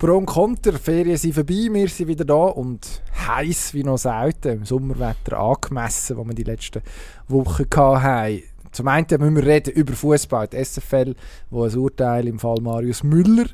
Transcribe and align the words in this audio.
Pro 0.00 0.16
und 0.16 0.24
Konter, 0.24 0.72
Ferien 0.78 1.18
sind 1.18 1.34
vorbei, 1.34 1.68
wir 1.70 1.86
sind 1.86 2.08
wieder 2.08 2.24
da 2.24 2.44
und 2.44 3.02
heiß 3.28 3.74
wie 3.74 3.84
noch 3.84 3.98
selten, 3.98 4.48
im 4.48 4.64
Sommerwetter 4.64 5.38
angemessen, 5.38 6.16
wo 6.16 6.24
wir 6.24 6.32
die 6.32 6.42
letzten 6.42 6.80
Wochen 7.28 7.66
hatten. 7.76 8.42
Zum 8.72 8.88
einen 8.88 9.06
müssen 9.10 9.36
wir 9.36 9.44
reden 9.44 9.74
über 9.74 9.92
Fußball, 9.92 10.48
die 10.48 10.64
SFL, 10.64 11.14
wo 11.50 11.64
ein 11.64 11.76
Urteil 11.76 12.28
im 12.28 12.38
Fall 12.38 12.62
Marius 12.62 13.02
Müller 13.02 13.44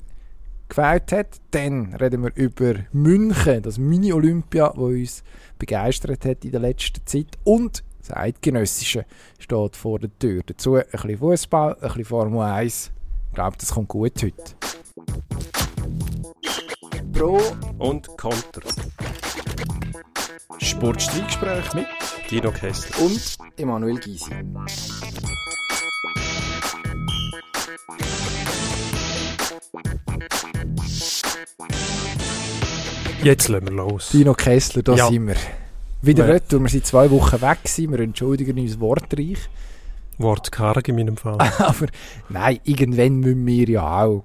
gefällt 0.68 1.10
hat. 1.10 1.40
Dann 1.50 1.92
reden 1.94 2.22
wir 2.22 2.30
über 2.36 2.74
München, 2.92 3.62
das 3.62 3.78
Mini-Olympia, 3.78 4.68
das 4.68 4.78
uns 4.78 5.24
begeistert 5.58 6.24
hat 6.24 6.44
in 6.44 6.52
der 6.52 6.60
letzten 6.60 7.04
Zeit. 7.06 7.36
Und 7.42 7.82
das 7.98 8.16
Eidgenössische 8.16 9.04
steht 9.40 9.74
vor 9.74 9.98
der 9.98 10.16
Tür. 10.20 10.42
Dazu 10.46 10.76
ein 10.76 10.84
bisschen 10.92 11.18
Fußball, 11.18 11.74
ein 11.74 11.80
bisschen 11.80 12.04
Formel 12.04 12.40
1. 12.42 12.92
Ich 13.30 13.34
glaube, 13.34 13.56
das 13.58 13.72
kommt 13.72 13.88
gut 13.88 14.22
heute. 14.22 14.54
Pro 17.16 17.40
und 17.78 18.06
Konter. 18.16 18.60
Sportstreitgespräch 20.58 21.74
mit 21.74 21.86
Dino 22.30 22.50
Kessler 22.50 23.02
und 23.04 23.36
Emanuel 23.56 23.98
Gysi. 23.98 24.30
Jetzt 33.22 33.48
lassen 33.48 33.66
wir 33.68 33.72
los. 33.74 34.10
Dino 34.10 34.34
Kessler, 34.34 34.82
da 34.82 34.94
Ja. 34.94 35.08
sind 35.08 35.26
wir. 35.26 35.36
Wieder 36.02 36.26
Ja. 36.26 36.34
retour. 36.34 36.60
Wir 36.60 36.68
sind 36.68 36.86
zwei 36.86 37.10
Wochen 37.10 37.40
weg 37.40 37.64
gewesen. 37.64 37.92
Wir 37.92 38.00
entschuldigen 38.00 38.58
uns 38.58 38.78
wortreich. 38.78 39.38
Wort 40.18 40.52
karg 40.52 40.88
in 40.88 40.96
meinem 40.96 41.16
Fall. 41.16 41.38
Aber 41.58 41.86
nein, 42.28 42.60
irgendwann 42.64 43.16
müssen 43.20 43.46
wir 43.46 43.68
ja 43.68 44.04
auch 44.04 44.24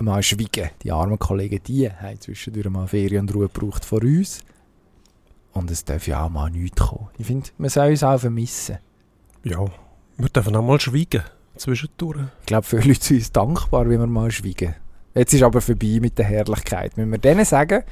mal 0.00 0.22
schweigen. 0.22 0.70
Die 0.82 0.92
armen 0.92 1.18
Kollegen, 1.18 1.60
die 1.66 1.90
haben 1.90 2.20
zwischendurch 2.20 2.68
mal 2.68 2.86
Ferien 2.86 3.22
und 3.22 3.34
Ruhe 3.34 3.48
gebraucht 3.48 3.84
vor 3.84 4.02
uns. 4.02 4.40
Und 5.52 5.70
es 5.70 5.84
darf 5.84 6.06
ja 6.06 6.24
auch 6.24 6.30
mal 6.30 6.50
nichts 6.50 6.80
kommen. 6.80 7.08
Ich 7.18 7.26
finde, 7.26 7.48
man 7.58 7.70
soll 7.70 7.90
uns 7.90 8.02
auch 8.02 8.18
vermissen. 8.18 8.78
ja, 9.42 9.64
wir 10.16 10.28
dürfen 10.28 10.56
auch 10.56 10.62
mal 10.62 10.80
schweigen 10.80 11.22
zwischendurch. 11.56 12.20
Ich 12.40 12.46
glaube, 12.46 12.66
viele 12.66 12.82
Leute 12.82 13.02
sind 13.02 13.18
uns 13.18 13.32
dankbar, 13.32 13.88
wenn 13.88 14.00
wir 14.00 14.06
mal 14.06 14.30
schweigen. 14.30 14.74
Jetzt 15.14 15.34
ist 15.34 15.42
aber 15.42 15.60
vorbei 15.60 15.98
mit 16.00 16.18
der 16.18 16.24
Herrlichkeit. 16.26 16.96
Müssen 16.96 17.10
wir 17.10 17.18
denen 17.18 17.44
sagen, 17.44 17.82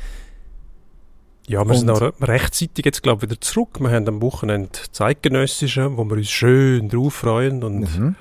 Ja, 1.47 1.67
wir 1.67 1.75
sind 1.75 1.91
auch 1.91 2.13
rechtzeitig 2.21 2.85
jetzt, 2.85 3.03
glaube 3.03 3.25
ich, 3.25 3.31
wieder 3.31 3.41
zurück. 3.41 3.81
Wir 3.81 3.91
haben 3.91 4.07
am 4.07 4.23
Wochenende 4.23 4.71
Zeitgenössische, 4.93 5.97
wo 5.97 6.05
wir 6.05 6.17
uns 6.17 6.31
schön 6.31 6.89
drauf 6.89 7.15
freuen 7.15 7.65
und 7.65 7.99
mhm. 7.99 8.17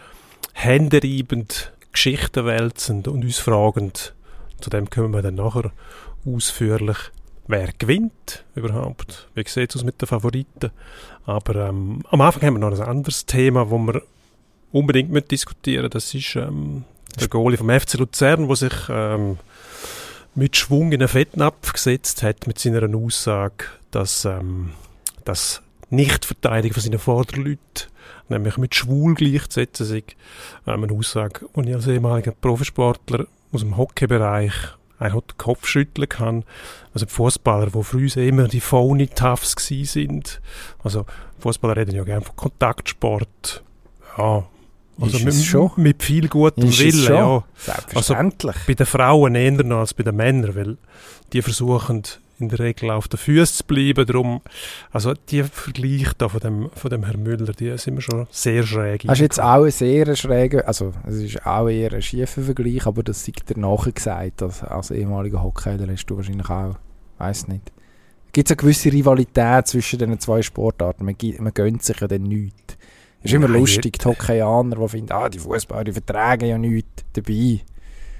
händereibend 0.54 1.73
Geschichten 1.98 2.45
wälzend 2.45 3.08
und 3.08 3.26
uns 3.26 3.40
fragend. 3.40 4.14
Zu 4.62 4.70
dem 4.70 4.88
kommen 4.88 5.16
wir 5.16 5.23
dann 5.23 5.34
nachher 5.34 5.72
ausführlich, 6.28 6.98
wer 7.48 7.70
gewinnt 7.76 8.45
überhaupt. 8.54 9.28
Wie 9.34 9.44
sieht 9.48 9.72
es 9.72 9.78
aus 9.78 9.84
mit 9.84 10.00
den 10.00 10.06
Favoriten? 10.06 10.70
Aber 11.26 11.56
ähm, 11.70 12.04
am 12.12 12.22
Anfang 12.22 12.44
haben 12.44 12.54
wir 12.54 12.70
noch 12.70 12.80
ein 12.80 12.88
anderes 12.88 13.26
Thema, 13.26 13.66
das 13.66 13.72
wir 13.72 14.04
unbedingt 14.72 15.09
mit 15.09 15.31
diskutieren 15.31 15.89
Das 15.89 16.14
ist 16.14 16.36
ähm, 16.36 16.84
der 17.20 17.30
Goalie 17.30 17.58
vom 17.58 17.72
FC 17.72 17.95
Luzern, 17.95 18.45
der 18.45 18.56
sich 18.56 18.76
ähm, 18.89 19.39
mit 20.36 20.56
Schwung 20.56 20.92
in 20.92 21.02
einen 21.02 21.08
Fettnapf 21.08 21.73
gesetzt 21.73 22.22
hat 22.22 22.45
mit 22.45 22.59
seiner 22.59 22.95
Aussage, 22.95 23.66
dass 23.89 24.23
ähm, 24.23 24.73
das 25.26 25.64
Nichtverteidigen 25.89 26.76
von 26.76 26.84
seinen 26.84 27.00
Vorderleuten 27.00 27.89
nämlich 28.30 28.58
mit 28.58 28.75
schwul 28.75 29.16
gleichzusetzen 29.16 29.86
sei. 29.86 30.03
Ähm, 30.66 30.83
eine 30.83 30.94
Aussage, 30.94 31.45
die 31.55 31.69
ich 31.69 31.75
als 31.75 31.88
ehemaliger 31.88 32.31
Profisportler 32.31 33.25
aus 33.52 33.61
dem 33.61 33.77
Hockeybereich 33.77 34.53
eigentlich 34.99 35.23
den 35.25 35.38
Kopf 35.38 35.67
schütteln 35.67 36.09
kann. 36.09 36.44
Also 36.94 37.05
die 37.05 37.11
Fußballer, 37.11 37.67
die 37.67 37.77
uns 37.77 38.16
immer 38.16 38.47
die 38.47 38.61
phony 38.61 39.08
Toughs 39.08 39.55
sind. 39.58 40.41
Also 40.83 41.05
Fußballer 41.39 41.77
reden 41.77 41.95
ja 41.95 42.03
gerne 42.03 42.25
von 42.25 42.36
Kontaktsport. 42.36 43.64
Ja, 44.17 44.45
also 44.99 45.17
Ist 45.17 45.26
mit, 45.26 45.36
schon? 45.36 45.71
mit 45.77 46.02
viel 46.02 46.27
gutem 46.27 46.70
Ist 46.70 46.80
Willen, 46.80 47.14
ja. 47.14 47.43
Selbstverständlich. 47.55 48.55
Bei 48.65 48.73
den 48.73 48.86
Frauen 48.86 49.36
eher 49.36 49.64
noch 49.64 49.80
als 49.80 49.93
bei 49.93 50.03
den 50.03 50.15
Männern, 50.15 50.55
weil 50.55 50.77
die 51.33 51.42
versuchen 51.43 52.03
in 52.39 52.49
der 52.49 52.59
Regel 52.59 52.92
auf 52.92 53.08
den 53.08 53.17
Füßen 53.17 53.58
zu 53.58 53.64
bleiben. 53.65 54.05
Darum, 54.05 54.42
also 54.92 55.14
die 55.14 55.43
Vergleiche 55.43 56.14
da 56.17 56.30
von 56.30 56.39
dem, 56.39 56.70
von 56.73 56.89
dem 56.89 57.03
Herrn 57.03 57.23
Müller, 57.23 57.53
die 57.53 57.77
sind 57.77 57.95
mir 57.95 58.02
schon 58.02 58.27
sehr 58.30 58.64
schräg. 58.64 59.03
Das 59.03 59.17
ist 59.17 59.21
jetzt 59.21 59.39
auch 59.39 59.64
ein 59.64 59.71
sehr 59.71 60.15
schräger, 60.15 60.67
also 60.67 60.93
es 61.08 61.15
ist 61.15 61.45
auch 61.45 61.67
eher 61.67 61.93
ein 61.93 62.02
schiefer 62.02 62.42
Vergleich, 62.42 62.86
aber 62.86 63.03
das 63.03 63.26
sagt 63.26 63.49
dir 63.49 63.59
nachher 63.59 63.92
gesagt, 63.92 64.42
als, 64.42 64.64
als 64.64 64.92
ehemaliger 64.92 65.43
Hockeyler 65.43 65.92
hast 65.92 66.05
du 66.05 66.17
wahrscheinlich 66.17 66.49
auch, 66.49 66.76
weiß 67.17 67.47
nicht. 67.47 67.71
Gibt 68.33 68.49
es 68.49 68.52
eine 68.52 68.58
gewisse 68.58 68.92
Rivalität 68.92 69.67
zwischen 69.67 69.99
den 69.99 70.20
zwei 70.20 70.42
Sportarten? 70.42 71.05
Man, 71.05 71.15
man 71.39 71.53
gönnt 71.53 71.83
sich 71.83 71.99
ja 71.99 72.08
dann 72.08 72.23
nichts. 72.23 72.77
Es 73.23 73.31
ist 73.31 73.33
immer 73.33 73.47
Nein, 73.47 73.61
lustig, 73.61 73.97
die 73.97 74.05
Hockeyaner, 74.05 74.76
die 74.76 74.87
finden, 74.89 75.11
ah, 75.11 75.27
die 75.27 75.39
Fußballer, 75.39 75.86
die 75.86 75.92
vertragen 75.92 76.45
ja 76.45 76.58
nichts 76.58 77.03
dabei. 77.14 77.61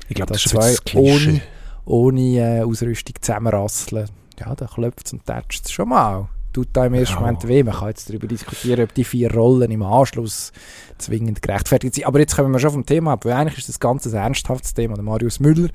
ich 0.10 0.16
glaube, 0.16 0.34
das, 0.34 0.44
das 0.44 0.46
ist 0.46 0.56
ein 0.56 0.60
bisschen 0.60 0.76
das 0.76 0.92
zwei 0.92 0.92
Klischee. 0.92 1.42
Ohne 1.88 2.60
äh, 2.60 2.62
Ausrüstung 2.64 3.16
zusammenrasseln. 3.22 4.10
Ja, 4.40 4.54
da 4.56 4.66
klopft 4.66 5.08
es 5.08 5.14
und 5.14 5.26
tätscht 5.26 5.66
es 5.66 5.72
schon 5.72 5.90
mal. 5.90 6.28
Tut 6.54 6.70
da 6.74 6.86
im 6.86 6.94
ersten 6.94 7.16
Ja. 7.16 7.22
Moment 7.22 7.48
weh. 7.48 7.64
Man 7.64 7.76
kann 7.76 7.90
jetzt 7.90 8.10
darüber 8.10 8.28
diskutieren, 8.28 8.84
ob 8.84 8.94
die 8.94 9.04
vier 9.04 9.34
Rollen 9.34 9.72
im 9.72 9.84
Anschluss 9.84 10.52
zwingend 10.98 11.42
gerechtfertigt 11.42 11.96
sind. 11.96 12.06
Aber 12.06 12.20
jetzt 12.20 12.36
kommen 12.36 12.52
wir 12.52 12.60
schon 12.60 12.72
vom 12.72 12.86
Thema 12.86 13.14
ab, 13.14 13.26
weil 13.26 13.34
eigentlich 13.34 13.60
ist 13.60 13.70
das 13.70 13.80
Ganze 13.80 14.10
ein 14.10 14.16
ernsthaftes 14.16 14.74
Thema. 14.74 14.96
Der 14.96 15.04
Marius 15.04 15.40
Müller, 15.40 15.70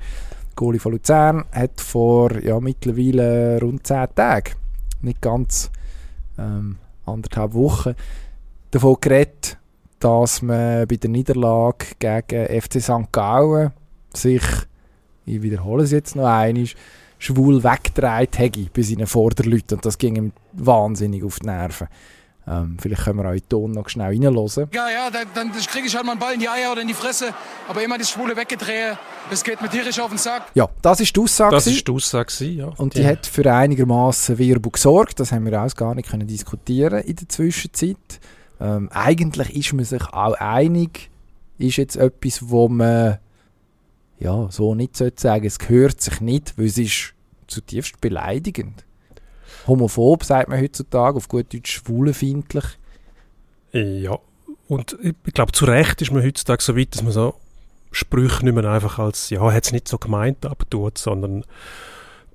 Goalie 0.55 0.79
von 0.79 0.91
Luzern, 0.91 1.45
hat 1.51 1.81
vor 1.81 2.37
ja, 2.41 2.59
mittlerweile 2.59 3.59
rund 3.61 3.87
zehn 3.87 4.07
Tagen, 4.15 4.53
nicht 5.01 5.21
ganz 5.21 5.71
ähm, 6.37 6.77
anderthalb 7.05 7.53
Wochen, 7.53 7.95
davon 8.71 8.97
geredet, 9.01 9.57
dass 9.99 10.41
man 10.41 10.87
bei 10.87 10.97
der 10.97 11.09
Niederlage 11.09 11.85
gegen 11.97 12.61
FC 12.61 12.81
St. 12.81 13.11
Gallen 13.11 13.71
sich, 14.13 14.43
ich 15.25 15.41
wiederhole 15.41 15.83
es 15.83 15.91
jetzt 15.91 16.15
noch 16.15 16.25
einmal, 16.25 16.67
schwul 17.19 17.63
weggedreht 17.63 18.37
hätte 18.37 18.67
bei 18.73 18.81
seinen 18.81 19.07
Vorderleuten. 19.07 19.77
Und 19.77 19.85
das 19.85 19.97
ging 19.97 20.15
ihm 20.15 20.31
wahnsinnig 20.51 21.23
auf 21.23 21.39
die 21.39 21.47
Nerven. 21.47 21.87
Ähm, 22.45 22.75
vielleicht 22.77 23.03
können 23.03 23.19
wir 23.19 23.25
auch 23.25 23.31
in 23.31 23.39
den 23.39 23.47
Ton 23.47 23.71
noch 23.71 23.87
schnell 23.87 24.07
reinhören. 24.07 24.69
Ja, 24.73 24.89
ja, 24.89 25.09
dann, 25.09 25.27
dann 25.33 25.51
kriege 25.53 25.87
ich 25.87 25.95
halt 25.95 26.05
mal 26.05 26.11
einen 26.11 26.19
Ball 26.19 26.33
in 26.33 26.41
die 26.41 26.49
Eier 26.49 26.73
oder 26.73 26.81
in 26.81 26.89
die 26.89 26.93
Fresse. 26.93 27.33
Aber 27.69 27.81
immer 27.81 27.97
das 27.97 28.09
schwule 28.09 28.35
Weggedrehe, 28.35 28.97
das 29.29 29.43
geht 29.43 29.61
mir 29.61 29.69
tierisch 29.69 29.97
auf 29.99 30.09
den 30.09 30.17
Sack. 30.17 30.47
Ja, 30.53 30.67
das 30.81 30.99
ist 30.99 31.15
die 31.15 31.21
Aussage. 31.21 31.55
Das 31.55 31.67
ist 31.67 31.87
die 31.87 31.91
Aussage, 31.91 32.45
ja. 32.45 32.67
Und 32.77 32.95
die 32.95 33.05
hat 33.05 33.25
für 33.25 33.49
einigermaßen 33.51 34.37
Wirbel 34.37 34.71
gesorgt. 34.73 35.21
Das 35.21 35.31
haben 35.31 35.45
wir 35.45 35.61
auch 35.61 35.73
gar 35.75 35.95
nicht 35.95 36.09
können 36.09 36.27
diskutieren 36.27 37.01
in 37.03 37.15
der 37.15 37.29
Zwischenzeit. 37.29 38.19
Ähm, 38.59 38.89
eigentlich 38.91 39.55
ist 39.55 39.73
man 39.73 39.85
sich 39.85 40.03
auch 40.11 40.33
einig, 40.33 41.09
ist 41.57 41.77
jetzt 41.77 41.95
etwas, 41.95 42.49
wo 42.49 42.67
man 42.67 43.19
ja, 44.23 44.47
so 44.49 44.73
nicht 44.73 44.95
sagen, 44.95 45.45
es 45.45 45.59
gehört 45.59 46.01
sich 46.01 46.21
nicht, 46.21 46.57
weil 46.57 46.65
es 46.65 46.77
ist 46.77 47.13
zutiefst 47.47 47.99
beleidigend. 47.99 48.85
Homophob 49.67 50.23
sagt 50.23 50.49
man 50.49 50.61
heutzutage, 50.61 51.17
auf 51.17 51.27
gut 51.27 51.53
Deutsch 51.53 51.73
schwulenfeindlich. 51.73 52.65
Ja, 53.73 54.17
und 54.67 54.97
ich 55.01 55.33
glaube, 55.33 55.51
zu 55.51 55.65
Recht 55.65 56.01
ist 56.01 56.11
man 56.11 56.23
heutzutage 56.23 56.63
so 56.63 56.77
weit, 56.77 56.95
dass 56.95 57.03
man 57.03 57.11
so 57.11 57.35
Sprüche 57.91 58.45
nicht 58.45 58.55
mehr 58.55 58.65
einfach 58.65 58.97
als, 58.97 59.29
ja, 59.29 59.41
hat 59.51 59.65
es 59.65 59.71
nicht 59.71 59.87
so 59.87 59.97
gemeint 59.97 60.45
abtut, 60.45 60.97
sondern 60.97 61.43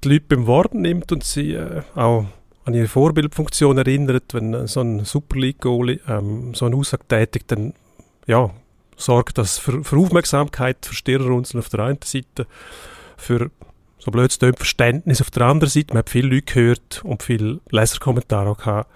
die 0.05 0.11
Leute 0.11 0.27
beim 0.29 0.47
Wort 0.47 0.75
nimmt 0.75 1.11
und 1.11 1.25
sie 1.25 1.55
äh, 1.55 1.83
auch 1.95 2.27
an 2.65 2.75
ihre 2.75 2.87
Vorbildfunktion 2.87 3.79
erinnert, 3.79 4.35
wenn 4.35 4.67
so 4.67 4.81
ein 4.81 5.05
Super 5.05 5.39
League-Goalie 5.39 6.01
ähm, 6.07 6.55
so 6.55 6.67
eine 6.67 6.77
Aussage 6.77 7.05
tätigt, 7.09 7.51
dann 7.51 7.73
ja, 8.27 8.51
sorgt 8.99 9.39
das 9.39 9.59
für, 9.59 9.83
für 9.83 9.97
Aufmerksamkeit, 9.97 10.85
für 10.85 10.95
Stirnrunzeln 10.95 11.61
auf 11.61 11.71
der 11.71 11.81
einen 11.81 12.01
Seite, 12.05 12.47
für 13.17 13.51
so 13.99 14.11
blöd 14.11 14.31
es 14.31 14.39
tönt, 14.39 14.59
Verständnis 14.59 15.21
auf 15.21 15.31
der 15.31 15.47
anderen 15.47 15.71
Seite. 15.71 15.89
Man 15.89 15.99
hat 15.99 16.11
viele 16.11 16.29
Leute 16.29 16.53
gehört 16.53 17.03
und 17.05 17.23
viele 17.23 17.61
Leserkommentare 17.71 18.51
auch 18.51 18.59
gehabt, 18.59 18.91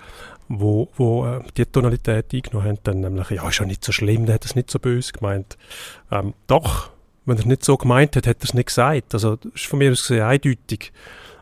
wo, 0.48 0.88
wo 0.96 1.26
äh, 1.26 1.40
die 1.56 1.64
Tonalität 1.64 2.32
eingenommen 2.32 2.68
haben, 2.68 2.78
dann 2.82 3.00
nämlich, 3.00 3.30
ja, 3.30 3.48
ist 3.48 3.58
ja 3.58 3.64
nicht 3.64 3.84
so 3.84 3.92
schlimm, 3.92 4.26
der 4.26 4.34
hat 4.36 4.44
es 4.44 4.54
nicht 4.54 4.70
so 4.70 4.78
böse 4.78 5.12
gemeint. 5.12 5.56
Ähm, 6.10 6.34
doch, 6.46 6.90
wenn 7.24 7.36
er 7.36 7.40
es 7.40 7.46
nicht 7.46 7.64
so 7.64 7.76
gemeint 7.76 8.16
hat, 8.16 8.26
hat 8.26 8.38
er 8.40 8.44
es 8.44 8.54
nicht 8.54 8.66
gesagt. 8.66 9.14
Also, 9.14 9.36
das 9.36 9.52
ist 9.54 9.66
von 9.66 9.78
mir 9.78 9.92
aus 9.92 10.02
gesehen 10.02 10.22
eindeutig. 10.22 10.92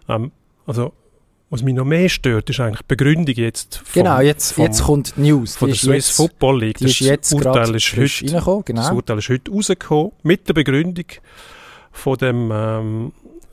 Ähm, 0.09 0.33
also, 0.67 0.93
was 1.51 1.63
mich 1.63 1.75
noch 1.75 1.85
mehr 1.85 2.09
stört, 2.09 2.49
ist 2.49 2.61
eigentlich 2.61 2.81
die 2.81 2.87
Begründung 2.89 3.35
jetzt 3.35 3.79
vom, 3.79 4.03
Genau, 4.03 4.21
jetzt, 4.21 4.53
vom, 4.53 4.65
jetzt 4.65 4.83
kommt 4.83 5.17
die 5.17 5.21
News. 5.23 5.57
von 5.57 5.67
Die 5.69 5.73
der 5.73 5.81
Swiss 5.81 6.07
jetzt, 6.09 6.17
Football 6.17 6.61
League. 6.61 6.79
Das 6.79 6.99
jetzt 7.01 7.33
Urteil 7.35 7.75
ist 7.75 7.93
heute, 7.97 8.25
reingekommen, 8.25 8.63
das 8.67 8.67
genau. 8.67 8.95
Urteil 8.95 9.19
ist 9.19 9.29
heute 9.29 9.51
rausgekommen, 9.51 10.13
mit 10.23 10.49
der 10.49 10.55
Begründung 10.55 11.05
von 11.93 12.17
dem 12.19 12.51
ähm, 12.55 13.13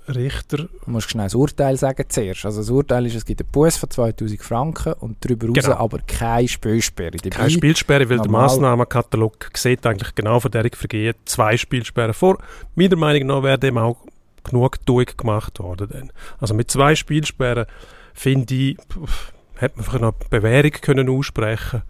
Richter, 0.10 0.58
Du 0.86 0.92
musst 0.92 1.10
schnell 1.10 1.26
das 1.26 1.36
Urteil 1.36 1.76
sagen 1.76 2.06
zuerst. 2.08 2.46
Also 2.46 2.62
das 2.62 2.70
Urteil 2.70 3.06
ist, 3.08 3.16
es 3.16 3.26
gibt 3.26 3.42
einen 3.42 3.52
Bus 3.52 3.76
von 3.76 3.90
2000 3.90 4.42
Franken 4.42 4.94
und 4.94 5.18
darüber 5.20 5.48
Genau. 5.48 5.60
raus 5.72 5.78
aber 5.78 6.00
keine 6.08 6.48
Spielsperre. 6.48 7.12
Dabei- 7.12 7.30
Keine 7.30 7.50
Spielsperre, 7.50 8.10
weil 8.10 8.20
der 8.20 8.30
Massnahmenkatalog 8.32 9.50
sieht 9.54 9.86
eigentlich 9.86 10.16
genau 10.16 10.40
von 10.40 10.52
der 10.52 10.70
Vergehen 10.74 11.14
zwei 11.26 11.58
Spielsperren 11.58 12.14
vor. 12.14 12.38
Meiner 12.76 12.96
Meinung 12.96 13.28
nach 13.28 13.44
wäre 13.44 13.60
dem 13.60 13.78
auch 13.78 13.98
genug 14.52 15.18
gemacht 15.18 15.60
worden. 15.60 15.90
Dann. 15.92 16.12
Also 16.40 16.54
mit 16.54 16.72
zwei 16.72 16.96
Spielsperren, 16.96 17.66
finde 18.14 18.54
ich, 18.54 18.78
hätte 19.56 19.78
man 19.78 19.86
vielleicht 19.86 20.02
noch 20.02 20.14
Bewährung 20.30 20.72
können 20.72 21.10
aussprechen 21.10 21.84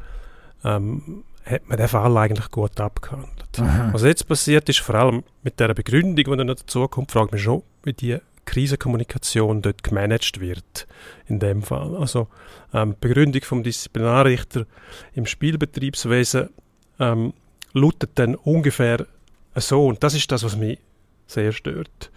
ähm, 0.63 1.24
hat 1.45 1.68
man 1.69 1.77
den 1.77 1.88
Fall 1.88 2.18
eigentlich 2.18 2.51
gut 2.51 2.80
abgehandelt. 2.80 3.59
Aha. 3.59 3.89
Was 3.94 4.04
jetzt 4.04 4.27
passiert 4.27 4.68
ist, 4.69 4.80
vor 4.80 4.95
allem 4.95 5.24
mit 5.44 5.59
der 5.59 5.74
Begründung, 5.74 6.15
die 6.15 6.38
dann 6.38 6.48
dazu 6.48 6.88
kommt, 6.88 7.12
fragt 7.12 7.31
mich 7.31 7.44
schon, 7.44 7.63
wie 7.83 7.94
die 7.94 8.18
Krisenkommunikation 8.45 9.62
dort 9.62 9.83
gemanagt 9.83 10.39
wird, 10.39 10.88
in 11.27 11.39
dem 11.39 11.62
Fall. 11.62 11.95
Also 11.95 12.27
ähm, 12.74 12.95
Begründung 13.00 13.42
vom 13.44 13.63
Disziplinarrichter 13.63 14.65
im 15.13 15.25
Spielbetriebswesen 15.25 16.50
ähm, 17.00 17.33
lautet 17.74 18.12
dann 18.15 18.36
ungefähr 18.36 19.06
so, 19.56 19.88
und 19.88 20.04
das 20.04 20.13
ist 20.13 20.31
das, 20.31 20.44
was 20.44 20.56
mich 20.56 20.80
sehr 21.28 21.52
stört, 21.52 22.12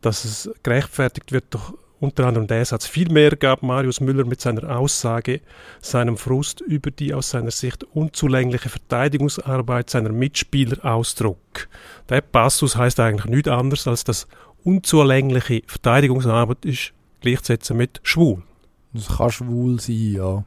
dass 0.00 0.24
es 0.24 0.50
gerechtfertigt 0.62 1.32
wird 1.32 1.44
durch 1.50 1.72
unter 1.98 2.26
anderem 2.26 2.46
der 2.46 2.64
Satz. 2.64 2.86
Vielmehr 2.86 3.30
gab 3.36 3.62
Marius 3.62 4.00
Müller 4.00 4.26
mit 4.26 4.40
seiner 4.40 4.76
Aussage 4.76 5.40
seinem 5.80 6.16
Frust 6.16 6.60
über 6.60 6.90
die 6.90 7.14
aus 7.14 7.30
seiner 7.30 7.50
Sicht 7.50 7.84
unzulängliche 7.84 8.68
Verteidigungsarbeit 8.68 9.88
seiner 9.90 10.10
Mitspieler 10.10 10.84
Ausdruck. 10.84 11.68
Der 12.08 12.20
Passus 12.20 12.76
heißt 12.76 13.00
eigentlich 13.00 13.26
nichts 13.26 13.48
anderes 13.48 13.86
als 13.88 14.04
dass 14.04 14.26
unzulängliche 14.62 15.62
Verteidigungsarbeit 15.66 16.64
ist 16.64 16.92
gleichzusetzen 17.20 17.76
mit 17.76 18.00
schwul. 18.02 18.42
Das 18.92 19.08
kann 19.16 19.30
schwul 19.30 19.80
sein, 19.80 20.12
ja. 20.12 20.44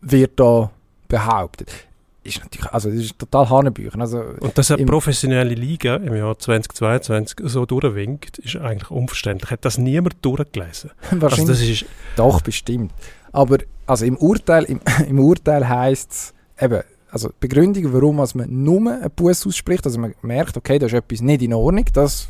Wird 0.00 0.40
da 0.40 0.70
behauptet 1.08 1.86
ist 2.24 2.40
natürlich, 2.40 2.70
also 2.70 2.90
das 2.90 2.98
ist 2.98 3.18
total 3.18 3.50
Hanebüchen. 3.50 4.00
Also 4.00 4.22
und 4.40 4.56
dass 4.56 4.70
eine 4.70 4.84
professionelle 4.86 5.54
Liga 5.54 5.96
im 5.96 6.14
Jahr 6.14 6.38
2022 6.38 7.38
so 7.44 7.66
durchwinkt, 7.66 8.38
ist 8.38 8.56
eigentlich 8.56 8.90
unverständlich. 8.90 9.50
Hat 9.50 9.64
das 9.64 9.78
niemand 9.78 10.16
durchgelesen? 10.22 10.90
Wahrscheinlich. 11.10 11.50
Also 11.50 11.52
das 11.52 11.60
ist 11.62 11.84
doch, 12.16 12.40
bestimmt. 12.40 12.92
Aber 13.32 13.58
also 13.86 14.04
im 14.04 14.16
Urteil, 14.16 14.64
im, 14.64 14.80
im 15.08 15.18
Urteil 15.18 15.68
heisst 15.68 16.12
es 16.12 16.34
eben, 16.60 16.82
also 17.10 17.30
Begründung, 17.40 17.92
warum 17.92 18.20
also 18.20 18.38
man 18.38 18.62
nur 18.62 18.90
einen 18.90 19.10
Buß 19.14 19.46
ausspricht, 19.46 19.84
also 19.84 19.98
man 19.98 20.14
merkt, 20.22 20.56
okay, 20.56 20.78
da 20.78 20.86
ist 20.86 20.94
etwas 20.94 21.20
nicht 21.20 21.42
in 21.42 21.52
Ordnung, 21.52 21.84
das, 21.92 22.28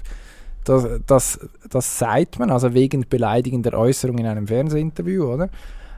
das, 0.64 0.86
das, 1.06 1.38
das 1.70 1.98
sagt 1.98 2.38
man, 2.38 2.50
also 2.50 2.74
wegen 2.74 3.04
beleidigender 3.08 3.78
Äußerung 3.78 4.18
in 4.18 4.26
einem 4.26 4.46
Fernsehinterview, 4.46 5.24
oder? 5.24 5.50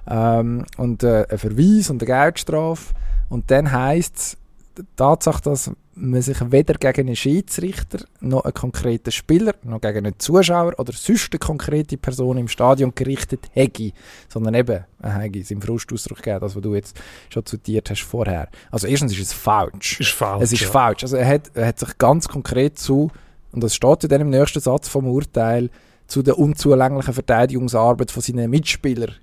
Ähm, 0.07 0.67
und 0.77 1.03
äh, 1.03 1.27
ein 1.31 1.39
Verweis 1.39 1.89
und 1.89 2.03
eine 2.03 2.07
Geldstrafe 2.07 2.93
und 3.29 3.51
dann 3.51 3.73
heisst 3.73 4.17
es, 4.17 4.37
die 4.77 4.83
Tatsache, 4.97 5.43
dass 5.43 5.71
man 5.95 6.23
sich 6.23 6.37
weder 6.51 6.75
gegen 6.75 7.07
einen 7.07 7.17
Schiedsrichter, 7.17 8.05
noch 8.21 8.45
einen 8.45 8.55
konkreten 8.55 9.13
Spieler, 9.13 9.55
noch 9.63 9.81
gegen 9.81 9.99
einen 9.99 10.19
Zuschauer 10.19 10.75
oder 10.79 10.93
sonst 10.93 11.33
eine 11.33 11.39
konkrete 11.39 11.97
Person 11.97 12.39
im 12.39 12.49
Stadion 12.49 12.93
gerichtet 12.95 13.49
hätte, 13.53 13.93
sondern 14.29 14.55
eben, 14.55 14.85
er 15.01 15.19
hätte 15.19 15.39
es 15.39 15.51
im 15.51 15.63
Frustausdruck 15.63 16.19
gegeben, 16.19 16.41
das, 16.41 16.57
was 16.57 16.63
du 16.63 16.75
jetzt 16.75 17.01
schon 17.31 17.47
zitiert 17.47 17.91
hast 17.91 18.03
vorher. 18.03 18.49
Also 18.71 18.87
erstens 18.87 19.13
ist 19.13 19.21
es 19.21 19.33
falsch. 19.33 20.01
Ist 20.01 20.11
falsch, 20.11 20.43
Es 20.43 20.53
ist 20.53 20.63
ja. 20.63 20.69
falsch. 20.69 21.05
Also 21.05 21.17
er 21.17 21.27
hat, 21.29 21.51
er 21.55 21.69
hat 21.69 21.79
sich 21.79 21.97
ganz 21.99 22.27
konkret 22.27 22.79
zu, 22.79 23.11
und 23.53 23.63
das 23.63 23.75
steht 23.75 24.03
in 24.03 24.09
dem 24.09 24.31
nächsten 24.31 24.61
Satz 24.61 24.89
vom 24.89 25.07
Urteil, 25.07 25.71
zu 26.07 26.23
der 26.23 26.39
unzulänglichen 26.39 27.15
Verteidigungsarbeit 27.15 28.11
von 28.11 28.23
seinen 28.23 28.51
Mitspielern 28.51 29.15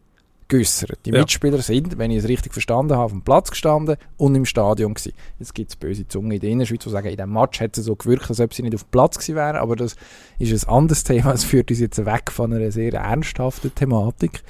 geäussert. 0.52 1.00
Die 1.06 1.12
ja. 1.12 1.20
Mitspieler 1.20 1.62
sind, 1.62 1.98
wenn 1.98 2.12
ich 2.12 2.18
es 2.18 2.28
richtig 2.28 2.52
verstanden 2.54 2.94
habe, 2.94 3.06
auf 3.06 3.12
dem 3.12 3.22
Platz 3.22 3.50
gestanden 3.50 3.96
und 4.18 4.36
im 4.36 4.46
Stadion 4.46 4.94
gewesen. 4.94 5.14
Jetzt 5.40 5.56
gibt 5.56 5.70
es 5.72 5.76
böse 5.78 6.08
Zungen 6.08 6.32
in 6.32 6.40
der 6.42 6.50
Innerschweiz, 6.50 6.84
die 6.84 6.90
sagen, 6.90 7.08
in 7.08 7.16
diesem 7.16 7.32
Match 7.32 7.60
hätte 7.62 7.80
es 7.80 7.88
so 7.88 7.96
gewirkt, 7.96 8.30
als 8.30 8.42
ob 8.42 8.54
sie 8.54 8.62
nicht 8.62 8.76
auf 8.76 8.84
dem 8.84 8.92
Platz 8.92 9.18
gewesen 9.18 9.36
wären, 9.36 9.56
aber 9.56 9.76
das 9.78 9.96
ist 10.40 10.68
ein 10.68 10.74
anderes 10.74 11.04
Thema. 11.04 11.32
Es 11.32 11.46
führt 11.46 11.72
uns 11.72 11.80
jetzt 11.80 12.06
weg 12.06 12.32
von 12.32 12.54
einer 12.54 12.72
sehr 12.72 12.94
ernsthaften 12.94 13.74
Thematik. 13.74 14.44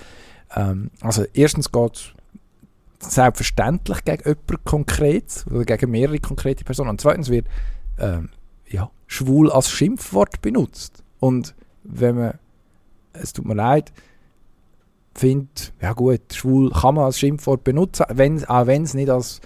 Ähm, 0.55 0.89
also 1.01 1.23
erstens 1.33 1.71
geht 1.71 2.13
es 2.99 3.13
selbstverständlich 3.13 4.03
gegen 4.03 4.23
jemanden 4.23 4.63
konkret 4.65 5.45
oder 5.51 5.65
gegen 5.65 5.91
mehrere 5.91 6.19
konkrete 6.19 6.63
Personen. 6.63 6.89
Und 6.89 7.01
zweitens 7.01 7.29
wird 7.29 7.45
ähm, 7.99 8.29
ja, 8.67 8.89
schwul 9.05 9.51
als 9.51 9.69
Schimpfwort 9.69 10.41
benutzt. 10.41 11.03
Und 11.19 11.53
wenn 11.83 12.15
man, 12.15 12.39
es 13.13 13.33
tut 13.33 13.45
mir 13.45 13.55
leid, 13.55 13.91
finde, 15.13 15.49
ja 15.81 15.93
gut, 15.93 16.21
schwul 16.33 16.71
kann 16.71 16.95
man 16.95 17.05
als 17.05 17.19
Schimpfwort 17.19 17.63
benutzen, 17.63 18.05
wenn, 18.09 18.43
auch 18.45 18.67
wenn 18.67 18.83
es 18.83 18.93
nicht 18.93 19.09
als 19.09 19.41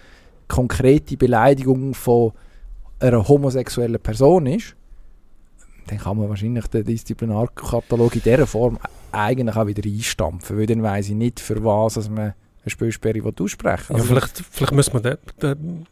konkrete 0.48 1.18
Beleidigung 1.18 1.94
von 1.94 2.32
einer 3.00 3.28
homosexuellen 3.28 4.00
Person 4.00 4.46
ist, 4.48 4.76
dann 5.88 6.00
kann 6.00 6.18
man 6.18 6.30
wahrscheinlich 6.30 6.68
den 6.68 6.84
Disziplinarkatalog 6.84 8.16
in 8.16 8.22
dieser 8.22 8.48
Form 8.48 8.80
eigentlich 9.12 9.56
auch 9.56 9.68
wieder 9.68 9.88
einstampfen, 9.88 10.58
weil 10.58 10.66
dann 10.66 10.84
weiss 10.84 11.10
ich 11.10 11.16
nicht, 11.16 11.40
für 11.40 11.64
was 11.64 11.98
also 11.98 12.10
man 12.10 12.34
eine 12.62 12.70
Spielsperre 12.72 13.22
aussprechen 13.40 13.96
also, 13.96 13.98
ja, 13.98 14.04
vielleicht, 14.04 14.44
vielleicht 14.50 14.74
müssen 14.74 14.94
wir 14.94 15.02
den, 15.02 15.18
den 15.42 15.88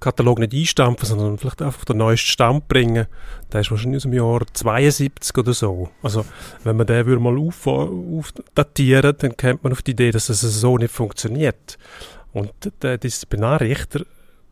Katalog 0.00 0.38
nicht 0.38 0.52
einstampfen, 0.52 1.08
sondern 1.08 1.38
vielleicht 1.38 1.62
einfach 1.62 1.84
den 1.84 1.98
neuesten 1.98 2.26
Stand 2.26 2.68
bringen. 2.68 3.06
Der 3.52 3.60
ist 3.60 3.70
wahrscheinlich 3.70 3.98
aus 3.98 4.02
dem 4.02 4.12
Jahr 4.12 4.42
72 4.52 5.38
oder 5.38 5.54
so. 5.54 5.88
Also, 6.02 6.24
wenn 6.62 6.76
man 6.76 6.86
den 6.86 7.22
mal 7.22 7.38
auf, 7.38 7.66
aufdatieren 7.66 9.14
dann 9.18 9.36
kommt 9.36 9.64
man 9.64 9.72
auf 9.72 9.82
die 9.82 9.92
Idee, 9.92 10.10
dass 10.10 10.28
es 10.28 10.40
so 10.40 10.76
nicht 10.76 10.92
funktioniert. 10.92 11.78
Und 12.32 12.52
der 12.82 12.98
Disziplinarrichter 12.98 14.04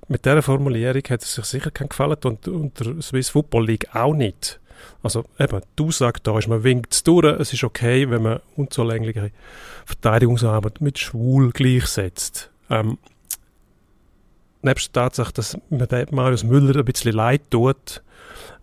mit 0.09 0.25
dieser 0.25 0.43
Formulierung 0.43 1.03
hat 1.09 1.23
es 1.23 1.35
sich 1.35 1.45
sicher 1.45 1.71
keinen 1.71 1.89
gefallen 1.89 2.17
und, 2.25 2.49
und 2.49 2.81
der 2.81 3.03
Swiss 3.03 3.31
Football 3.31 3.67
League 3.67 3.95
auch 3.95 4.15
nicht. 4.15 4.61
Also 5.03 5.25
eben, 5.39 5.61
die 5.79 5.83
Aussage 5.83 6.21
da 6.23 6.39
ist, 6.39 6.49
man 6.49 6.65
winkt 6.65 6.93
es 6.95 7.03
durch, 7.03 7.25
es 7.41 7.53
ist 7.53 7.65
okay, 7.65 8.09
wenn 8.11 8.23
man 8.23 8.41
unzulängliche 8.57 9.31
Verteidigungsarbeit 9.85 10.81
mit 10.81 10.99
schwul 10.99 11.51
gleichsetzt. 11.53 12.51
Ähm, 12.71 12.99
nebst 14.63 14.95
der 14.95 15.05
Tatsache, 15.05 15.33
dass 15.33 15.59
mir 15.71 15.87
der 15.87 16.07
Marius 16.11 16.45
Müller 16.45 16.79
ein 16.79 16.85
bisschen 16.85 17.13
leid 17.13 17.43
tut, 17.51 18.03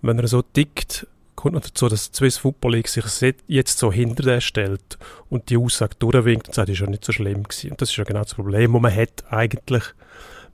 wenn 0.01 0.19
er 0.19 0.27
so 0.27 0.41
tickt, 0.41 1.07
kommt 1.35 1.55
noch 1.55 1.61
dazu, 1.61 1.87
dass 1.87 2.11
die 2.11 2.17
Swiss 2.17 2.37
Football 2.37 2.73
League 2.73 2.87
sich 2.89 3.05
jetzt 3.47 3.77
so 3.77 3.91
hinter 3.91 4.23
der 4.23 4.41
stellt 4.41 4.97
und 5.29 5.49
die 5.49 5.57
Aussage 5.57 5.95
durchwinkt 5.97 6.49
und 6.49 6.53
sagt, 6.53 6.69
das 6.69 6.73
ist 6.73 6.81
ja 6.81 6.87
nicht 6.87 7.05
so 7.05 7.13
schlimm 7.13 7.43
gewesen. 7.43 7.71
Und 7.71 7.81
das 7.81 7.91
ist 7.91 7.97
ja 7.97 8.03
genau 8.03 8.23
das 8.23 8.35
Problem, 8.35 8.73
das 8.73 8.81
man 8.81 8.95
hat 8.95 9.23
eigentlich 9.29 9.83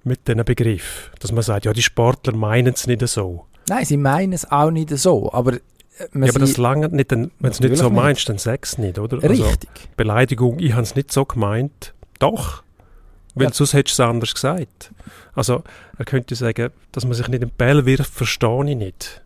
mit 0.03 0.27
diesem 0.27 0.45
Begriff. 0.45 1.12
Dass 1.19 1.31
man 1.31 1.42
sagt, 1.42 1.65
ja, 1.65 1.74
die 1.74 1.81
Sportler 1.81 2.36
meinen 2.36 2.74
es 2.74 2.86
nicht 2.86 3.06
so. 3.07 3.45
Nein, 3.68 3.86
sie 3.86 3.98
meinen 3.98 4.33
es 4.33 4.51
auch 4.51 4.69
nicht 4.69 4.89
so, 4.91 5.33
aber 5.33 5.53
äh, 5.53 5.59
ja, 6.13 6.30
aber 6.30 6.39
das 6.39 6.57
lange 6.57 6.89
nicht, 6.89 7.12
wenn 7.12 7.31
du 7.39 7.48
es 7.48 7.59
nicht 7.59 7.77
so 7.77 7.89
meinst, 7.89 8.29
dann 8.29 8.38
sag 8.38 8.63
es 8.63 8.77
nicht, 8.77 9.00
oder? 9.00 9.15
Also, 9.24 9.27
Richtig. 9.27 9.70
Also, 9.74 9.88
Beleidigung, 9.98 10.60
ich 10.60 10.74
habe 10.74 10.84
es 10.84 10.96
nicht 10.96 11.12
so 11.12 11.25
gemeint. 11.25 11.93
Doch. 12.20 12.63
Weil 13.36 13.48
ja. 13.48 13.54
sonst 13.54 13.74
hättest 13.74 14.00
du 14.00 14.04
es 14.04 14.10
anders 14.10 14.34
gesagt. 14.34 14.92
Also, 15.34 15.63
er 15.98 16.06
könnte 16.06 16.36
sagen, 16.36 16.72
dass 16.92 17.06
man 17.06 17.13
sich 17.13 17.27
nicht 17.27 17.44
in 17.44 17.50
den 17.50 17.56
Ball 17.56 17.86
wirft, 17.86 18.13
verstehe 18.13 18.70
ich 18.70 18.75
nicht. 18.75 19.22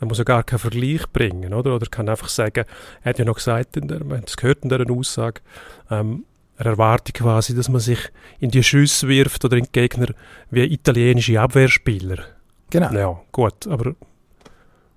Er 0.00 0.06
muss 0.06 0.18
ja 0.18 0.24
gar 0.24 0.42
keinen 0.42 0.58
Vergleich 0.58 1.08
bringen, 1.12 1.54
oder? 1.54 1.74
Oder 1.74 1.86
kann 1.86 2.08
einfach 2.08 2.28
sagen, 2.28 2.64
er 3.02 3.08
hat 3.08 3.18
ja 3.18 3.24
noch 3.24 3.36
gesagt, 3.36 3.76
in 3.76 3.88
der, 3.88 4.00
das 4.00 4.36
gehört 4.36 4.64
in 4.64 4.68
dieser 4.68 4.90
Aussage, 4.90 5.40
ähm, 5.90 6.24
er 6.56 6.66
erwartet 6.66 7.14
quasi, 7.14 7.54
dass 7.54 7.68
man 7.68 7.80
sich 7.80 7.98
in 8.38 8.50
die 8.50 8.62
Schüsse 8.62 9.08
wirft 9.08 9.44
oder 9.44 9.56
in 9.56 9.64
die 9.64 9.72
Gegner 9.72 10.08
wie 10.50 10.62
italienische 10.64 11.40
Abwehrspieler. 11.40 12.18
Genau. 12.70 12.92
Ja, 12.92 13.20
gut, 13.32 13.66
aber 13.66 13.94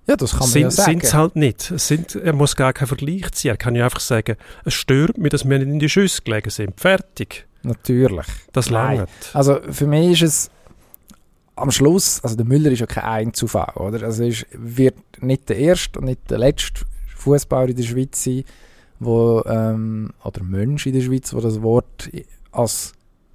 ja, 0.08 0.16
das 0.16 0.32
kann 0.32 0.40
man 0.40 0.48
sind, 0.48 0.62
ja 0.62 0.70
sagen. 0.70 0.90
Sind 0.90 1.04
es 1.04 1.14
halt 1.14 1.36
nicht. 1.36 1.70
Es 1.70 1.88
sind, 1.88 2.14
er 2.14 2.32
muss 2.32 2.56
gar 2.56 2.72
keinen 2.72 2.88
Vergleich 2.88 3.30
ziehen. 3.32 3.50
Er 3.50 3.56
kann 3.58 3.74
ja 3.74 3.84
einfach 3.84 4.00
sagen, 4.00 4.36
es 4.64 4.72
stört 4.72 5.18
mich, 5.18 5.30
dass 5.30 5.48
wir 5.48 5.58
nicht 5.58 5.68
in 5.68 5.78
die 5.78 5.88
Schüsse 5.88 6.22
gelegen 6.22 6.48
sind. 6.48 6.80
Fertig. 6.80 7.46
Natürlich. 7.62 8.26
Das 8.52 8.70
langt. 8.70 9.08
Also 9.32 9.58
für 9.70 9.86
mich 9.86 10.22
ist 10.22 10.22
es 10.22 10.50
am 11.56 11.70
Schluss, 11.70 12.22
also 12.22 12.36
der 12.36 12.46
Müller 12.46 12.70
ist 12.70 12.80
ja 12.80 12.86
kein 12.86 13.04
Einzufall, 13.04 13.72
oder? 13.74 14.04
Also 14.04 14.24
er 14.24 14.34
wird 14.52 14.96
nicht 15.20 15.48
der 15.48 15.58
erste 15.58 15.98
und 15.98 16.06
nicht 16.06 16.30
der 16.30 16.38
letzte 16.38 16.82
Fußballer 17.16 17.70
in 17.70 17.76
der 17.76 17.82
Schweiz 17.82 18.22
sein, 18.22 18.44
wo, 19.00 19.42
ähm, 19.46 20.12
oder 20.24 20.42
Mensch 20.42 20.86
in 20.86 20.94
der 20.94 21.00
Schweiz, 21.00 21.30
der 21.30 21.40
das 21.40 21.60
Wort 21.62 22.08
als 22.52 22.92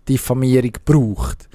Diffamierung 0.08 0.72
braucht. 0.86 1.50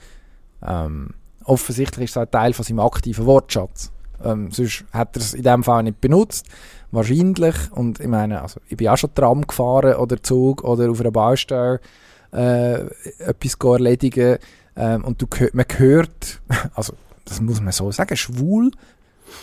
Ähm, 0.66 1.10
offensichtlich 1.44 2.04
ist 2.04 2.10
es 2.12 2.16
ein 2.16 2.30
Teil 2.30 2.52
von 2.52 2.64
seinem 2.64 2.80
aktiven 2.80 3.26
Wortschatz. 3.26 3.90
Ähm, 4.22 4.50
sonst 4.50 4.84
hat 4.92 5.16
er 5.16 5.22
es 5.22 5.34
in 5.34 5.42
dem 5.42 5.62
Fall 5.62 5.82
nicht 5.84 6.00
benutzt. 6.00 6.46
Wahrscheinlich. 6.90 7.54
Und 7.72 8.00
ich 8.00 8.06
meine, 8.06 8.42
also, 8.42 8.60
ich 8.68 8.76
bin 8.76 8.88
auch 8.88 8.96
schon 8.96 9.14
Tram 9.14 9.46
gefahren 9.46 9.94
oder 9.96 10.22
Zug 10.22 10.64
oder 10.64 10.90
auf 10.90 11.00
einer 11.00 11.10
Baustelle 11.10 11.80
äh, 12.32 12.86
etwas 13.18 13.54
erledigen. 13.62 14.38
Ähm, 14.76 15.04
und 15.04 15.20
du, 15.20 15.26
man 15.52 15.66
hört, 15.76 16.40
also 16.74 16.94
das 17.24 17.40
muss 17.40 17.60
man 17.60 17.72
so 17.72 17.90
sagen, 17.90 18.16
schwul. 18.16 18.70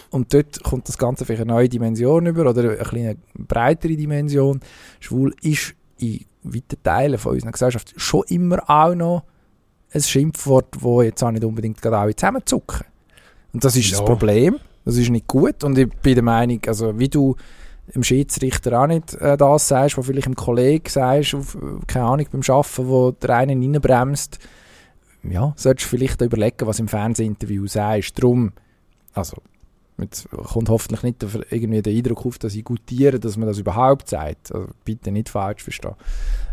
Und 0.10 0.34
dort 0.34 0.64
kommt 0.64 0.88
das 0.88 0.98
Ganze 0.98 1.26
vielleicht 1.26 1.44
eine 1.44 1.54
neue 1.54 1.70
Dimension 1.70 2.26
über 2.26 2.50
oder 2.50 2.64
eine 2.64 2.78
kleine 2.78 3.18
breitere 3.38 3.96
Dimension. 3.96 4.60
Schwul 5.00 5.36
ist 5.42 5.76
in 6.00 6.26
weiten 6.42 6.82
Teilen 6.84 7.18
von 7.18 7.34
unserer 7.34 7.52
Gesellschaft 7.52 7.94
schon 7.98 8.24
immer 8.30 8.68
auch 8.70 8.96
noch 8.96 9.24
ein 9.94 10.02
Schimpfwort, 10.02 10.76
das 10.76 11.06
jetzt 11.06 11.24
auch 11.24 11.32
nicht 11.32 11.44
unbedingt 11.44 11.82
gerade 11.82 11.98
alle 11.98 12.16
zusammenzucken. 12.16 12.86
Und 13.54 13.64
das 13.64 13.76
ist 13.76 13.90
ja. 13.92 13.98
das 13.98 14.06
Problem. 14.06 14.60
Das 14.84 14.98
ist 14.98 15.10
nicht 15.10 15.28
gut 15.28 15.64
und 15.64 15.78
ich 15.78 15.90
bin 15.90 16.14
der 16.14 16.24
Meinung, 16.24 16.60
also 16.68 16.98
wie 17.00 17.10
du 17.10 17.36
im 17.94 18.04
Schiedsrichter 18.04 18.82
auch 18.82 18.88
nicht 18.88 19.14
äh, 19.16 19.38
das 19.38 19.68
sagst, 19.68 19.98
was 19.98 20.06
vielleicht 20.06 20.28
im 20.28 20.36
Kollegen 20.36 20.90
sagst, 20.90 21.36
auf, 21.36 21.58
keine 21.88 22.06
Ahnung, 22.06 22.28
beim 22.32 22.42
Arbeiten, 22.48 22.88
wo 22.88 23.12
der 23.12 23.38
einen 23.38 23.62
reinbremst, 23.62 24.40
ja, 25.24 25.54
solltest 25.56 25.92
du 25.92 25.98
vielleicht 25.98 26.22
überlegen, 26.22 26.68
was 26.68 26.80
im 26.80 26.88
Fernsehinterview 26.88 27.68
sagst. 27.68 28.22
Drum, 28.22 28.54
also, 29.14 29.38
jetzt 29.98 30.30
kommt 30.30 30.70
hoffentlich 30.70 31.04
nicht 31.04 31.26
irgendwie 31.52 31.82
der 31.82 31.94
Eindruck 31.94 32.26
auf, 32.26 32.38
dass 32.38 32.56
ich 32.56 32.64
gutiere, 32.64 33.20
dass 33.20 33.38
man 33.38 33.48
das 33.48 33.58
überhaupt 33.58 34.10
sagt. 34.10 34.54
Also, 34.54 34.68
bitte 34.84 35.12
nicht 35.12 35.30
falsch 35.30 35.64
verstehen. 35.64 35.96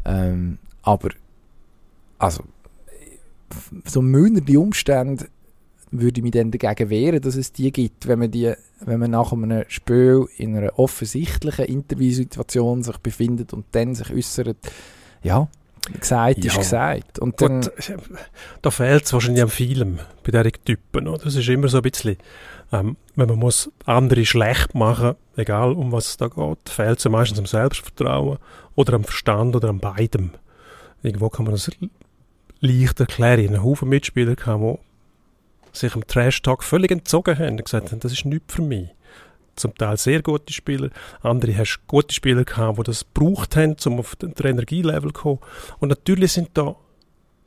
Ähm, 0.04 0.58
aber, 0.82 1.10
also, 2.18 2.44
so 3.84 4.00
mildernde 4.00 4.58
Umstände 4.58 5.26
würde 5.92 6.18
ich 6.18 6.22
mich 6.22 6.32
dann 6.32 6.50
dagegen 6.50 6.90
wehren, 6.90 7.20
dass 7.20 7.36
es 7.36 7.52
die 7.52 7.70
gibt, 7.70 8.08
wenn 8.08 8.18
man, 8.18 8.30
die, 8.30 8.52
wenn 8.80 8.98
man 8.98 9.10
nach 9.10 9.32
einem 9.32 9.64
Spiel 9.68 10.26
in 10.36 10.56
einer 10.56 10.78
offensichtlichen 10.78 11.66
Interviewsituation 11.66 12.82
sich 12.82 12.98
befindet 12.98 13.52
und 13.52 13.66
dann 13.72 13.94
sich 13.94 14.10
äußert, 14.12 14.56
ja, 15.22 15.48
gesagt 16.00 16.44
ja. 16.44 16.50
ist 16.52 16.58
gesagt. 16.58 17.18
Und 17.18 17.40
dann, 17.40 17.60
Gut, 17.60 17.72
da 18.62 18.70
fehlt 18.70 19.04
es 19.04 19.12
wahrscheinlich 19.12 19.42
an 19.42 19.48
vielem 19.48 19.98
bei 20.24 20.42
diesen 20.42 20.64
Typen. 20.64 21.06
Oder? 21.06 21.24
Das 21.24 21.36
ist 21.36 21.48
immer 21.48 21.68
so 21.68 21.78
ein 21.78 21.82
bisschen, 21.82 22.16
ähm, 22.72 22.96
wenn 23.14 23.28
man 23.28 23.38
muss 23.38 23.70
andere 23.84 24.24
schlecht 24.24 24.74
machen 24.74 25.14
egal 25.36 25.72
um 25.72 25.92
was 25.92 26.08
es 26.08 26.16
da 26.16 26.28
geht, 26.28 26.68
fehlt 26.68 26.98
es 26.98 27.08
meistens 27.08 27.38
am 27.38 27.46
Selbstvertrauen 27.46 28.38
oder 28.74 28.94
am 28.94 29.04
Verstand 29.04 29.56
oder 29.56 29.68
an 29.68 29.78
beidem. 29.78 30.30
Irgendwo 31.02 31.28
kann 31.28 31.44
man 31.44 31.54
das 31.54 31.70
leicht 32.60 33.00
erklären. 33.00 33.46
Einen 33.46 33.62
Haufen 33.62 33.88
Mitspieler, 33.88 34.36
die 34.36 34.42
sich 35.72 35.94
im 35.94 36.06
Trash-Talk 36.06 36.62
völlig 36.62 36.90
entzogen 36.90 37.38
haben 37.38 37.50
und 37.50 37.64
gesagt 37.64 37.90
haben, 37.90 38.00
das 38.00 38.12
ist 38.12 38.24
nichts 38.24 38.54
für 38.54 38.62
mich. 38.62 38.88
Zum 39.56 39.74
Teil 39.74 39.96
sehr 39.98 40.22
gute 40.22 40.52
Spieler, 40.52 40.88
andere 41.20 41.56
hast 41.56 41.80
gute 41.86 42.14
Spieler 42.14 42.44
gehabt, 42.44 42.78
die 42.78 42.82
das 42.84 43.04
gebraucht 43.12 43.56
haben, 43.56 43.76
um 43.84 43.98
auf 43.98 44.16
den 44.16 44.32
Energielevel 44.32 45.12
zu 45.12 45.20
kommen. 45.20 45.38
Und 45.78 45.90
natürlich 45.90 46.32
sind 46.32 46.50
da 46.54 46.74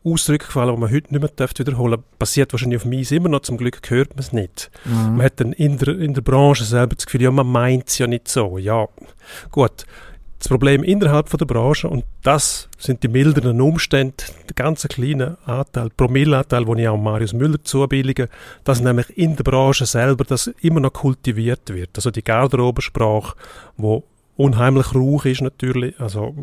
Ausdrücke 0.04 0.46
gefallen, 0.46 0.76
die 0.76 0.82
man 0.82 0.92
heute 0.92 1.14
nicht 1.14 1.38
mehr 1.38 1.50
wiederholen 1.50 2.00
darf. 2.00 2.20
Passiert 2.20 2.54
wahrscheinlich 2.54 2.80
auf 2.80 2.86
mich 2.86 3.12
immer 3.12 3.30
noch, 3.30 3.40
zum 3.40 3.58
Glück 3.58 3.82
hört 3.90 4.10
man 4.10 4.20
es 4.20 4.34
nicht. 4.34 4.70
Mhm. 4.86 5.18
Man 5.18 5.24
hat 5.24 5.40
dann 5.40 5.52
in 5.52 5.80
der, 5.80 6.00
in 6.00 6.14
der 6.14 6.22
Branche 6.22 6.64
selber 6.64 6.96
das 6.96 7.08
Gefühl, 7.08 7.24
ja, 7.24 7.32
man 7.32 7.48
meint 7.48 7.90
es 7.90 7.98
ja 7.98 8.06
nicht 8.06 8.28
so. 8.28 8.60
Ja, 8.60 8.88
gut 9.50 9.86
das 10.46 10.50
Problem 10.52 10.84
innerhalb 10.84 11.28
der 11.28 11.46
Branche 11.46 11.90
und 11.90 12.06
das 12.22 12.70
sind 12.78 13.02
die 13.02 13.08
mildernden 13.08 13.60
Umstände, 13.62 14.14
der 14.48 14.54
ganz 14.54 14.88
kleine 14.88 15.40
Anteil, 15.48 15.90
Promilleanteil, 15.90 16.66
den 16.66 16.78
ich 16.78 16.88
auch 16.88 16.98
Marius 16.98 17.34
Müller 17.34 17.64
zubillige, 17.64 18.30
dass 18.64 18.80
nämlich 18.80 19.18
in 19.18 19.36
der 19.36 19.44
Branche 19.44 19.88
selber 19.88 20.24
das 20.24 20.46
immer 20.62 20.82
noch 20.82 20.94
kultiviert 20.94 21.74
wird. 21.74 21.90
Also 21.96 22.12
die 22.12 22.24
Garderobensprache, 22.24 23.36
wo 23.78 24.04
unheimlich 24.38 24.94
rauch 24.94 25.26
ist 25.26 25.42
natürlich, 25.42 26.00
also 26.00 26.36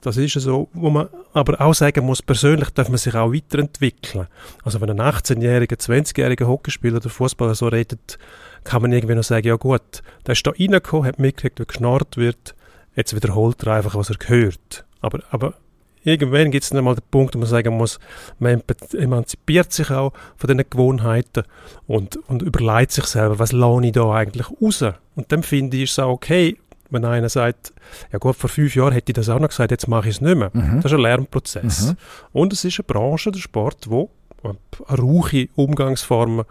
das 0.00 0.16
ist 0.16 0.32
so, 0.32 0.68
wo 0.72 0.90
man 0.90 1.08
aber 1.34 1.60
auch 1.60 1.74
sagen 1.74 2.04
muss, 2.04 2.20
persönlich 2.20 2.70
darf 2.70 2.88
man 2.88 2.98
sich 2.98 3.14
auch 3.14 3.32
weiterentwickeln. 3.32 4.26
Also 4.64 4.80
wenn 4.80 4.90
ein 4.90 5.00
18-jähriger, 5.00 5.78
20-jähriger 5.78 6.48
Hockeyspieler 6.48 6.96
oder 6.96 7.10
Fußballer 7.10 7.54
so 7.54 7.68
redet, 7.68 8.18
kann 8.64 8.82
man 8.82 8.92
irgendwie 8.92 9.14
noch 9.14 9.22
sagen, 9.22 9.46
ja 9.46 9.54
gut, 9.54 10.02
der 10.26 10.32
ist 10.32 10.44
da 10.44 10.50
reingekommen, 10.50 11.06
hat 11.06 11.20
mitgekriegt, 11.20 11.60
wie 11.60 11.66
geschnarrt 11.66 12.16
wird, 12.16 12.56
Jetzt 12.98 13.14
wiederholt 13.14 13.62
er 13.62 13.74
einfach, 13.74 13.94
was 13.94 14.10
er 14.10 14.16
gehört. 14.16 14.84
Aber, 15.00 15.20
aber 15.30 15.54
irgendwann 16.02 16.50
gibt 16.50 16.64
es 16.64 16.70
dann 16.70 16.82
mal 16.82 16.96
den 16.96 17.04
Punkt, 17.12 17.32
wo 17.32 17.38
man 17.38 17.46
sagen 17.46 17.76
muss, 17.76 18.00
man 18.40 18.60
emanzipiert 18.92 19.72
sich 19.72 19.92
auch 19.92 20.12
von 20.36 20.48
diesen 20.48 20.68
Gewohnheiten 20.68 21.44
und, 21.86 22.16
und 22.28 22.42
überlegt 22.42 22.90
sich 22.90 23.04
selber, 23.04 23.38
was 23.38 23.52
lohne 23.52 23.86
ich 23.86 23.92
da 23.92 24.12
eigentlich 24.12 24.48
raus? 24.50 24.82
Und 25.14 25.30
dann 25.30 25.44
finde 25.44 25.76
ich 25.76 25.92
es 25.92 25.98
auch 26.00 26.10
okay, 26.10 26.56
wenn 26.90 27.04
einer 27.04 27.28
sagt, 27.28 27.72
ja 28.10 28.18
gut, 28.18 28.34
vor 28.34 28.50
fünf 28.50 28.74
Jahren 28.74 28.92
hätte 28.92 29.12
ich 29.12 29.14
das 29.14 29.28
auch 29.28 29.38
noch 29.38 29.50
gesagt, 29.50 29.70
jetzt 29.70 29.86
mache 29.86 30.08
ich 30.08 30.16
es 30.16 30.20
nicht 30.20 30.36
mehr. 30.36 30.50
Mhm. 30.52 30.80
Das 30.82 30.90
ist 30.90 30.98
ein 30.98 31.02
Lernprozess. 31.02 31.90
Mhm. 31.90 31.96
Und 32.32 32.52
es 32.52 32.64
ist 32.64 32.80
eine 32.80 32.84
Branche, 32.84 33.30
der 33.30 33.38
Sport, 33.38 33.88
wo 33.88 34.10
rauche 34.90 35.48
Umgangsformen, 35.54 36.46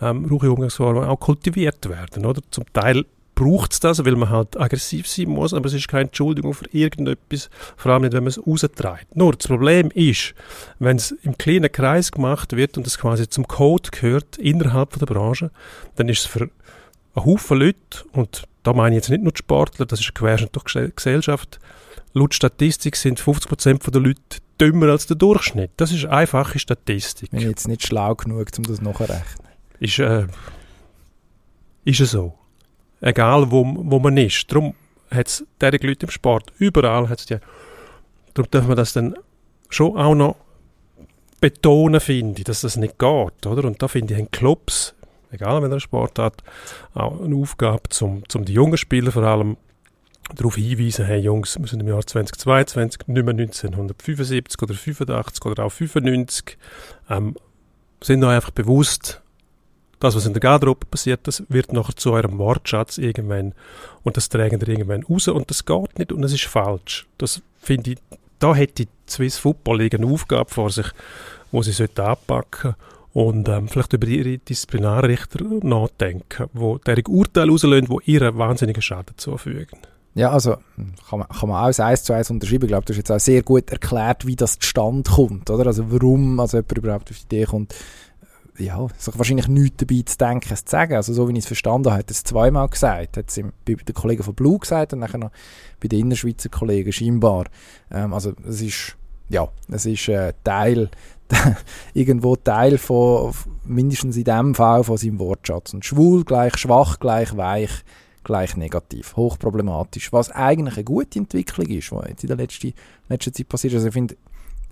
ähm, 0.00 0.24
rauche 0.24 0.50
Umgangsformen 0.50 1.04
auch 1.04 1.20
kultiviert 1.20 1.88
werden. 1.88 2.26
Oder? 2.26 2.40
Zum 2.50 2.64
Teil 2.72 3.04
braucht 3.42 3.72
es 3.72 3.80
das, 3.80 4.04
weil 4.04 4.16
man 4.16 4.30
halt 4.30 4.58
aggressiv 4.58 5.08
sein 5.08 5.28
muss, 5.28 5.52
aber 5.52 5.66
es 5.66 5.74
ist 5.74 5.88
keine 5.88 6.04
Entschuldigung 6.04 6.54
für 6.54 6.66
irgendetwas, 6.72 7.50
vor 7.76 7.92
allem 7.92 8.02
nicht, 8.02 8.12
wenn 8.12 8.22
man 8.22 8.28
es 8.28 8.46
raustreibt. 8.46 9.16
Nur, 9.16 9.32
das 9.32 9.48
Problem 9.48 9.90
ist, 9.90 10.34
wenn 10.78 10.96
es 10.96 11.12
im 11.22 11.36
kleinen 11.36 11.70
Kreis 11.70 12.12
gemacht 12.12 12.56
wird 12.56 12.76
und 12.76 12.86
es 12.86 12.98
quasi 12.98 13.28
zum 13.28 13.46
Code 13.48 13.90
gehört, 13.90 14.38
innerhalb 14.38 14.92
von 14.92 15.00
der 15.00 15.06
Branche, 15.06 15.50
dann 15.96 16.08
ist 16.08 16.20
es 16.20 16.26
für 16.26 16.42
einen 16.42 16.50
Haufen 17.16 17.58
Leute, 17.58 17.78
und 18.12 18.44
da 18.62 18.72
meine 18.72 18.94
ich 18.94 19.02
jetzt 19.02 19.10
nicht 19.10 19.22
nur 19.22 19.32
die 19.32 19.38
Sportler, 19.38 19.86
das 19.86 20.00
ist 20.00 20.14
Querschnitt 20.14 20.54
durch 20.54 20.72
die 20.72 20.92
Gesellschaft, 20.94 21.58
laut 22.12 22.34
Statistik 22.34 22.96
sind 22.96 23.20
50% 23.20 23.90
der 23.90 24.00
Leute 24.00 24.20
dümmer 24.60 24.90
als 24.90 25.06
der 25.06 25.16
Durchschnitt. 25.16 25.72
Das 25.76 25.90
ist 25.90 26.04
eine 26.04 26.18
einfache 26.18 26.58
Statistik. 26.58 27.30
Bin 27.30 27.40
jetzt 27.40 27.66
nicht 27.66 27.84
schlau 27.84 28.14
genug, 28.14 28.48
um 28.56 28.64
das 28.64 28.80
nachzurechnen. 28.80 29.48
Ist, 29.80 29.98
äh, 29.98 30.26
ist 31.84 32.00
es 32.00 32.12
so 32.12 32.38
egal 33.02 33.50
wo, 33.50 33.64
wo 33.66 33.98
man 33.98 34.16
ist. 34.16 34.50
Darum 34.50 34.74
hat 35.10 35.26
es 35.26 35.44
diese 35.60 35.86
Leute 35.86 36.06
im 36.06 36.10
Sport, 36.10 36.52
überall 36.58 37.08
hat 37.08 37.20
es 37.20 37.26
die. 37.26 37.38
Darum 38.32 38.50
dürfen 38.50 38.68
wir 38.68 38.76
das 38.76 38.94
dann 38.94 39.14
schon 39.68 39.96
auch 39.98 40.14
noch 40.14 40.36
betonen, 41.40 42.00
finde 42.00 42.38
ich, 42.38 42.44
dass 42.44 42.62
das 42.62 42.76
nicht 42.76 42.98
geht. 42.98 43.46
Oder? 43.46 43.64
Und 43.64 43.82
da 43.82 43.88
finde 43.88 44.14
ich, 44.14 44.20
haben 44.20 44.30
Clubs, 44.30 44.94
egal 45.30 45.60
welcher 45.62 45.80
Sportart, 45.80 46.42
auch 46.94 47.20
eine 47.20 47.36
Aufgabe, 47.36 47.82
um 48.00 48.26
zum 48.28 48.44
die 48.44 48.54
jungen 48.54 48.78
Spieler 48.78 49.12
vor 49.12 49.24
allem 49.24 49.56
darauf 50.34 50.54
hinweisen, 50.54 51.04
hey 51.04 51.20
Jungs, 51.20 51.58
wir 51.58 51.66
sind 51.66 51.80
im 51.80 51.88
Jahr 51.88 52.06
2022, 52.06 53.08
nicht 53.08 53.24
mehr 53.24 53.34
1975 53.34 54.62
oder 54.62 54.74
85 54.74 55.44
oder 55.44 55.64
auch 55.64 55.72
95, 55.72 56.56
ähm, 57.10 57.34
sind 58.00 58.24
euch 58.24 58.30
einfach 58.30 58.50
bewusst, 58.50 59.21
das, 60.02 60.16
was 60.16 60.26
in 60.26 60.32
der 60.32 60.40
Garderobe 60.40 60.86
passiert, 60.86 61.20
das 61.24 61.44
wird 61.48 61.72
nachher 61.72 61.94
zu 61.94 62.12
eurem 62.12 62.38
Wortschatz 62.38 62.98
irgendwann 62.98 63.54
und 64.02 64.16
das 64.16 64.28
tragen 64.28 64.60
ihr 64.60 64.68
irgendwann 64.68 65.04
raus 65.04 65.28
und 65.28 65.48
das 65.48 65.64
geht 65.64 65.98
nicht 65.98 66.12
und 66.12 66.22
das 66.22 66.32
ist 66.32 66.44
falsch. 66.44 67.06
Das 67.18 67.40
finde 67.60 67.92
ich, 67.92 67.98
da 68.40 68.54
hätte 68.54 68.84
die 68.84 68.88
Swiss 69.08 69.38
Football 69.38 69.78
League 69.78 69.94
eine 69.94 70.06
Aufgabe 70.06 70.50
vor 70.50 70.70
sich, 70.70 70.86
wo 71.52 71.62
sie 71.62 71.70
sollte 71.70 72.04
anpacken 72.04 72.74
und 73.12 73.48
ähm, 73.48 73.68
vielleicht 73.68 73.92
über 73.92 74.08
ihre 74.08 74.38
Disziplinarrichter 74.38 75.44
nachdenken, 75.62 76.48
wo 76.52 76.78
deren 76.78 77.06
Urteile 77.06 77.52
rauslösen, 77.52 77.88
die 77.88 78.10
ihren 78.10 78.36
wahnsinnigen 78.36 78.82
Schaden 78.82 79.16
zufügen. 79.18 79.78
Ja, 80.14 80.30
also 80.30 80.56
kann 81.08 81.20
man, 81.20 81.28
kann 81.28 81.48
man 81.48 81.62
alles 81.62 81.80
eins 81.80 82.02
zu 82.02 82.12
eins 82.12 82.30
unterschreiben. 82.30 82.64
Ich 82.64 82.68
glaube, 82.68 82.84
du 82.84 82.92
hast 82.92 82.98
jetzt 82.98 83.12
auch 83.12 83.20
sehr 83.20 83.42
gut 83.42 83.70
erklärt, 83.70 84.26
wie 84.26 84.36
das 84.36 84.58
zustande 84.58 85.10
kommt, 85.10 85.48
oder? 85.48 85.66
Also 85.66 85.90
warum 85.90 86.40
also 86.40 86.58
jemand 86.58 86.78
überhaupt 86.78 87.10
auf 87.10 87.16
die 87.16 87.36
Idee 87.36 87.44
kommt, 87.44 87.74
ja, 88.58 88.86
sich 88.98 89.18
wahrscheinlich 89.18 89.48
nichts 89.48 89.78
dabei 89.78 90.02
zu 90.04 90.18
denken, 90.18 90.52
es 90.52 90.64
zu 90.64 90.70
sagen. 90.70 90.94
Also 90.94 91.12
so 91.12 91.28
wie 91.28 91.32
ich 91.32 91.40
es 91.40 91.46
verstanden 91.46 91.90
habe, 91.90 92.00
hat 92.00 92.10
er 92.10 92.12
es 92.12 92.24
zweimal 92.24 92.68
gesagt. 92.68 93.16
Hat 93.16 93.28
es 93.28 93.40
bei 93.64 93.74
den 93.74 93.94
Kollegen 93.94 94.22
von 94.22 94.34
Blue 94.34 94.58
gesagt 94.58 94.92
und 94.92 95.00
dann 95.00 95.20
noch 95.20 95.30
bei 95.80 95.88
den 95.88 96.00
Innerschweizer 96.00 96.50
Kollegen 96.50 96.92
scheinbar. 96.92 97.46
Ähm, 97.90 98.12
also 98.12 98.34
es 98.46 98.60
ist, 98.60 98.96
ja, 99.28 99.48
es 99.68 99.86
ist 99.86 100.08
äh, 100.08 100.34
Teil, 100.44 100.90
irgendwo 101.94 102.36
Teil 102.36 102.76
von, 102.76 103.32
mindestens 103.64 104.16
in 104.16 104.24
dem 104.24 104.54
Fall 104.54 104.84
von 104.84 104.98
seinem 104.98 105.18
Wortschatz. 105.18 105.72
Und 105.72 105.84
schwul 105.84 106.24
gleich 106.24 106.58
schwach, 106.58 107.00
gleich 107.00 107.34
weich, 107.36 107.84
gleich 108.22 108.56
negativ. 108.56 109.16
Hochproblematisch. 109.16 110.12
Was 110.12 110.30
eigentlich 110.30 110.76
eine 110.76 110.84
gute 110.84 111.18
Entwicklung 111.18 111.66
ist, 111.68 111.90
die 111.90 112.08
jetzt 112.08 112.24
in 112.24 112.28
der 112.28 112.36
letzten, 112.36 112.74
letzten 113.08 113.32
Zeit 113.32 113.48
passiert 113.48 113.72
ist. 113.72 113.78
Also 113.78 113.88
ich 113.88 113.94
finde, 113.94 114.16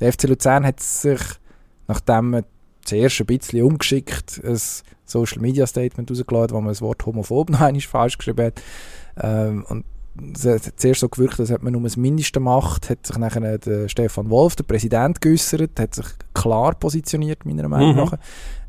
der 0.00 0.12
FC 0.12 0.24
Luzern 0.24 0.66
hat 0.66 0.80
sich, 0.80 1.20
nachdem 1.88 2.30
man 2.30 2.44
zuerst 2.84 3.20
ein 3.20 3.26
bisschen 3.26 3.62
ungeschickt 3.62 4.40
ein 4.44 4.58
Social 5.04 5.40
Media 5.40 5.66
Statement 5.66 6.10
rausgeladen, 6.10 6.56
wo 6.56 6.60
man 6.60 6.70
das 6.70 6.82
Wort 6.82 7.04
homophob 7.04 7.50
noch 7.50 7.60
einmal 7.60 7.80
falsch 7.80 8.18
geschrieben 8.18 8.46
hat. 8.46 8.62
Ähm, 9.20 9.64
und 9.68 9.84
es 10.34 10.44
hat 10.44 10.62
zuerst 10.76 11.00
so 11.00 11.08
gewirkt, 11.08 11.40
als 11.40 11.50
hätte 11.50 11.64
man 11.64 11.72
nur 11.72 11.82
das 11.82 11.96
Mindeste 11.96 12.40
gemacht, 12.40 12.90
hat 12.90 13.06
sich 13.06 13.16
nachher 13.16 13.58
der 13.58 13.88
Stefan 13.88 14.28
Wolf, 14.28 14.56
der 14.56 14.64
Präsident, 14.64 15.20
geäußert, 15.20 15.78
hat 15.78 15.94
sich 15.94 16.06
klar 16.34 16.74
positioniert, 16.74 17.46
meiner 17.46 17.68
Meinung 17.68 17.96
nach. 17.96 18.12
Mhm. 18.12 18.18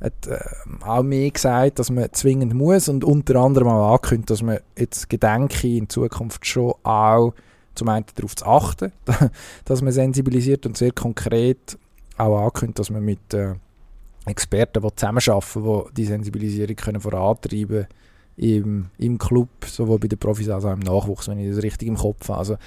Hat 0.02 0.28
äh, 0.28 0.40
auch 0.86 1.04
mehr 1.04 1.30
gesagt, 1.30 1.80
dass 1.80 1.90
man 1.90 2.12
zwingend 2.14 2.54
muss 2.54 2.90
und 2.90 3.04
unter 3.04 3.38
anderem 3.38 3.68
auch 3.70 3.94
angekündigt, 3.94 4.30
dass 4.30 4.42
man 4.42 4.60
jetzt 4.78 5.10
gedenke, 5.10 5.68
in 5.68 5.90
Zukunft 5.90 6.46
schon 6.46 6.74
auch 6.84 7.34
zum 7.76 7.90
einen 7.90 8.06
darauf 8.16 8.36
zu 8.36 8.46
achten, 8.46 8.92
dass 9.66 9.82
man 9.82 9.92
sensibilisiert 9.92 10.66
und 10.66 10.78
sehr 10.78 10.92
konkret 10.92 11.78
auch 12.18 12.40
angekündigt, 12.40 12.80
dass 12.80 12.90
man 12.90 13.04
mit 13.04 13.34
äh, 13.34 13.56
Experten, 14.26 14.82
die 14.82 14.96
zusammenarbeiten, 14.96 15.64
die 15.64 15.94
die 15.94 16.06
Sensibilisierung 16.06 16.76
können 16.76 17.02
vorantreiben 17.02 17.88
im, 18.38 18.88
im 18.98 19.18
Club, 19.18 19.50
sowohl 19.66 20.00
bei 20.00 20.08
den 20.08 20.20
Profis 20.20 20.50
als 20.50 20.66
auch 20.66 20.74
im 20.74 20.80
Nachwuchs, 20.80 21.28
wenn 21.28 21.40
ich 21.40 21.54
das 21.54 21.64
richtig 21.64 21.88
im 21.88 21.98
Kopf 21.98 22.30
habe. 22.30 22.40
Also, 22.40 22.58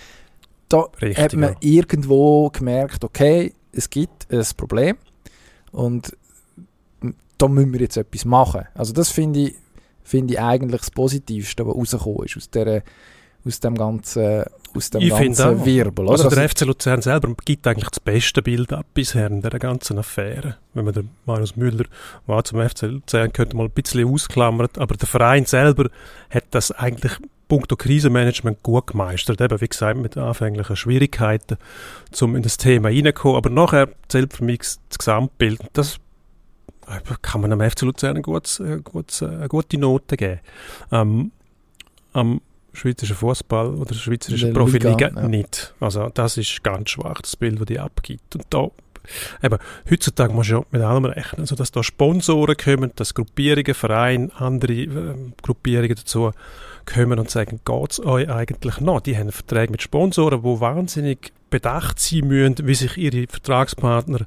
da 0.68 0.88
richtig, 1.00 1.18
hat 1.18 1.34
man 1.34 1.52
ja. 1.52 1.56
irgendwo 1.60 2.50
gemerkt, 2.50 3.04
okay, 3.04 3.54
es 3.72 3.88
gibt 3.90 4.32
ein 4.32 4.44
Problem 4.56 4.96
und 5.72 6.16
da 7.38 7.48
müssen 7.48 7.72
wir 7.72 7.80
jetzt 7.80 7.96
etwas 7.96 8.24
machen. 8.24 8.62
Also 8.74 8.92
das 8.92 9.10
finde 9.10 9.40
ich 9.40 9.54
finde 10.04 10.34
ich 10.34 10.40
eigentlich 10.40 10.82
das 10.82 10.90
Positivste, 10.90 11.66
was 11.66 11.74
rausgekommen 11.74 12.26
ist 12.26 12.36
aus, 12.36 12.50
der, 12.50 12.82
aus 13.44 13.60
dem 13.60 13.74
ganzen, 13.74 14.44
aus 14.76 14.90
dem 14.90 15.00
Ich 15.00 15.10
ganzen 15.10 15.34
finde 15.34 15.60
auch. 15.60 15.66
Wirbel. 15.66 16.04
Oder? 16.06 16.12
Also 16.12 16.30
der 16.30 16.48
FC 16.48 16.62
Luzern 16.62 17.02
selber 17.02 17.34
gibt 17.44 17.66
eigentlich 17.66 17.90
das 17.90 18.00
beste 18.00 18.42
Bild 18.42 18.72
ab 18.72 18.86
bisher 18.94 19.26
in 19.28 19.42
dieser 19.42 19.58
ganzen 19.58 19.98
Affäre. 19.98 20.56
Wenn 20.74 20.84
man 20.84 20.94
den 20.94 21.10
Marius 21.26 21.56
Müller 21.56 21.84
war 22.26 22.44
zum 22.44 22.60
FC 22.60 22.82
Luzern, 22.82 23.32
könnte 23.32 23.56
man 23.56 23.66
ein 23.66 23.72
bisschen 23.72 24.08
ausklammert, 24.08 24.78
aber 24.78 24.96
der 24.96 25.08
Verein 25.08 25.44
selber 25.44 25.88
hat 26.30 26.44
das 26.50 26.70
eigentlich 26.72 27.12
punkto 27.48 27.76
Krisenmanagement 27.76 28.62
gut 28.62 28.88
gemeistert. 28.88 29.40
Eben, 29.40 29.60
wie 29.60 29.68
gesagt, 29.68 29.98
mit 29.98 30.16
anfänglichen 30.16 30.76
Schwierigkeiten, 30.76 31.58
um 32.20 32.36
in 32.36 32.42
das 32.42 32.56
Thema 32.56 32.88
reinzukommen. 32.88 33.36
Aber 33.36 33.50
nachher 33.50 33.88
zählt 34.08 34.32
für 34.32 34.44
mich 34.44 34.60
das 34.88 34.98
Gesamtbild. 34.98 35.60
Das 35.72 35.98
äh, 36.86 37.00
kann 37.22 37.40
man 37.40 37.52
am 37.52 37.60
FC 37.60 37.82
Luzern 37.82 38.16
ein 38.16 38.22
gutes, 38.22 38.60
ein 38.60 38.82
gutes, 38.82 39.22
eine 39.22 39.48
gute 39.48 39.78
Note 39.78 40.16
geben. 40.16 40.40
Ähm, 40.90 41.32
am 42.12 42.40
schweizerischen 42.74 43.16
Fußball 43.16 43.74
oder 43.74 43.86
der 43.86 43.94
schweizerischen 43.94 44.52
Profiliga 44.52 45.10
ja. 45.14 45.28
nicht. 45.28 45.74
Also 45.80 46.10
das 46.12 46.36
ist 46.36 46.62
ganz 46.62 46.90
schwach, 46.90 47.20
das 47.20 47.36
Bild, 47.36 47.60
das 47.60 47.66
die 47.66 47.78
abgibt. 47.78 48.34
Und 48.34 48.44
da, 48.50 48.68
eben, 49.42 49.58
heutzutage 49.90 50.32
muss 50.32 50.48
man 50.48 50.58
ja 50.60 50.66
mit 50.70 50.82
allem 50.82 51.04
rechnen. 51.04 51.40
Also 51.40 51.54
dass 51.54 51.70
da 51.70 51.82
Sponsoren 51.82 52.56
kommen, 52.56 52.92
dass 52.96 53.14
Gruppierungen, 53.14 53.74
Vereine, 53.74 54.30
andere 54.36 54.72
ähm, 54.72 55.32
Gruppierungen 55.42 55.96
dazu 55.96 56.32
kommen 56.86 57.18
und 57.18 57.30
sagen, 57.30 57.60
geht's 57.64 58.00
euch 58.00 58.28
eigentlich 58.28 58.80
noch? 58.80 59.00
Die 59.00 59.16
haben 59.16 59.32
Verträge 59.32 59.72
mit 59.72 59.82
Sponsoren, 59.82 60.42
wo 60.42 60.60
wahnsinnig 60.60 61.32
bedacht 61.50 62.00
sein 62.00 62.26
müssen, 62.26 62.66
wie 62.66 62.74
sich 62.74 62.96
ihre 62.96 63.26
Vertragspartner 63.28 64.26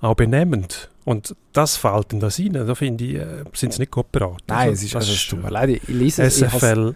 auch 0.00 0.14
benehmen. 0.14 0.66
Und 1.04 1.34
das 1.52 1.76
fällt 1.76 2.12
in 2.12 2.20
das 2.20 2.38
rein. 2.38 2.52
Da 2.52 2.74
finde 2.74 3.04
ich, 3.04 3.14
äh, 3.14 3.44
sind 3.54 3.72
sie 3.72 3.80
nicht 3.80 3.90
gut 3.90 4.12
beraten. 4.12 4.44
nein, 4.46 4.68
Also, 4.68 4.72
es 4.72 4.82
ist, 4.82 4.94
das 4.94 5.04
also, 5.04 5.12
es 5.14 5.26
tut 5.26 5.42
mir 5.42 5.50
leid, 5.50 5.70
ich 5.70 5.88
lese 5.88 6.22
es. 6.22 6.36
SFL. 6.36 6.94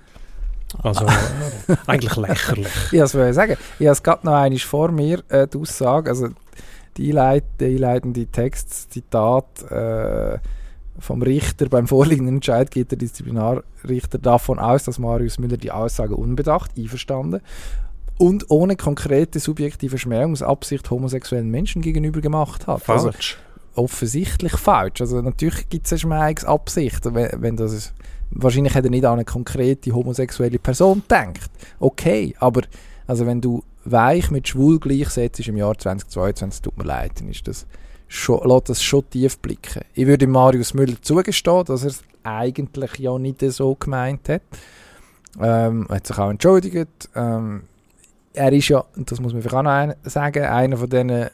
Also 0.82 1.06
äh, 1.06 1.76
eigentlich 1.86 2.16
lächerlich. 2.16 2.68
Ich 2.90 3.00
wollte 3.00 3.34
sagen. 3.34 3.56
Ich 3.78 3.86
habe 3.86 3.92
es 3.92 4.02
gerade 4.02 4.26
noch 4.26 4.34
einmal 4.34 4.58
vor 4.58 4.90
mir, 4.90 5.22
äh, 5.28 5.46
die 5.46 5.58
Aussage, 5.58 6.10
also 6.10 6.28
die, 6.96 7.10
einleit, 7.10 7.44
einleitende 7.60 8.26
Text, 8.26 8.92
Zitat 8.92 9.62
äh, 9.70 10.38
vom 10.98 11.22
Richter, 11.22 11.68
beim 11.68 11.86
vorliegenden 11.86 12.36
Entscheid 12.36 12.70
geht 12.70 12.90
der 12.90 12.98
Disziplinarrichter 12.98 14.18
davon 14.18 14.58
aus, 14.58 14.84
dass 14.84 14.98
Marius 14.98 15.38
Müller 15.38 15.56
die 15.56 15.72
Aussage 15.72 16.14
unbedacht, 16.14 16.72
einverstanden, 16.76 17.40
und 18.18 18.50
ohne 18.50 18.76
konkrete 18.76 19.40
subjektive 19.40 19.98
Schmähungsabsicht 19.98 20.90
homosexuellen 20.90 21.50
Menschen 21.50 21.82
gegenüber 21.82 22.20
gemacht 22.20 22.66
hat. 22.66 22.88
Also 22.88 23.10
Falsch. 23.10 23.38
offensichtlich 23.74 24.52
falsch. 24.52 25.00
Also 25.00 25.20
natürlich 25.22 25.68
gibt 25.68 25.86
es 25.86 25.92
eine 25.92 25.98
Schmähungsabsicht, 25.98 27.14
wenn, 27.14 27.42
wenn 27.42 27.56
das. 27.56 27.92
Wahrscheinlich 28.34 28.74
hat 28.74 28.84
er 28.84 28.90
nicht 28.90 29.04
an 29.04 29.14
eine 29.14 29.24
konkrete 29.24 29.92
homosexuelle 29.92 30.58
Person 30.58 31.02
gedacht. 31.02 31.50
Okay, 31.78 32.34
aber 32.38 32.62
also 33.06 33.26
wenn 33.26 33.40
du 33.40 33.62
weich 33.84 34.30
mit 34.30 34.48
schwul 34.48 34.78
gleichsetzt 34.78 35.46
im 35.46 35.56
Jahr 35.56 35.76
2022, 35.76 36.62
tut 36.62 36.78
mir 36.78 36.84
leid, 36.84 37.12
dann 37.20 37.28
ist 37.28 37.46
das 37.46 37.66
schon, 38.08 38.48
lässt 38.48 38.68
das 38.68 38.82
schon 38.82 39.08
tief 39.10 39.38
blicken. 39.38 39.82
Ich 39.94 40.06
würde 40.06 40.26
Marius 40.26 40.74
Müller 40.74 41.00
zugestehen, 41.00 41.64
dass 41.64 41.82
er 41.82 41.88
es 41.88 42.02
eigentlich 42.22 42.98
ja 42.98 43.18
nicht 43.18 43.40
so 43.40 43.74
gemeint 43.74 44.28
hat. 44.28 44.42
Ähm, 45.40 45.86
er 45.88 45.96
hat 45.96 46.06
sich 46.06 46.18
auch 46.18 46.30
entschuldigt. 46.30 47.08
Ähm, 47.14 47.62
er 48.34 48.52
ist 48.52 48.68
ja, 48.68 48.84
das 48.96 49.20
muss 49.20 49.32
man 49.32 49.42
vielleicht 49.42 49.56
auch 49.56 49.62
noch 49.62 49.94
sagen, 50.04 50.44
einer 50.44 50.76
von 50.76 50.88
diesen 50.88 51.28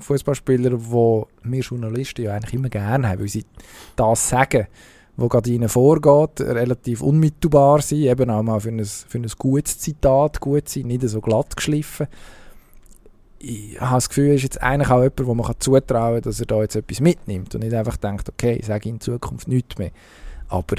Fußballspieler, 0.00 0.72
wo 0.90 1.26
wir 1.42 1.60
Journalisten 1.60 2.22
ja 2.22 2.34
eigentlich 2.34 2.54
immer 2.54 2.68
gerne 2.68 3.08
haben, 3.08 3.20
weil 3.20 3.28
sie 3.28 3.44
das 3.96 4.28
sagen, 4.28 4.66
was 5.16 5.28
gerade 5.28 5.50
ihnen 5.50 5.68
vorgeht, 5.68 6.40
relativ 6.40 7.00
unmittelbar 7.00 7.80
sein, 7.82 7.98
eben 8.00 8.30
auch 8.30 8.42
mal 8.42 8.60
für 8.60 8.70
ein, 8.70 8.84
für 8.84 9.18
ein 9.18 9.30
gutes 9.38 9.78
Zitat 9.78 10.40
gut 10.40 10.68
sein, 10.68 10.86
nicht 10.86 11.08
so 11.08 11.20
glatt 11.20 11.56
geschliffen. 11.56 12.08
Ich 13.38 13.80
habe 13.80 13.96
das 13.96 14.08
Gefühl, 14.08 14.28
er 14.28 14.34
ist 14.34 14.42
jetzt 14.42 14.62
eigentlich 14.62 14.90
auch 14.90 15.02
jemand, 15.02 15.26
wo 15.26 15.34
man 15.34 15.46
kann 15.46 15.56
zutrauen 15.60 16.14
kann, 16.14 16.22
dass 16.22 16.40
er 16.40 16.46
da 16.46 16.62
jetzt 16.62 16.76
etwas 16.76 17.00
mitnimmt 17.00 17.54
und 17.54 17.62
nicht 17.62 17.74
einfach 17.74 17.96
denkt, 17.96 18.28
okay, 18.28 18.54
ich 18.54 18.66
sage 18.66 18.88
in 18.88 19.00
Zukunft 19.00 19.48
nichts 19.48 19.78
mehr. 19.78 19.90
Aber 20.48 20.76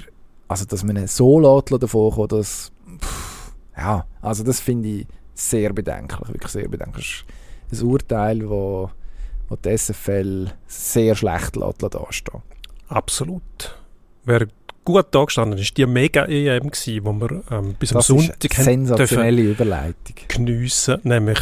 also, 0.48 0.66
dass 0.66 0.84
man 0.84 1.08
so 1.08 1.40
lässt 1.40 1.84
davon 1.84 2.12
kommt, 2.12 2.32
das, 2.32 2.72
ja, 3.78 4.06
also 4.22 4.44
das 4.44 4.60
finde 4.60 4.90
ich 4.90 5.08
sehr 5.34 5.74
bedenklich, 5.74 6.28
wirklich 6.28 6.52
sehr 6.52 6.68
bedenklich. 6.68 7.26
Das 7.70 7.80
ist 7.80 7.84
ein 7.84 7.90
Urteil, 7.90 8.50
wo, 8.50 8.90
wo 9.48 9.56
die 9.56 9.78
SFL 9.78 10.52
sehr 10.68 11.16
schlecht 11.16 11.56
lässt 11.56 11.84
dastehen. 11.84 12.42
Absolut. 12.88 13.76
Wer 14.26 14.48
gut 14.84 15.06
da 15.12 15.24
gestanden 15.24 15.58
ist, 15.60 15.76
die 15.78 15.86
Mega-EM 15.86 16.70
gsi, 16.72 17.00
wo 17.04 17.14
wir 17.14 17.44
ähm, 17.52 17.76
bis 17.80 17.92
am 17.92 17.98
Das 18.00 18.10
ist 18.10 18.18
Sonntag 18.18 18.60
eine 18.60 18.66
haben 18.68 18.86
dürfen 18.86 18.88
sensationelle 18.88 19.42
Überleitung. 19.42 20.16
geniessen, 20.28 20.98
nämlich 21.04 21.40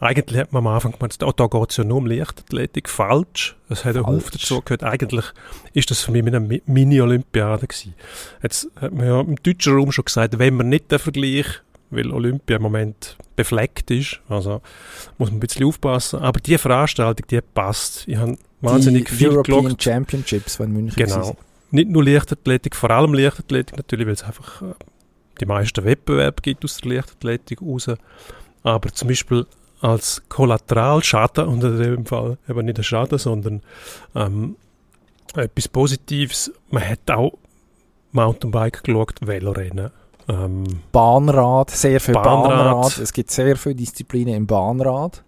eigentlich 0.00 0.38
hat 0.38 0.52
man 0.52 0.66
am 0.66 0.74
Anfang 0.74 0.92
gemeint, 0.92 1.16
oh, 1.22 1.32
da 1.32 1.46
geht 1.46 1.70
es 1.70 1.76
ja 1.78 1.84
nur 1.84 1.98
um 1.98 2.06
Leichtathletik. 2.06 2.90
Falsch. 2.90 3.56
Es 3.70 3.84
hat 3.86 3.94
einen 3.96 4.04
Falsch. 4.04 4.16
Haufen 4.16 4.30
dazu 4.32 4.60
gehört. 4.60 4.82
Eigentlich 4.82 5.24
ist 5.72 5.90
das 5.90 6.02
für 6.02 6.10
mich 6.12 6.26
eine 6.26 6.40
Mi- 6.40 6.62
Mini-Olympiade 6.66 7.66
gewesen. 7.66 7.94
Jetzt 8.42 8.68
hat 8.78 8.92
man 8.92 9.06
ja 9.06 9.20
im 9.20 9.36
deutschen 9.36 9.74
Raum 9.74 9.92
schon 9.92 10.04
gesagt, 10.04 10.38
wenn 10.38 10.54
man 10.54 10.68
nicht 10.68 10.90
den 10.92 10.98
Vergleich, 10.98 11.46
weil 11.90 12.10
Olympia 12.10 12.56
im 12.56 12.62
Moment 12.62 13.16
befleckt 13.36 13.90
ist, 13.92 14.20
also 14.28 14.60
muss 15.16 15.30
man 15.30 15.38
ein 15.38 15.40
bisschen 15.40 15.64
aufpassen. 15.64 16.18
Aber 16.20 16.38
die 16.40 16.58
Veranstaltung, 16.58 17.26
die 17.30 17.40
passt. 17.40 18.06
Ich 18.06 18.16
habe 18.16 18.36
wahnsinnig 18.60 19.06
die 19.08 19.14
viel 19.14 19.28
European 19.30 19.64
geschaut. 19.64 19.82
Championships, 19.84 20.58
in 20.60 20.72
München 20.72 20.96
Genau. 21.02 21.16
waren. 21.28 21.36
Nicht 21.74 21.90
nur 21.90 22.04
Leichtathletik, 22.04 22.76
vor 22.76 22.90
allem 22.90 23.14
Leichtathletik 23.14 23.76
natürlich, 23.76 24.06
weil 24.06 24.14
es 24.14 24.22
einfach 24.22 24.62
äh, 24.62 24.74
die 25.40 25.46
meisten 25.46 25.84
Wettbewerbe 25.84 26.40
gibt 26.40 26.64
aus 26.64 26.76
der 26.76 26.92
Leichtathletik 26.92 27.60
raus. 27.60 27.90
Aber 28.62 28.92
zum 28.92 29.08
Beispiel 29.08 29.44
als 29.80 30.22
Kollateralschaden, 30.28 31.48
und 31.48 31.64
in 31.64 31.76
dem 31.76 32.06
Fall 32.06 32.38
eben 32.48 32.64
nicht 32.64 32.78
ein 32.78 32.84
Schaden, 32.84 33.18
sondern 33.18 33.60
ähm, 34.14 34.54
etwas 35.34 35.66
Positives, 35.66 36.52
man 36.70 36.88
hat 36.88 37.10
auch 37.10 37.32
Mountainbike 38.12 38.84
geschaut, 38.84 39.16
Velorennen. 39.20 39.90
Ähm, 40.28 40.64
Bahnrad, 40.92 41.70
sehr 41.70 42.00
viel 42.00 42.14
Bahnrad. 42.14 42.50
Bahnrad. 42.50 42.98
Es 42.98 43.12
gibt 43.12 43.32
sehr 43.32 43.56
viele 43.56 43.74
Disziplinen 43.74 44.34
im 44.34 44.46
Bahnrad. 44.46 45.24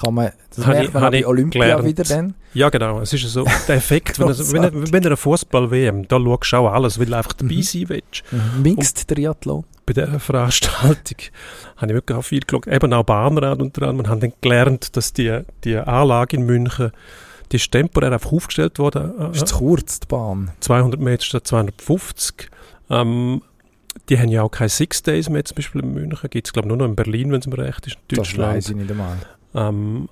Kann 0.00 0.14
man, 0.14 0.30
das 0.54 0.64
Habe 0.66 0.72
merkt 0.76 0.88
ich- 0.88 0.94
man 0.94 1.02
auch 1.02 1.06
habe 1.06 1.12
bei 1.16 1.18
ich 1.20 1.26
Olympia 1.26 1.60
gelernt. 1.62 1.84
wieder 1.84 2.04
dann. 2.04 2.34
ja 2.54 2.68
genau, 2.68 3.00
es 3.00 3.12
ist 3.12 3.22
ja 3.22 3.28
so 3.28 3.44
der 3.66 3.76
Effekt, 3.76 4.18
wenn, 4.20 4.28
es, 4.28 4.52
wenn, 4.52 4.62
wenn, 4.62 4.92
wenn 4.92 5.02
du 5.02 5.08
eine 5.08 5.16
Fußball-WM, 5.16 6.06
da 6.08 6.18
schaust 6.20 6.52
du 6.52 6.56
auch 6.58 6.72
alles, 6.72 6.98
weil 6.98 7.06
du 7.06 7.16
einfach 7.16 7.32
dabei 7.32 7.54
Mhm. 7.56 7.62
sein 7.62 7.88
willst. 7.88 8.22
Mixed 8.62 9.08
Triathlon. 9.08 9.64
bei 9.86 9.94
dieser 9.94 10.20
Veranstaltung 10.20 11.16
habe 11.78 11.86
ich 11.92 11.94
wirklich 11.94 12.18
auch 12.18 12.22
viel 12.22 12.40
geschaut. 12.40 12.66
Eben 12.68 12.92
auch 12.92 13.02
Bahnrad 13.04 13.60
unter 13.60 13.82
anderem. 13.88 14.06
Wir 14.06 14.10
haben 14.10 14.20
dann 14.20 14.32
gelernt, 14.40 14.96
dass 14.96 15.12
die, 15.12 15.40
die 15.64 15.76
Anlage 15.76 16.36
in 16.36 16.44
München, 16.46 16.92
die 17.50 17.56
ist 17.56 17.72
temporär 17.72 18.12
einfach 18.12 18.30
aufgestellt 18.32 18.78
worden. 18.78 19.32
Ist 19.32 19.48
zu 19.48 19.56
kurz, 19.58 20.00
die 20.00 20.06
Bahn. 20.06 20.50
200 20.60 21.00
Meter 21.00 21.24
statt 21.24 21.46
250. 21.46 22.50
Ähm, 22.90 23.42
die 24.08 24.18
haben 24.18 24.28
ja 24.28 24.42
auch 24.42 24.50
keine 24.50 24.68
Six 24.68 25.02
Days 25.02 25.28
mehr, 25.28 25.44
zum 25.44 25.56
Beispiel 25.56 25.82
in 25.82 25.92
München. 25.92 26.30
Gibt 26.30 26.46
es, 26.46 26.52
glaube 26.52 26.66
ich, 26.66 26.68
nur 26.68 26.76
noch 26.76 26.84
in 26.86 26.94
Berlin, 26.94 27.32
wenn 27.32 27.40
es 27.40 27.46
mir 27.46 27.58
recht 27.58 27.86
ist, 27.86 27.94
in 27.94 28.00
Das 28.16 28.28
Deutschland. 28.28 28.54
weiß 28.56 28.68
ich 28.70 28.76
nicht 28.76 28.90
einmal. 28.90 29.16
Ähm, 29.54 30.08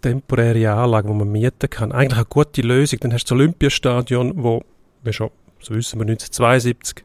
temporäre 0.00 0.72
Anlage, 0.72 1.08
die 1.08 1.14
man 1.14 1.30
mieten 1.30 1.70
kann. 1.70 1.92
Eigentlich 1.92 2.18
eine 2.18 2.26
gute 2.26 2.62
Lösung. 2.62 3.00
Dann 3.00 3.12
hast 3.12 3.24
du 3.24 3.34
das 3.34 3.40
Olympiastadion, 3.40 4.32
wo, 4.36 4.62
wir 5.02 5.12
schon, 5.12 5.30
so 5.60 5.74
wissen 5.74 5.98
wir, 5.98 6.06
1972 6.06 7.04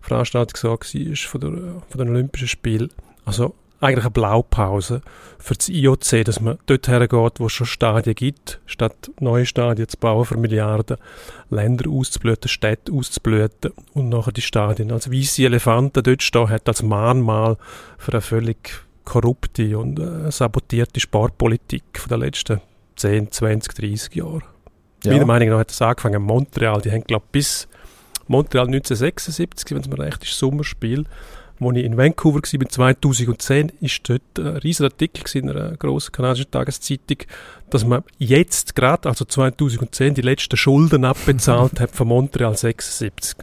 Veranstaltung 0.00 0.56
so 0.56 0.70
war 0.70 0.78
von, 0.78 1.40
der, 1.40 1.50
von 1.88 1.98
den 1.98 2.08
Olympischen 2.08 2.48
Spielen. 2.48 2.90
Also 3.24 3.54
eigentlich 3.80 4.04
eine 4.04 4.10
Blaupause 4.10 5.02
für 5.38 5.54
das 5.54 5.68
IOC, 5.68 6.24
dass 6.24 6.40
man 6.40 6.58
dort 6.66 6.88
hergeht, 6.88 7.38
wo 7.38 7.46
es 7.46 7.52
schon 7.52 7.66
Stadien 7.66 8.14
gibt, 8.14 8.60
statt 8.66 9.10
neue 9.20 9.46
Stadien 9.46 9.88
zu 9.88 9.96
bauen 9.98 10.24
für 10.24 10.36
Milliarden, 10.36 10.96
Länder 11.50 11.88
auszublüten, 11.88 12.48
Städte 12.48 12.92
auszublüten 12.92 13.72
und 13.94 14.08
nachher 14.08 14.32
die 14.32 14.40
Stadien 14.40 14.90
als 14.90 15.12
weiße 15.12 15.44
Elefanten 15.44 16.02
dort 16.02 16.22
stehen 16.22 16.48
hat, 16.48 16.66
als 16.66 16.82
Mahnmal 16.82 17.56
für 17.98 18.12
eine 18.12 18.20
völlig 18.20 18.87
korrupte 19.08 19.78
und 19.78 19.98
äh, 19.98 20.30
sabotierte 20.30 21.00
Sportpolitik 21.00 21.82
den 22.10 22.20
letzten 22.20 22.60
10, 22.96 23.32
20, 23.32 23.74
30 23.74 24.14
Jahren. 24.14 24.42
Ja. 25.02 25.12
Meiner 25.12 25.24
Meinung 25.24 25.48
nach 25.50 25.58
hat 25.60 25.70
das 25.70 25.80
angefangen 25.80 26.16
in 26.16 26.22
Montreal. 26.22 26.82
Die 26.82 26.92
haben, 26.92 27.04
glaube 27.04 27.24
ich, 27.28 27.32
bis 27.32 27.68
Montreal 28.26 28.66
1976, 28.66 29.70
wenn 29.70 29.80
es 29.80 29.88
mir 29.88 29.98
recht 29.98 30.22
ist, 30.22 30.38
Sommerspiel. 30.38 31.06
Als 31.60 31.76
ich 31.76 31.84
in 31.84 31.96
Vancouver 31.96 32.40
war, 32.40 32.58
mit 32.58 32.70
2010, 32.70 33.72
ist 33.80 34.08
dort 34.08 34.22
ein 34.38 34.58
riesiger 34.58 34.90
Artikel 34.90 35.38
in 35.38 35.50
einer 35.50 35.76
grossen 35.76 36.12
kanadischen 36.12 36.50
Tageszeitung, 36.50 37.18
dass 37.70 37.84
man 37.84 38.04
jetzt 38.18 38.76
gerade, 38.76 39.08
also 39.08 39.24
2010, 39.24 40.14
die 40.14 40.20
letzten 40.20 40.56
Schulden 40.56 41.04
abbezahlt 41.04 41.80
hat 41.80 41.90
von 41.90 42.08
Montreal 42.08 42.56
76. 42.56 43.36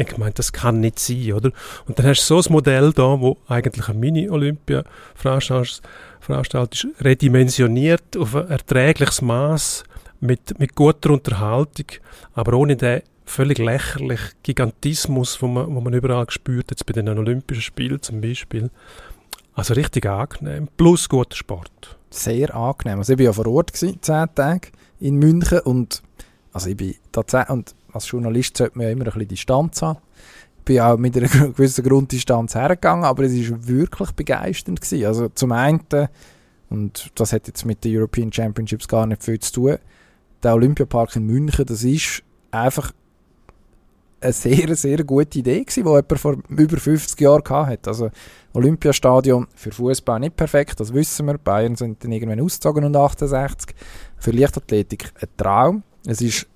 Ich 0.00 0.16
meine, 0.16 0.32
das 0.32 0.52
kann 0.52 0.78
nicht 0.78 1.00
sein, 1.00 1.32
oder? 1.32 1.50
Und 1.86 1.98
dann 1.98 2.06
hast 2.06 2.28
du 2.30 2.40
so 2.40 2.48
ein 2.48 2.52
Modell 2.52 2.92
da, 2.92 3.20
wo 3.20 3.36
eigentlich 3.48 3.88
eine 3.88 3.98
Mini-Olympia 3.98 4.84
veranstaltet 5.16 5.84
ist, 6.72 6.86
redimensioniert 7.04 8.16
auf 8.16 8.36
ein 8.36 8.48
erträgliches 8.48 9.22
Maß 9.22 9.82
mit, 10.20 10.58
mit 10.60 10.76
guter 10.76 11.10
Unterhaltung, 11.10 11.86
aber 12.32 12.56
ohne 12.56 12.76
den 12.76 13.02
völlig 13.24 13.58
lächerlich 13.58 14.20
Gigantismus, 14.44 15.42
wo 15.42 15.48
man, 15.48 15.74
wo 15.74 15.80
man 15.80 15.92
überall 15.92 16.26
gespürt, 16.26 16.70
jetzt 16.70 16.86
bei 16.86 16.92
den 16.92 17.08
Olympischen 17.08 17.62
Spielen 17.62 18.00
zum 18.00 18.20
Beispiel. 18.20 18.70
Also 19.54 19.74
richtig 19.74 20.06
angenehm, 20.06 20.68
plus 20.76 21.08
guter 21.08 21.36
Sport. 21.36 21.98
Sehr 22.10 22.54
angenehm. 22.54 22.98
Also 22.98 23.14
ich 23.14 23.18
war 23.18 23.24
ja 23.26 23.32
vor 23.32 23.48
Ort, 23.48 23.72
gewesen, 23.72 23.98
zehn 24.00 24.26
Tage 24.34 24.68
in 25.00 25.16
München 25.16 25.58
und 25.60 26.02
also 26.52 26.70
ich 26.70 26.76
bin 26.76 26.94
tatsächlich, 27.12 27.50
und 27.50 27.74
als 27.92 28.10
Journalist 28.10 28.56
sollte 28.56 28.78
man 28.78 28.86
ja 28.86 28.92
immer 28.92 29.04
ein 29.04 29.12
bisschen 29.12 29.28
Distanz 29.28 29.82
haben. 29.82 29.98
Ich 30.58 30.64
bin 30.64 30.80
auch 30.80 30.98
mit 30.98 31.16
einer 31.16 31.28
gewissen 31.28 31.84
Grunddistanz 31.84 32.54
hergegangen, 32.54 33.04
aber 33.04 33.24
es 33.24 33.50
war 33.50 33.66
wirklich 33.66 34.12
begeisternd. 34.12 34.80
Gewesen. 34.80 35.06
Also 35.06 35.28
zum 35.30 35.52
einen, 35.52 35.80
und 36.70 37.10
das 37.14 37.32
hat 37.32 37.46
jetzt 37.46 37.64
mit 37.64 37.84
den 37.84 37.96
European 37.96 38.32
Championships 38.32 38.88
gar 38.88 39.06
nicht 39.06 39.22
viel 39.22 39.38
zu 39.38 39.52
tun, 39.52 39.78
der 40.42 40.54
Olympiapark 40.54 41.16
in 41.16 41.24
München, 41.24 41.66
das 41.66 41.82
ist 41.82 42.22
einfach 42.50 42.92
eine 44.20 44.32
sehr, 44.32 44.74
sehr 44.74 45.04
gute 45.04 45.38
Idee 45.38 45.60
gewesen, 45.60 45.84
die 45.84 45.90
jemand 45.90 46.18
vor 46.18 46.36
über 46.48 46.76
50 46.76 47.20
Jahren 47.20 47.44
hatte. 47.48 47.90
Also 47.90 48.10
Olympiastadion 48.52 49.46
für 49.54 49.70
Fußball 49.70 50.20
nicht 50.20 50.36
perfekt, 50.36 50.80
das 50.80 50.92
wissen 50.92 51.26
wir. 51.26 51.38
Bayern 51.38 51.76
sind 51.76 52.02
dann 52.02 52.12
irgendwann 52.12 52.40
ausgezogen 52.40 52.84
und 52.84 52.96
68. 52.96 53.74
Für 54.16 54.30
Leichtathletik 54.32 55.12
ein 55.20 55.28
Traum. 55.36 55.82
Es 56.06 56.20
ist 56.20 56.46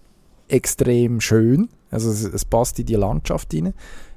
extrem 0.53 1.21
schön, 1.21 1.69
also 1.91 2.11
es, 2.11 2.23
es 2.25 2.45
passt 2.45 2.79
in 2.79 2.87
die 2.87 2.95
Landschaft 2.95 3.53
hinein. 3.53 3.75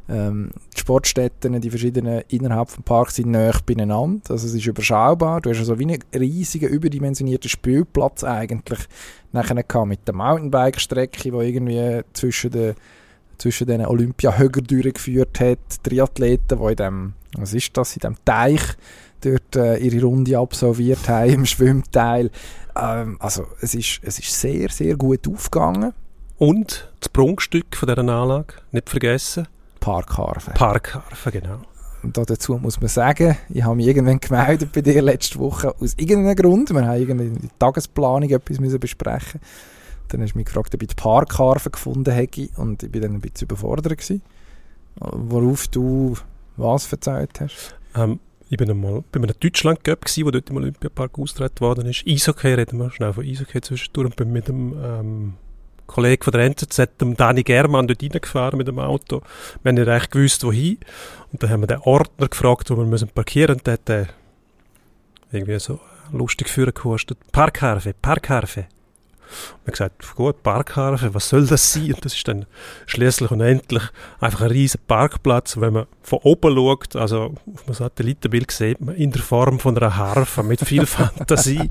Ähm, 0.07 0.51
die 0.75 0.81
Sportstätten, 0.81 1.59
die 1.59 1.69
verschiedenen 1.69 2.21
innerhalb 2.27 2.67
des 2.67 2.77
Parks 2.83 3.15
sind 3.15 3.31
näher 3.31 3.59
beieinander. 3.65 4.21
Also 4.29 4.45
es 4.45 4.53
ist 4.53 4.67
überschaubar. 4.67 5.41
Du 5.41 5.49
hast 5.49 5.57
also 5.57 5.79
wie 5.79 5.83
einen 5.83 6.03
riesigen, 6.13 6.69
überdimensionierten 6.69 7.49
Spielplatz 7.49 8.23
eigentlich 8.23 8.79
nachher 9.31 9.63
gehabt 9.63 9.87
mit 9.87 10.07
der 10.07 10.13
Mountainbike-Strecke, 10.13 11.23
die 11.23 11.29
irgendwie 11.29 12.01
zwischen 12.13 12.51
den 12.51 12.75
zwischen 13.37 13.67
den 13.67 13.85
Olympiahöger 13.85 14.61
durchgeführt 14.61 15.39
hat, 15.41 15.59
Triathleten, 15.83 16.57
die 16.57 16.69
in 16.69 16.75
dem, 16.75 17.13
was 17.37 17.53
ist 17.53 17.75
das, 17.75 17.95
in 17.95 17.99
dem 17.99 18.15
Teich 18.23 18.61
dort 19.21 19.55
äh, 19.55 19.77
ihre 19.77 20.05
Runde 20.05 20.37
absolviert 20.37 21.09
haben 21.09 21.31
im 21.31 21.45
Schwimmteil. 21.45 22.29
Ähm, 22.75 23.17
also 23.19 23.47
es 23.59 23.75
ist, 23.75 23.99
es 24.03 24.19
ist 24.19 24.39
sehr, 24.39 24.69
sehr 24.69 24.95
gut 24.95 25.27
aufgegangen. 25.27 25.93
Und 26.37 26.91
das 26.99 27.09
Prunkstück 27.09 27.75
von 27.75 27.87
dieser 27.87 27.99
Anlage, 27.99 28.55
nicht 28.71 28.89
vergessen. 28.89 29.47
Parkharfe. 29.79 30.51
Parkharfe, 30.51 31.31
genau. 31.31 31.59
Und 32.03 32.17
dazu 32.17 32.57
muss 32.57 32.79
man 32.79 32.87
sagen, 32.87 33.37
ich 33.49 33.63
habe 33.63 33.75
mich 33.75 33.87
irgendwann 33.87 34.19
gemeldet 34.19 34.71
bei 34.73 34.81
dir 34.81 35.01
letzte 35.01 35.39
Woche 35.39 35.73
aus 35.79 35.95
irgendeinem 35.97 36.35
Grund. 36.35 36.71
Wir 36.71 36.85
haben 36.85 36.99
irgendwie 36.99 37.27
in 37.27 37.39
der 37.41 37.59
Tagesplanung 37.59 38.29
etwas 38.29 38.59
müssen 38.59 38.79
besprechen 38.79 39.41
Dann 40.09 40.21
hast 40.21 40.33
du 40.33 40.37
mich 40.37 40.45
gefragt, 40.45 40.75
ob 40.75 40.81
ich 40.81 40.89
die 40.89 40.95
Parkharfe 40.95 41.71
gefunden 41.71 42.13
hätte 42.13 42.49
und 42.57 42.83
ich 42.83 42.93
war 42.93 43.01
dann 43.01 43.13
ein 43.13 43.21
bisschen 43.21 43.47
überfordert. 43.47 43.97
Gewesen, 43.97 44.21
worauf 44.99 45.67
du 45.69 46.15
was 46.57 46.91
erzählt 46.91 47.39
hast. 47.41 47.75
Ähm, 47.95 48.19
ich 48.49 48.57
bin 48.57 48.69
einmal 48.69 49.03
bei 49.11 49.19
einem 49.19 49.31
Deutschland 49.39 49.83
Cup 49.83 50.05
wo 50.05 50.31
dort 50.31 50.49
im 50.49 50.57
Olympiapark 50.57 51.17
ausgetragen 51.17 51.59
worden 51.59 51.87
ist. 51.87 52.03
Eishockey, 52.07 52.53
reden 52.53 52.77
wir 52.77 52.91
schnell 52.91 53.13
von 53.13 53.25
Eishockey 53.25 53.61
zwischendurch 53.61 54.05
und 54.05 54.15
bin 54.15 54.31
mit 54.31 54.47
dem 54.47 54.75
ähm, 54.83 55.33
Kollegen 55.87 56.23
von 56.23 56.31
der 56.31 56.41
NZZ, 56.41 56.97
dem 56.99 57.15
Dani 57.15 57.43
Germann, 57.43 57.87
dort 57.87 58.01
reingefahren 58.01 58.57
mit 58.57 58.67
dem 58.67 58.79
Auto. 58.79 59.21
Wir 59.63 59.69
haben 59.69 59.75
nicht 59.75 59.87
recht 59.87 60.11
gewusst, 60.11 60.43
wohin. 60.43 60.77
Und 61.31 61.43
dann 61.43 61.49
haben 61.49 61.61
wir 61.61 61.67
den 61.67 61.79
Ordner 61.79 62.27
gefragt, 62.27 62.69
wo 62.69 62.77
wir 62.77 62.85
müssen 62.85 63.09
parkieren 63.09 63.55
und 63.55 63.67
der 63.67 63.73
hat 63.73 63.89
äh, 63.89 64.05
irgendwie 65.31 65.59
so 65.59 65.79
lustig 66.11 66.49
führen 66.49 66.73
gekostet. 66.73 67.17
Parkharfe, 67.31 67.93
Parkharfe. 67.93 68.67
Und 69.53 69.67
wir 69.67 69.71
gesagt, 69.71 70.15
gut, 70.15 70.43
Parkhafen, 70.43 71.13
was 71.13 71.29
soll 71.29 71.47
das 71.47 71.73
sein? 71.73 71.93
Und 71.93 72.05
das 72.05 72.13
ist 72.13 72.27
dann 72.27 72.45
schließlich 72.85 73.31
und 73.31 73.41
endlich 73.41 73.83
einfach 74.19 74.41
ein 74.41 74.51
riesen 74.51 74.81
Parkplatz. 74.87 75.55
Und 75.55 75.63
wenn 75.63 75.73
man 75.73 75.87
von 76.01 76.19
oben 76.23 76.55
schaut, 76.55 76.95
also 76.95 77.35
auf 77.53 77.65
einem 77.65 77.73
Satellitenbild 77.73 78.51
sieht 78.51 78.81
man 78.81 78.95
in 78.95 79.11
der 79.11 79.21
Form 79.21 79.59
von 79.59 79.77
einer 79.77 79.97
Harfe 79.97 80.43
mit 80.43 80.61
viel 80.61 80.85
Fantasie 80.85 81.69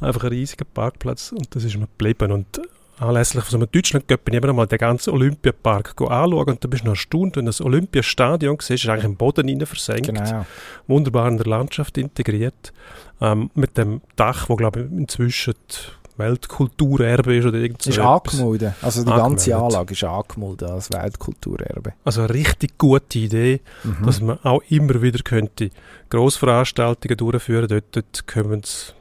einfach 0.00 0.24
ein 0.24 0.30
riesiger 0.30 0.66
Parkplatz. 0.66 1.32
Und 1.32 1.54
das 1.54 1.64
ist 1.64 1.76
mir 1.76 1.86
geblieben. 1.86 2.32
Und 2.32 2.60
anlässlich 3.00 3.44
von 3.44 3.50
so 3.50 3.56
einem 3.58 3.68
Deutschland 3.72 4.06
bin 4.06 4.18
ich 4.28 4.34
eben 4.34 4.54
mal 4.56 4.66
den 4.66 4.78
ganzen 4.78 5.10
Olympiapark 5.14 5.94
anschauen 6.00 6.48
und 6.48 6.62
da 6.64 6.68
bist 6.68 6.82
du 6.82 6.86
noch 6.88 6.92
erstaunt, 6.94 7.36
wenn 7.36 7.46
du 7.46 7.48
das 7.50 7.60
Olympiastadion 7.60 8.56
siehst, 8.60 8.84
ist 8.84 8.90
eigentlich 8.90 9.04
im 9.04 9.16
Boden 9.16 9.48
rein 9.48 9.64
versenkt, 9.66 10.06
Genau. 10.14 10.46
wunderbar 10.86 11.28
in 11.28 11.36
der 11.38 11.46
Landschaft 11.46 11.98
integriert, 11.98 12.72
ähm, 13.20 13.50
mit 13.54 13.76
dem 13.78 14.00
Dach, 14.16 14.48
wo 14.48 14.56
glaube 14.56 14.80
ich 14.80 14.86
inzwischen 14.98 15.54
Weltkulturerbe 16.16 17.36
ist 17.36 17.46
oder 17.46 17.58
irgend 17.58 17.80
so 17.82 17.90
Ist 17.90 17.96
etwas. 17.98 18.34
angemeldet. 18.34 18.74
Also 18.82 19.00
die 19.04 19.06
ganze 19.10 19.54
Angemeldet. 19.54 19.54
Anlage 19.78 19.92
ist 19.94 20.04
angemeldet 20.04 20.70
als 20.70 20.92
Weltkulturerbe. 20.92 21.92
Also 22.04 22.20
eine 22.22 22.34
richtig 22.34 22.76
gute 22.78 23.18
Idee, 23.18 23.60
Mhm. 23.84 24.04
dass 24.06 24.20
man 24.20 24.38
auch 24.42 24.62
immer 24.68 25.00
wieder 25.00 25.20
könnte 25.22 25.70
Grossveranstaltungen 26.10 27.16
durchführen. 27.16 27.68
Dort, 27.68 27.84
dort 27.92 28.26
kommen 28.26 28.62
sie, 28.64 28.92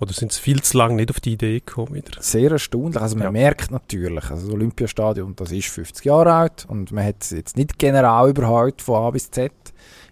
oder 0.00 0.12
sind 0.12 0.32
sie 0.32 0.40
viel 0.40 0.62
zu 0.62 0.76
lange 0.78 0.94
nicht 0.94 1.10
auf 1.10 1.20
die 1.20 1.32
Idee 1.32 1.60
gekommen 1.60 1.94
wieder. 1.94 2.20
Sehr 2.20 2.50
erstaunlich. 2.52 3.00
Also 3.00 3.16
man 3.16 3.24
Ja. 3.24 3.30
merkt 3.32 3.70
natürlich, 3.70 4.30
also 4.30 4.46
das 4.46 4.54
Olympiastadion, 4.54 5.34
das 5.36 5.50
ist 5.52 5.66
50 5.68 6.04
Jahre 6.04 6.32
alt 6.34 6.66
und 6.68 6.92
man 6.92 7.04
hat 7.04 7.16
es 7.20 7.30
jetzt 7.30 7.56
nicht 7.56 7.78
general 7.78 8.30
überholt 8.30 8.80
von 8.82 9.02
A 9.02 9.10
bis 9.10 9.30
Z. 9.30 9.52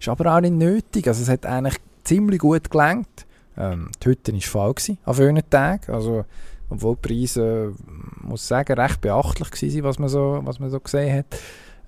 Ist 0.01 0.09
aber 0.09 0.35
auch 0.37 0.40
nicht 0.40 0.55
nötig. 0.55 1.07
Also 1.09 1.22
es 1.22 1.29
hat 1.29 1.46
eigentlich 1.46 1.77
ziemlich 2.05 2.40
gut 2.40 2.70
gelangt. 2.70 3.27
Ähm, 3.57 3.90
die 4.03 4.09
Hütte 4.09 4.33
war 4.33 4.40
voll 4.40 4.75
gewesen, 4.75 4.99
an 5.05 5.14
vielen 5.14 5.51
Tagen. 5.51 5.92
Also 5.92 6.25
obwohl 6.68 6.96
die 6.96 7.09
Preise, 7.09 7.72
äh, 7.72 8.27
muss 8.27 8.42
ich 8.42 8.49
sagen, 8.49 8.72
recht 8.79 9.01
beachtlich 9.01 9.75
waren, 9.77 9.85
was 9.85 9.99
man 9.99 10.09
so, 10.09 10.40
was 10.42 10.59
man 10.59 10.68
so 10.70 10.81
gesehen 10.81 11.16
hat. 11.18 11.27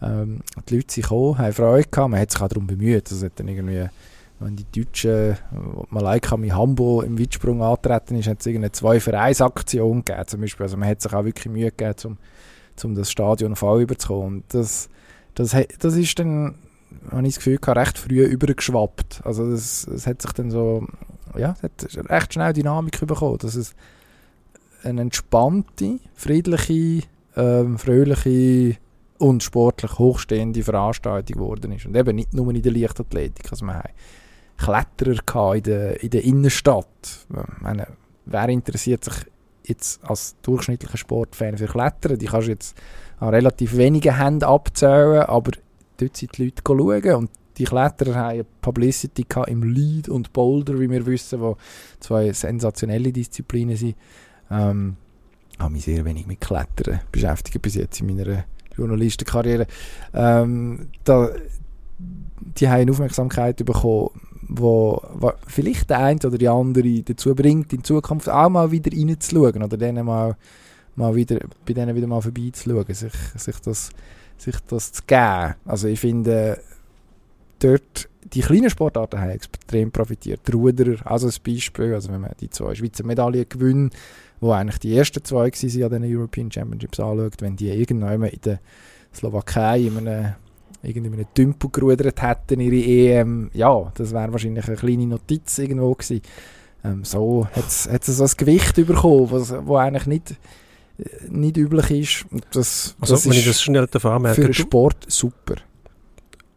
Ähm, 0.01 0.41
die 0.69 0.77
Leute 0.77 0.93
sind 0.95 1.03
gekommen, 1.03 1.39
haben 1.39 1.53
Freude 1.53 1.89
gehabt, 1.91 2.11
man 2.11 2.21
hat 2.21 2.31
sich 2.31 2.41
auch 2.41 2.49
darum 2.49 2.67
bemüht. 2.69 3.07
Also 3.11 3.17
es 3.17 3.23
hat 3.25 3.41
dann 3.41 3.49
irgendwie, 3.49 3.89
wenn 4.41 4.57
die 4.57 4.67
Deutschen, 4.71 5.37
Malaika 5.91 6.37
mit 6.37 6.53
Hambo 6.53 7.03
im 7.03 7.19
Weitsprung 7.19 7.63
antreten 7.63 8.17
ist, 8.17 8.29
hat 8.29 8.41
es 8.41 8.47
irgendeine 8.47 8.73
zwei 8.73 9.01
für 9.01 9.19
eins 9.19 9.41
Aktion 9.41 10.05
gegeben 10.05 10.27
zum 10.27 10.41
Beispiel. 10.41 10.65
Also 10.65 10.77
man 10.77 10.89
hat 10.89 11.03
sich 11.03 11.13
auch 11.13 11.25
wirklich 11.25 11.53
Mühe 11.53 11.73
gegeben, 11.73 12.19
um, 12.85 12.95
das 12.95 13.11
Stadion 13.11 13.57
voll 13.57 13.83
überzukommen. 13.83 14.37
Und 14.37 14.45
das, 14.55 14.89
das, 15.35 15.57
das 15.79 15.97
ist 15.97 16.19
dann, 16.19 16.55
habe 17.11 17.27
ich 17.27 17.35
das 17.35 17.45
Gefühl 17.45 17.59
recht 17.67 17.99
früh 17.99 18.23
übergeschwappt. 18.23 19.23
Also 19.25 19.51
das, 19.51 19.89
hat 20.07 20.23
sich 20.23 20.33
dann 20.33 20.51
so, 20.53 20.87
ja, 21.37 21.57
hat 21.61 21.89
recht 22.09 22.35
schnell 22.35 22.53
Dynamik 22.53 23.05
bekommen, 23.05 23.39
dass 23.39 23.57
es 23.57 23.75
eine 24.85 25.01
entspannte, 25.01 25.99
friedliche, 26.15 27.03
ähm, 27.37 27.77
fröhliche 27.77 28.77
und 29.19 29.43
sportlich 29.43 29.99
hochstehende 29.99 30.63
Veranstaltung 30.63 31.35
geworden 31.35 31.73
ist. 31.73 31.87
Und 31.87 31.97
eben 31.97 32.15
nicht 32.15 32.33
nur 32.35 32.55
in 32.55 32.63
der 32.63 32.73
Leichtathletik. 32.73 33.51
Also 33.51 33.67
wir 33.67 33.75
haben 33.75 33.89
Kletterer 34.59 35.55
in 35.55 35.63
der, 35.63 36.03
in 36.03 36.11
der 36.11 36.25
Innenstadt. 36.25 37.27
Meine, 37.61 37.87
wer 38.27 38.49
interessiert 38.49 39.05
sich 39.05 39.15
jetzt 39.65 40.05
als 40.05 40.37
durchschnittlicher 40.43 40.99
Sportfan 40.99 41.57
für 41.57 41.67
Klettern? 41.67 42.19
Die 42.19 42.27
kannst 42.27 42.49
du 42.49 42.53
jetzt 42.53 42.77
an 43.21 43.31
relativ 43.31 43.77
wenigen 43.77 44.17
Händen 44.17 44.45
abzählen, 44.45 45.23
aber 45.23 45.53
dort 45.97 46.17
sind 46.17 46.37
die 46.37 46.45
Leute 46.45 46.63
schauen 46.67 47.15
und 47.15 47.31
die 47.57 47.65
Kletterer 47.65 48.15
haben 48.15 48.31
eine 48.31 48.45
Publicity 48.45 49.27
im 49.49 49.63
Lead 49.65 50.09
und 50.09 50.33
Boulder, 50.33 50.79
wie 50.79 50.89
wir 50.89 51.05
wissen, 51.07 51.41
wo 51.41 51.57
zwei 51.99 52.33
sensationelle 52.33 53.13
Disziplinen 53.13 53.77
sind. 53.77 53.97
Ähm, 54.51 54.97
habe 55.59 55.73
mich 55.73 55.85
sehr 55.85 56.05
wenig 56.05 56.27
mit 56.27 56.41
Klettern 56.41 57.01
beschäftigt 57.11 57.61
bis 57.61 57.75
jetzt 57.75 58.01
in 58.01 58.07
meiner 58.07 58.45
Journalistenkarriere. 58.77 59.67
Ähm, 60.15 60.89
da, 61.03 61.31
die 61.99 62.69
haben 62.69 62.89
Aufmerksamkeit 62.91 63.65
bekommen, 63.65 64.11
wo, 64.49 65.03
wo 65.15 65.33
vielleicht 65.47 65.91
der 65.91 65.99
eine 65.99 66.21
oder 66.25 66.39
die 66.39 66.49
andere 66.49 67.03
dazu 67.03 67.35
bringt, 67.35 67.73
in 67.73 67.85
Zukunft 67.85 68.29
auch 68.29 68.49
mal 68.49 68.71
wieder 68.71 68.91
reinzuschauen 68.97 69.63
oder 69.63 69.77
denen 69.77 70.07
mal, 70.07 70.37
mal 70.97 71.15
wieder, 71.15 71.39
bei 71.67 71.75
denen 71.75 71.95
wieder 71.95 72.07
mal 72.07 72.21
vorbeizuschauen, 72.21 72.87
sich, 72.95 73.13
sich, 73.37 73.61
das, 73.61 73.91
sich 74.37 74.57
das 74.69 74.93
zu 74.93 75.03
geben. 75.07 75.55
Also 75.67 75.89
ich 75.89 76.01
finde, 76.01 76.61
dort, 77.59 78.09
die 78.23 78.41
kleinen 78.41 78.71
Sportarten 78.71 79.21
haben 79.21 79.31
extrem 79.31 79.91
profitiert. 79.91 80.41
Die 80.47 80.53
Ruderer, 80.53 80.97
also 81.05 81.29
ein 81.29 81.35
Beispiel, 81.45 81.95
also 81.95 82.11
wenn 82.13 82.21
man 82.21 82.33
die 82.41 82.51
zwei 82.51 82.75
Schweizer 82.75 83.05
Medaillen 83.05 83.49
gewinnt, 83.49 83.95
wo 84.41 84.53
eigentlich 84.53 84.79
die 84.79 84.97
ersten 84.97 85.25
zwei 85.25 85.51
waren 85.51 85.83
an 85.93 86.03
den 86.03 86.17
European 86.17 86.51
Championships 86.51 87.01
anschaut, 87.01 87.41
wenn 87.41 87.57
die 87.57 87.69
irgendwann 87.69 88.23
in 88.23 88.41
der 88.41 88.61
Slowakei 89.15 89.81
in 89.81 89.99
einem, 89.99 90.35
irgendwie 90.83 91.09
in 91.09 91.15
einem 91.15 91.27
Tümpel 91.35 91.71
gerudert 91.71 92.23
hätten, 92.23 92.61
ihre 92.61 92.77
EM, 93.21 93.51
ja, 93.53 93.91
das 93.95 94.13
wäre 94.13 94.33
wahrscheinlich 94.33 94.67
eine 94.67 94.77
kleine 94.77 95.07
Notiz 95.07 95.59
irgendwo 95.59 95.95
gewesen. 95.95 96.23
Ähm, 96.85 97.05
so 97.05 97.47
hat 97.53 97.67
es 97.67 97.85
so 98.07 98.23
ein 98.25 98.31
Gewicht 98.37 98.75
bekommen, 98.77 99.31
was, 99.31 99.53
wo 99.67 99.77
eigentlich 99.77 100.07
nicht, 100.07 100.37
nicht 101.29 101.57
üblich 101.57 101.91
ist. 101.91 102.27
Das, 102.53 102.95
Also 103.01 103.15
das 103.15 103.25
wenn 103.25 103.33
ist 103.33 103.39
ich 103.39 103.47
das 103.47 103.63
schnell 103.63 103.87
darf 103.87 104.03
für 104.03 104.13
anmerken, 104.13 104.43
den 104.43 104.55
Sport 104.55 105.05
super. 105.09 105.57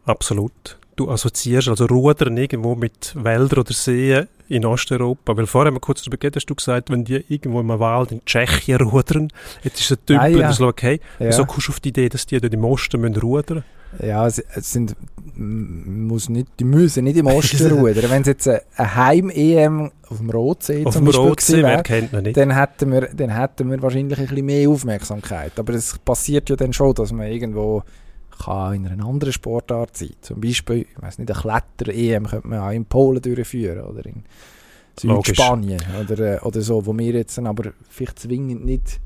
absolut. 0.04 0.78
Du 0.96 1.10
assoziierst, 1.10 1.68
also 1.68 1.86
Rudern 1.86 2.36
irgendwo 2.36 2.74
mit 2.74 3.14
Wäldern 3.16 3.60
oder 3.60 3.72
Seen 3.72 4.26
in 4.48 4.64
Osteuropa. 4.66 5.36
Weil 5.36 5.46
vorher 5.46 5.68
haben 5.68 5.76
wir 5.76 5.80
kurz 5.80 6.02
darüber 6.02 6.18
geredet, 6.18 6.36
hast 6.36 6.46
du 6.46 6.54
gesagt, 6.54 6.90
wenn 6.90 7.04
die 7.04 7.24
irgendwo 7.28 7.60
im 7.60 7.68
Wald 7.68 8.12
in 8.12 8.24
Tschechien 8.24 8.80
rudern, 8.80 9.28
jetzt 9.62 9.80
ist 9.80 9.90
es 9.90 9.98
ein 9.98 10.06
Typ 10.06 10.18
Ah, 10.20 10.26
in 10.26 10.34
ja. 10.38 10.38
der 10.48 10.52
Slowakei. 10.52 11.00
Ja. 11.18 11.28
Wieso 11.28 11.44
kommst 11.46 11.68
du 11.68 11.72
auf 11.72 11.80
die 11.80 11.88
Idee, 11.90 12.08
dass 12.08 12.26
die 12.26 12.38
dort 12.40 12.52
im 12.52 12.64
Osten 12.64 13.00
müssen 13.00 13.16
rudern 13.16 13.64
Ja, 14.02 14.26
es, 14.26 14.42
sind, 14.56 14.94
muss 15.34 16.28
nicht, 16.28 16.48
die 16.58 16.64
müssen 16.64 17.04
nicht 17.04 17.16
im 17.16 17.26
Osten 17.28 17.70
rudern. 17.72 18.10
Wenn 18.10 18.20
es 18.22 18.28
jetzt 18.28 18.48
eine, 18.48 18.62
eine 18.76 18.94
Heim-EM 18.96 19.90
auf 20.10 20.18
dem 20.18 20.30
Rotsee 20.30 20.84
Auf 20.84 20.92
zum 20.92 21.02
dem 21.02 21.06
Beispiel 21.06 21.28
Rotsee, 21.28 21.62
wäre, 21.62 21.82
kennt 21.82 22.12
nicht? 22.12 22.36
dann 22.36 22.54
hätten, 22.54 22.92
wir, 22.92 23.08
dann 23.14 23.30
hätten 23.30 23.70
wir 23.70 23.80
wahrscheinlich 23.80 24.18
ein 24.18 24.26
bisschen 24.26 24.44
mehr 24.44 24.68
Aufmerksamkeit. 24.68 25.58
Aber 25.58 25.72
es 25.72 25.98
passiert 25.98 26.50
ja 26.50 26.56
dann 26.56 26.72
schon, 26.74 26.92
dass 26.94 27.12
man 27.12 27.28
irgendwo 27.28 27.82
kann 28.44 28.74
in 28.74 28.86
einer 28.86 29.06
anderen 29.06 29.32
Sportart 29.32 29.96
sein 29.96 30.10
Zum 30.20 30.40
Beispiel, 30.40 30.86
ich 30.94 31.02
weiß 31.02 31.18
nicht, 31.18 31.30
eine 31.30 31.40
Kletter-EM 31.40 32.26
könnte 32.26 32.48
man 32.48 32.58
auch 32.60 32.70
in 32.70 32.84
Polen 32.84 33.22
durchführen 33.22 33.84
oder 33.84 34.04
in. 34.06 34.24
Südspanien 34.98 35.80
oder, 36.00 36.36
äh, 36.36 36.40
oder 36.40 36.60
so, 36.60 36.84
wo 36.84 36.96
wir 36.96 37.12
jetzt 37.12 37.38
dann 37.38 37.46
aber 37.46 37.72
vielleicht 37.88 38.18
zwingend 38.18 38.64
nicht 38.64 39.00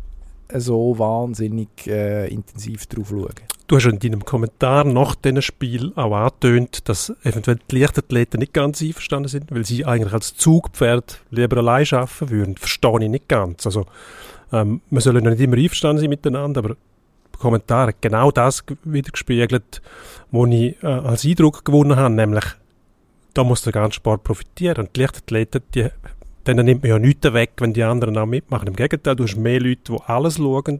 so 0.52 0.98
wahnsinnig 0.98 1.86
äh, 1.86 2.28
intensiv 2.28 2.86
drauf 2.86 3.08
schauen. 3.08 3.34
Du 3.66 3.76
hast 3.76 3.86
in 3.86 3.98
deinem 3.98 4.24
Kommentar 4.24 4.84
nach 4.84 5.16
diesem 5.16 5.42
Spiel 5.42 5.92
auch 5.96 6.12
angetönt, 6.12 6.88
dass 6.88 7.12
eventuell 7.24 7.58
die 7.68 7.80
Leichtathleten 7.80 8.38
nicht 8.38 8.52
ganz 8.52 8.80
einverstanden 8.80 9.28
sind, 9.28 9.50
weil 9.50 9.64
sie 9.64 9.84
eigentlich 9.84 10.12
als 10.12 10.36
Zugpferd 10.36 11.20
lieber 11.30 11.56
allein 11.56 11.86
arbeiten 11.90 12.30
würden. 12.30 12.56
Verstehe 12.56 13.02
ich 13.02 13.08
nicht 13.08 13.28
ganz. 13.28 13.66
Also, 13.66 13.86
ähm, 14.52 14.82
wir 14.90 15.00
sollen 15.00 15.24
ja 15.24 15.30
nicht 15.30 15.40
immer 15.40 15.56
einverstanden 15.56 16.00
sein 16.00 16.10
miteinander, 16.10 16.60
aber 16.60 16.76
Kommentar 17.38 17.88
hat 17.88 18.02
genau 18.02 18.30
das 18.30 18.64
ge- 18.66 18.76
wiedergespiegelt, 18.84 19.82
was 20.30 20.48
ich 20.50 20.82
äh, 20.82 20.86
als 20.86 21.24
Eindruck 21.24 21.64
gewonnen 21.64 21.96
habe, 21.96 22.14
nämlich, 22.14 22.44
da 23.34 23.44
muss 23.44 23.62
der 23.62 23.72
ganze 23.72 23.96
Sport 23.96 24.24
profitieren. 24.24 24.86
Und 24.86 24.96
die 24.96 25.00
Leichtathleten, 25.00 25.62
die, 25.74 25.88
denen 26.46 26.66
nimmt 26.66 26.82
man 26.82 26.90
ja 26.90 26.98
nichts 26.98 27.32
weg, 27.32 27.52
wenn 27.58 27.72
die 27.72 27.82
anderen 27.82 28.16
auch 28.18 28.26
mitmachen. 28.26 28.68
Im 28.68 28.76
Gegenteil, 28.76 29.16
du 29.16 29.24
hast 29.24 29.36
mehr 29.36 29.60
Leute, 29.60 29.92
die 29.92 29.98
alles 30.06 30.36
schauen 30.36 30.78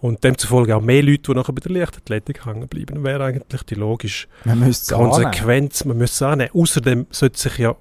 und 0.00 0.22
demzufolge 0.22 0.76
auch 0.76 0.80
mehr 0.80 1.02
Leute, 1.02 1.22
die 1.32 1.34
nachher 1.34 1.52
bei 1.52 1.60
der 1.60 1.72
Leichtathletik 1.72 2.46
hängen 2.46 2.68
bleiben. 2.68 3.02
Wäre 3.02 3.24
eigentlich 3.24 3.62
die 3.64 3.74
logische 3.74 4.28
Man 4.44 4.62
annehmen. 4.62 4.74
Konsequenz. 4.92 5.84
Man 5.84 5.98
müsste 5.98 6.24
es 6.24 6.30
annehmen. 6.30 6.50
Außerdem 6.54 7.06
sollte 7.10 7.38
sich 7.38 7.58
ja, 7.58 7.74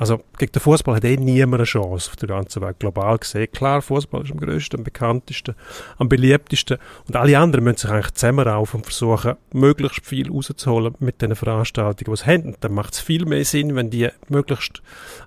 also 0.00 0.22
gegen 0.38 0.52
den 0.52 0.60
Fußball 0.60 0.96
hat 0.96 1.04
eh 1.04 1.18
niemand 1.18 1.56
eine 1.56 1.64
Chance 1.64 2.08
auf 2.08 2.16
der 2.16 2.30
ganzen 2.30 2.62
Welt. 2.62 2.78
Global 2.78 3.18
gesehen, 3.18 3.52
klar, 3.52 3.82
Fußball 3.82 4.24
ist 4.24 4.32
am 4.32 4.40
grössten, 4.40 4.78
am 4.78 4.84
bekanntesten, 4.84 5.54
am 5.98 6.08
beliebtesten. 6.08 6.78
Und 7.06 7.16
alle 7.16 7.38
anderen 7.38 7.64
müssen 7.64 7.76
sich 7.76 7.90
eigentlich 7.90 8.14
zusammenraufen 8.14 8.78
und 8.78 8.84
versuchen, 8.86 9.34
möglichst 9.52 10.06
viel 10.06 10.32
rauszuholen 10.32 10.94
mit 11.00 11.20
diesen 11.20 11.36
Veranstaltungen, 11.36 12.14
die 12.14 12.16
sie 12.16 12.24
haben. 12.24 12.44
Und 12.44 12.56
dann 12.60 12.72
macht 12.72 12.94
es 12.94 13.00
viel 13.00 13.26
mehr 13.26 13.44
Sinn, 13.44 13.76
wenn 13.76 13.90
die 13.90 14.08
möglichst 14.30 14.80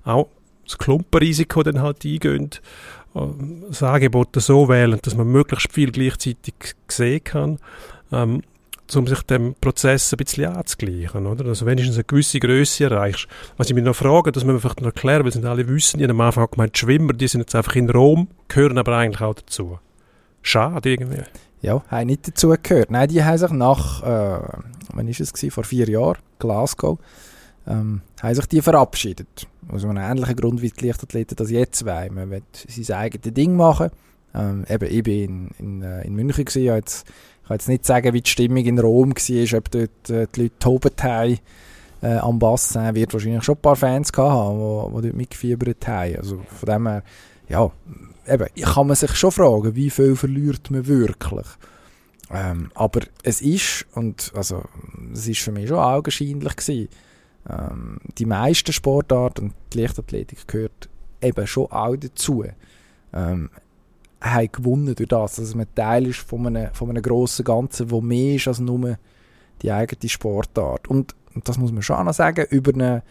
auch 0.06 0.30
das 0.66 0.80
Klumpenrisiko 0.80 1.62
dann 1.62 1.80
halt 1.80 2.04
eingehen, 2.04 2.50
äh, 3.14 3.20
das 3.70 3.84
Angebot 3.84 4.30
so 4.38 4.70
wählen, 4.70 4.98
dass 5.04 5.16
man 5.16 5.28
möglichst 5.28 5.72
viel 5.72 5.92
gleichzeitig 5.92 6.56
sehen 6.88 7.24
kann, 7.24 7.60
ähm, 8.12 8.42
um 8.96 9.08
sich 9.08 9.22
dem 9.24 9.56
Prozess 9.60 10.14
ein 10.14 10.18
bisschen 10.18 10.54
anzugleichen, 10.54 11.26
oder? 11.26 11.46
Also 11.46 11.66
wenigstens 11.66 11.96
eine 11.96 12.04
gewisse 12.04 12.40
Größe 12.40 12.86
erreichst. 12.86 13.28
Was 13.58 13.70
ich 13.70 13.76
mich 13.76 13.84
noch 13.84 13.96
frage, 13.96 14.32
das 14.32 14.44
müssen 14.44 14.58
wir 14.58 14.62
vielleicht 14.62 14.82
noch 14.82 14.88
erklären, 14.88 15.24
weil 15.24 15.32
sie 15.32 15.44
alle 15.44 15.68
wissen, 15.68 16.00
ich 16.00 16.04
habe 16.04 16.14
am 16.14 16.22
Anfang 16.22 16.48
gemeint, 16.52 16.76
die 16.76 16.80
Schwimmer, 16.80 17.14
die 17.14 17.28
sind 17.28 17.42
jetzt 17.42 17.56
einfach 17.56 17.76
in 17.76 17.90
Rom, 17.90 18.28
gehören 18.48 18.78
aber 18.78 18.98
eigentlich 18.98 19.22
auch 19.22 19.36
dazu. 19.36 19.80
Schade 20.42 20.90
irgendwie. 20.90 21.24
Ja, 21.62 21.82
haben 21.88 22.08
nicht 22.08 22.28
dazu 22.28 22.54
gehört. 22.62 22.92
Nein, 22.92 23.08
die 23.08 23.24
haben 23.24 23.38
sich 23.38 23.52
nach, 23.52 24.04
äh, 24.04 24.40
wann 24.94 25.08
ist 25.08 25.22
es 25.22 25.32
gewesen? 25.32 25.52
Vor 25.52 25.64
vier 25.64 25.90
Jahren, 25.90 26.18
Glasgow, 26.38 27.00
ähm, 27.66 28.02
haben 28.22 28.36
sich 28.36 28.46
die 28.48 28.62
verabschiedet. 28.62 29.48
Aus 29.70 29.86
einem 29.86 29.98
ähnlichen 29.98 30.36
Grund 30.36 30.62
wie 30.62 30.70
die 30.70 30.86
Leichtathleten 30.86 31.38
das 31.38 31.50
jetzt 31.50 31.86
wollen. 31.86 32.16
Man 32.16 32.32
will 32.32 32.44
sein 32.52 32.98
eigenes 32.98 33.34
Ding 33.34 33.56
machen. 33.56 33.92
Ähm, 34.36 34.66
eben, 34.68 34.92
ich 34.92 35.04
bin 35.04 35.52
in, 35.60 35.82
in, 35.82 35.82
äh, 35.84 36.02
in 36.06 36.16
München 36.16 36.44
gewesen, 36.44 36.64
jetzt, 36.64 37.08
ich 37.44 37.48
kann 37.50 37.56
jetzt 37.56 37.68
nicht 37.68 37.86
sagen, 37.86 38.14
wie 38.14 38.22
die 38.22 38.30
Stimmung 38.30 38.66
in 38.66 38.80
Rom 38.80 39.12
war, 39.12 39.58
ob 39.58 39.72
dort 39.72 40.10
äh, 40.10 40.28
die 40.34 40.44
Leute 40.44 40.60
tobt 40.60 41.04
haben. 41.04 41.40
Äh, 42.02 42.16
am 42.16 42.40
Bassin 42.40 42.96
wird 42.96 43.14
wahrscheinlich 43.14 43.44
schon 43.44 43.56
ein 43.56 43.62
paar 43.62 43.76
Fans 43.76 44.14
gehabt 44.14 44.32
haben, 44.32 44.92
die, 44.92 44.96
die 44.96 45.08
dort 45.08 45.18
mitgefiebert 45.18 45.88
haben. 45.88 46.16
Also 46.16 46.42
von 46.48 46.70
dem 46.70 46.88
her, 46.88 47.04
ja, 47.50 47.70
eben, 48.28 48.48
kann 48.62 48.88
man 48.88 48.96
sich 48.96 49.14
schon 49.16 49.32
fragen, 49.32 49.76
wie 49.76 49.90
viel 49.90 50.16
verliert 50.16 50.72
man 50.72 50.88
wirklich? 50.88 51.48
Ähm, 52.32 52.72
aber 52.76 53.02
es 53.24 53.42
ist, 53.42 53.86
und 53.94 54.32
also, 54.36 54.64
es 55.14 55.28
ist 55.28 55.42
für 55.42 55.52
mich 55.52 55.68
schon 55.68 55.80
augenscheinlich 55.80 56.56
gewesen, 56.56 56.90
ähm, 57.50 57.98
die 58.18 58.26
meisten 58.26 58.72
Sportarten, 58.72 59.48
und 59.48 59.54
die 59.74 59.82
Leichtathletik 59.82 60.48
gehört 60.48 60.90
eben 61.22 61.46
schon 61.46 61.72
auch 61.72 61.96
dazu, 61.96 62.46
ähm, 63.14 63.50
haben 64.24 64.52
gewonnen 64.52 64.96
durch 64.96 65.10
das, 65.10 65.36
dass 65.36 65.54
man 65.54 65.68
Teil 65.76 66.08
ist 66.08 66.20
von 66.20 66.48
einem, 66.48 66.74
von 66.74 66.90
einem 66.90 67.04
grossen 67.04 67.44
Ganzen, 67.44 67.92
wo 67.92 68.02
mehr 68.02 68.36
ist 68.36 68.48
als 68.48 68.60
nur 68.60 68.98
die 69.62 69.72
eigene 69.72 70.10
Sportart. 70.10 70.88
Und, 70.88 71.16
das 71.46 71.58
muss 71.58 71.72
man 71.72 71.82
schon 71.82 71.96
auch 71.96 72.04
noch 72.04 72.14
sagen, 72.14 72.46
über 72.52 72.74
eine, 72.74 73.02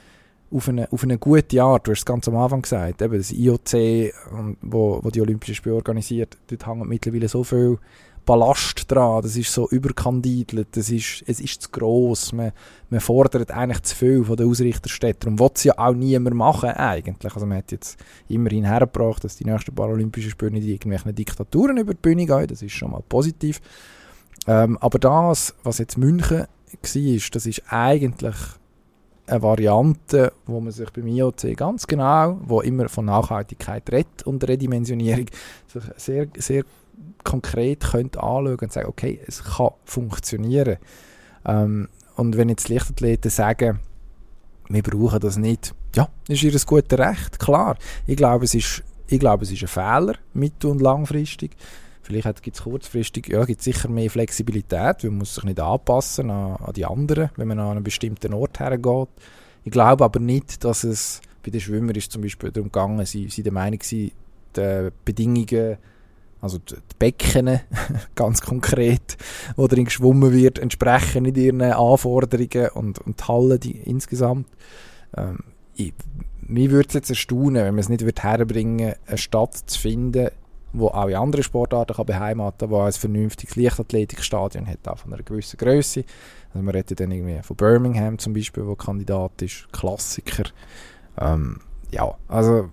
auf, 0.52 0.68
eine, 0.68 0.90
auf 0.92 1.02
eine 1.02 1.18
gute 1.18 1.60
Art, 1.60 1.86
du 1.86 1.90
hast 1.90 2.00
es 2.00 2.06
ganz 2.06 2.28
am 2.28 2.36
Anfang 2.36 2.62
gesagt, 2.62 3.02
eben 3.02 3.18
das 3.18 3.32
IOC, 3.32 4.14
wo, 4.62 5.00
wo 5.02 5.10
die 5.10 5.20
Olympischen 5.20 5.56
Spiele 5.56 5.74
organisiert, 5.74 6.38
dort 6.46 6.66
hängt 6.66 6.88
mittlerweile 6.88 7.28
so 7.28 7.42
viel 7.42 7.78
Ballast 8.24 8.90
dran, 8.90 9.22
das 9.22 9.36
ist 9.36 9.52
so 9.52 9.68
überkandidelt, 9.68 10.68
das 10.72 10.90
ist, 10.90 11.24
es 11.26 11.40
ist 11.40 11.62
zu 11.62 11.70
gross, 11.70 12.32
man, 12.32 12.52
man 12.90 13.00
fordert 13.00 13.50
eigentlich 13.50 13.82
zu 13.82 13.96
viel 13.96 14.24
von 14.24 14.36
den 14.36 14.48
Ausrichterstädten 14.48 15.32
und 15.32 15.40
will 15.40 15.50
es 15.54 15.64
ja 15.64 15.76
auch 15.76 15.94
niemand 15.94 16.36
machen 16.36 16.70
eigentlich. 16.70 17.34
Also 17.34 17.46
man 17.46 17.58
hat 17.58 17.72
jetzt 17.72 17.98
immerhin 18.28 18.64
hergebracht, 18.64 19.24
dass 19.24 19.36
die 19.36 19.44
nächsten 19.44 19.74
Paralympischen 19.74 20.30
Spiele 20.30 20.52
nicht 20.52 20.66
irgendwelchen 20.66 21.14
Diktaturen 21.14 21.78
über 21.78 21.94
die 21.94 22.00
Bühne 22.00 22.26
gehen, 22.26 22.46
das 22.46 22.62
ist 22.62 22.72
schon 22.72 22.92
mal 22.92 23.02
positiv. 23.08 23.60
Ähm, 24.46 24.78
aber 24.78 24.98
das, 24.98 25.54
was 25.62 25.78
jetzt 25.78 25.98
München 25.98 26.38
war, 26.38 26.48
das 26.80 27.46
ist 27.46 27.62
eigentlich 27.68 28.36
eine 29.26 29.42
Variante, 29.42 30.32
wo 30.46 30.60
man 30.60 30.72
sich 30.72 30.90
beim 30.90 31.06
IOC 31.06 31.56
ganz 31.56 31.86
genau, 31.86 32.38
wo 32.42 32.60
immer 32.60 32.88
von 32.88 33.04
Nachhaltigkeit 33.06 33.90
redet 33.90 34.24
und 34.24 34.46
Redimensionierung, 34.46 35.26
sehr, 35.96 36.28
sehr 36.36 36.64
konkret 37.24 37.80
könnte 37.80 38.22
anschauen 38.22 38.58
und 38.58 38.72
sagen, 38.72 38.88
okay, 38.88 39.20
es 39.26 39.42
kann 39.44 39.70
funktionieren. 39.84 40.76
Ähm, 41.44 41.88
und 42.16 42.36
wenn 42.36 42.48
jetzt 42.48 42.68
Leichtathleten 42.68 43.30
sagen, 43.30 43.80
wir 44.68 44.82
brauchen 44.82 45.20
das 45.20 45.36
nicht, 45.36 45.74
ja, 45.94 46.08
ist 46.28 46.42
ihr 46.42 46.52
ein 46.52 46.60
gutes 46.66 46.98
Recht, 46.98 47.38
klar. 47.38 47.76
Ich 48.06 48.16
glaube, 48.16 48.44
es 48.44 48.54
ist, 48.54 48.82
ich 49.06 49.20
glaube, 49.20 49.44
es 49.44 49.52
ist 49.52 49.62
ein 49.62 49.68
Fehler, 49.68 50.14
mittel- 50.32 50.70
und 50.70 50.80
langfristig. 50.80 51.56
Vielleicht 52.02 52.42
gibt 52.42 52.56
es 52.56 52.62
kurzfristig, 52.64 53.28
ja, 53.28 53.44
gibt 53.44 53.62
sicher 53.62 53.88
mehr 53.88 54.10
Flexibilität, 54.10 55.04
man 55.04 55.18
muss 55.18 55.36
sich 55.36 55.44
nicht 55.44 55.60
anpassen 55.60 56.30
an, 56.30 56.56
an 56.56 56.72
die 56.72 56.84
anderen, 56.84 57.30
wenn 57.36 57.48
man 57.48 57.60
an 57.60 57.70
einen 57.70 57.84
bestimmten 57.84 58.34
Ort 58.34 58.58
hergeht. 58.58 59.08
Ich 59.64 59.70
glaube 59.70 60.04
aber 60.04 60.18
nicht, 60.18 60.64
dass 60.64 60.82
es, 60.82 61.20
bei 61.44 61.50
den 61.50 61.60
Schwimmern 61.60 61.94
ist 61.94 62.10
zum 62.10 62.22
Beispiel 62.22 62.50
darum 62.50 62.72
gegangen, 62.72 63.04
sie 63.06 63.28
sind 63.28 63.44
der 63.44 63.52
Meinung 63.52 63.78
gewesen, 63.78 64.12
die 64.56 64.88
Bedingungen, 65.04 65.78
also 66.42 66.58
die 66.58 66.74
die 66.74 66.96
Becken, 66.98 67.60
ganz 68.14 68.42
konkret, 68.42 69.16
wo 69.56 69.68
drin 69.68 69.86
geschwommen 69.86 70.32
wird, 70.32 70.58
entsprechen 70.58 71.22
nicht 71.22 71.38
ihren 71.38 71.62
Anforderungen 71.62 72.68
und, 72.74 72.98
und 72.98 73.20
die 73.20 73.24
Halle 73.24 73.58
die, 73.58 73.78
insgesamt. 73.78 74.48
Ähm, 75.16 75.38
ich, 75.74 75.94
mich 76.40 76.70
würde 76.70 76.88
es 76.88 76.94
jetzt 76.94 77.10
erstaunen, 77.10 77.64
wenn 77.64 77.74
man 77.74 77.78
es 77.78 77.88
nicht 77.88 78.04
wird 78.04 78.22
herbringen 78.22 78.94
eine 79.06 79.18
Stadt 79.18 79.54
zu 79.54 79.78
finden, 79.78 80.30
wo 80.72 80.88
auch 80.88 81.06
in 81.06 81.14
anderen 81.14 81.44
Sportarten 81.44 81.94
kann 81.94 82.06
beheimaten 82.06 82.68
kann, 82.68 82.70
wo 82.70 82.80
ein 82.80 82.92
vernünftiges 82.92 83.56
Leichtathletikstadion 83.56 84.66
hat, 84.66 84.88
auch 84.88 84.98
von 84.98 85.12
einer 85.12 85.22
gewissen 85.22 85.58
Größe. 85.58 86.04
Also 86.52 86.64
man 86.64 86.74
redet 86.74 86.98
dann 86.98 87.12
irgendwie 87.12 87.40
von 87.42 87.56
Birmingham 87.56 88.18
zum 88.18 88.32
Beispiel, 88.32 88.66
wo 88.66 88.74
Kandidat 88.74 89.40
ist, 89.42 89.72
Klassiker. 89.72 90.50
Ähm, 91.18 91.60
ja, 91.92 92.14
also 92.26 92.70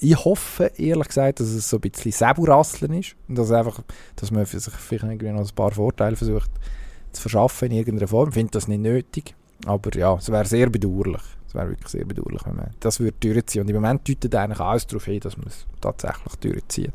ich 0.00 0.24
hoffe 0.24 0.72
ehrlich 0.76 1.08
gesagt, 1.08 1.40
dass 1.40 1.48
es 1.48 1.68
so 1.68 1.76
ein 1.76 1.80
bisschen 1.80 2.12
Säbelrasseln 2.12 2.94
ist 2.94 3.16
und 3.28 3.36
dass, 3.36 3.50
einfach, 3.50 3.80
dass 4.16 4.30
man 4.30 4.46
für 4.46 4.58
sich 4.58 4.72
vielleicht 4.74 5.04
irgendwie 5.04 5.30
noch 5.30 5.46
ein 5.46 5.54
paar 5.54 5.72
Vorteile 5.72 6.16
versucht 6.16 6.50
zu 7.12 7.22
verschaffen 7.22 7.70
in 7.70 7.78
irgendeiner 7.78 8.08
Form. 8.08 8.28
Ich 8.28 8.34
finde 8.34 8.52
das 8.52 8.68
nicht 8.68 8.80
nötig, 8.80 9.34
aber 9.66 9.96
ja, 9.96 10.14
es 10.14 10.30
wäre 10.30 10.46
sehr 10.46 10.70
bedauerlich. 10.70 11.22
Es 11.46 11.54
wäre 11.54 11.68
wirklich 11.68 11.88
sehr 11.88 12.04
bedauerlich, 12.04 12.40
wenn 12.46 12.56
man 12.56 12.70
das 12.80 13.00
würde 13.00 13.16
durchziehen. 13.20 13.62
Und 13.62 13.68
im 13.68 13.76
Moment 13.76 14.08
deutet 14.08 14.34
eigentlich 14.34 14.60
alles 14.60 14.86
darauf 14.86 15.04
hin, 15.04 15.20
dass 15.20 15.36
man 15.36 15.48
es 15.48 15.66
tatsächlich 15.80 16.34
durchzieht. 16.36 16.92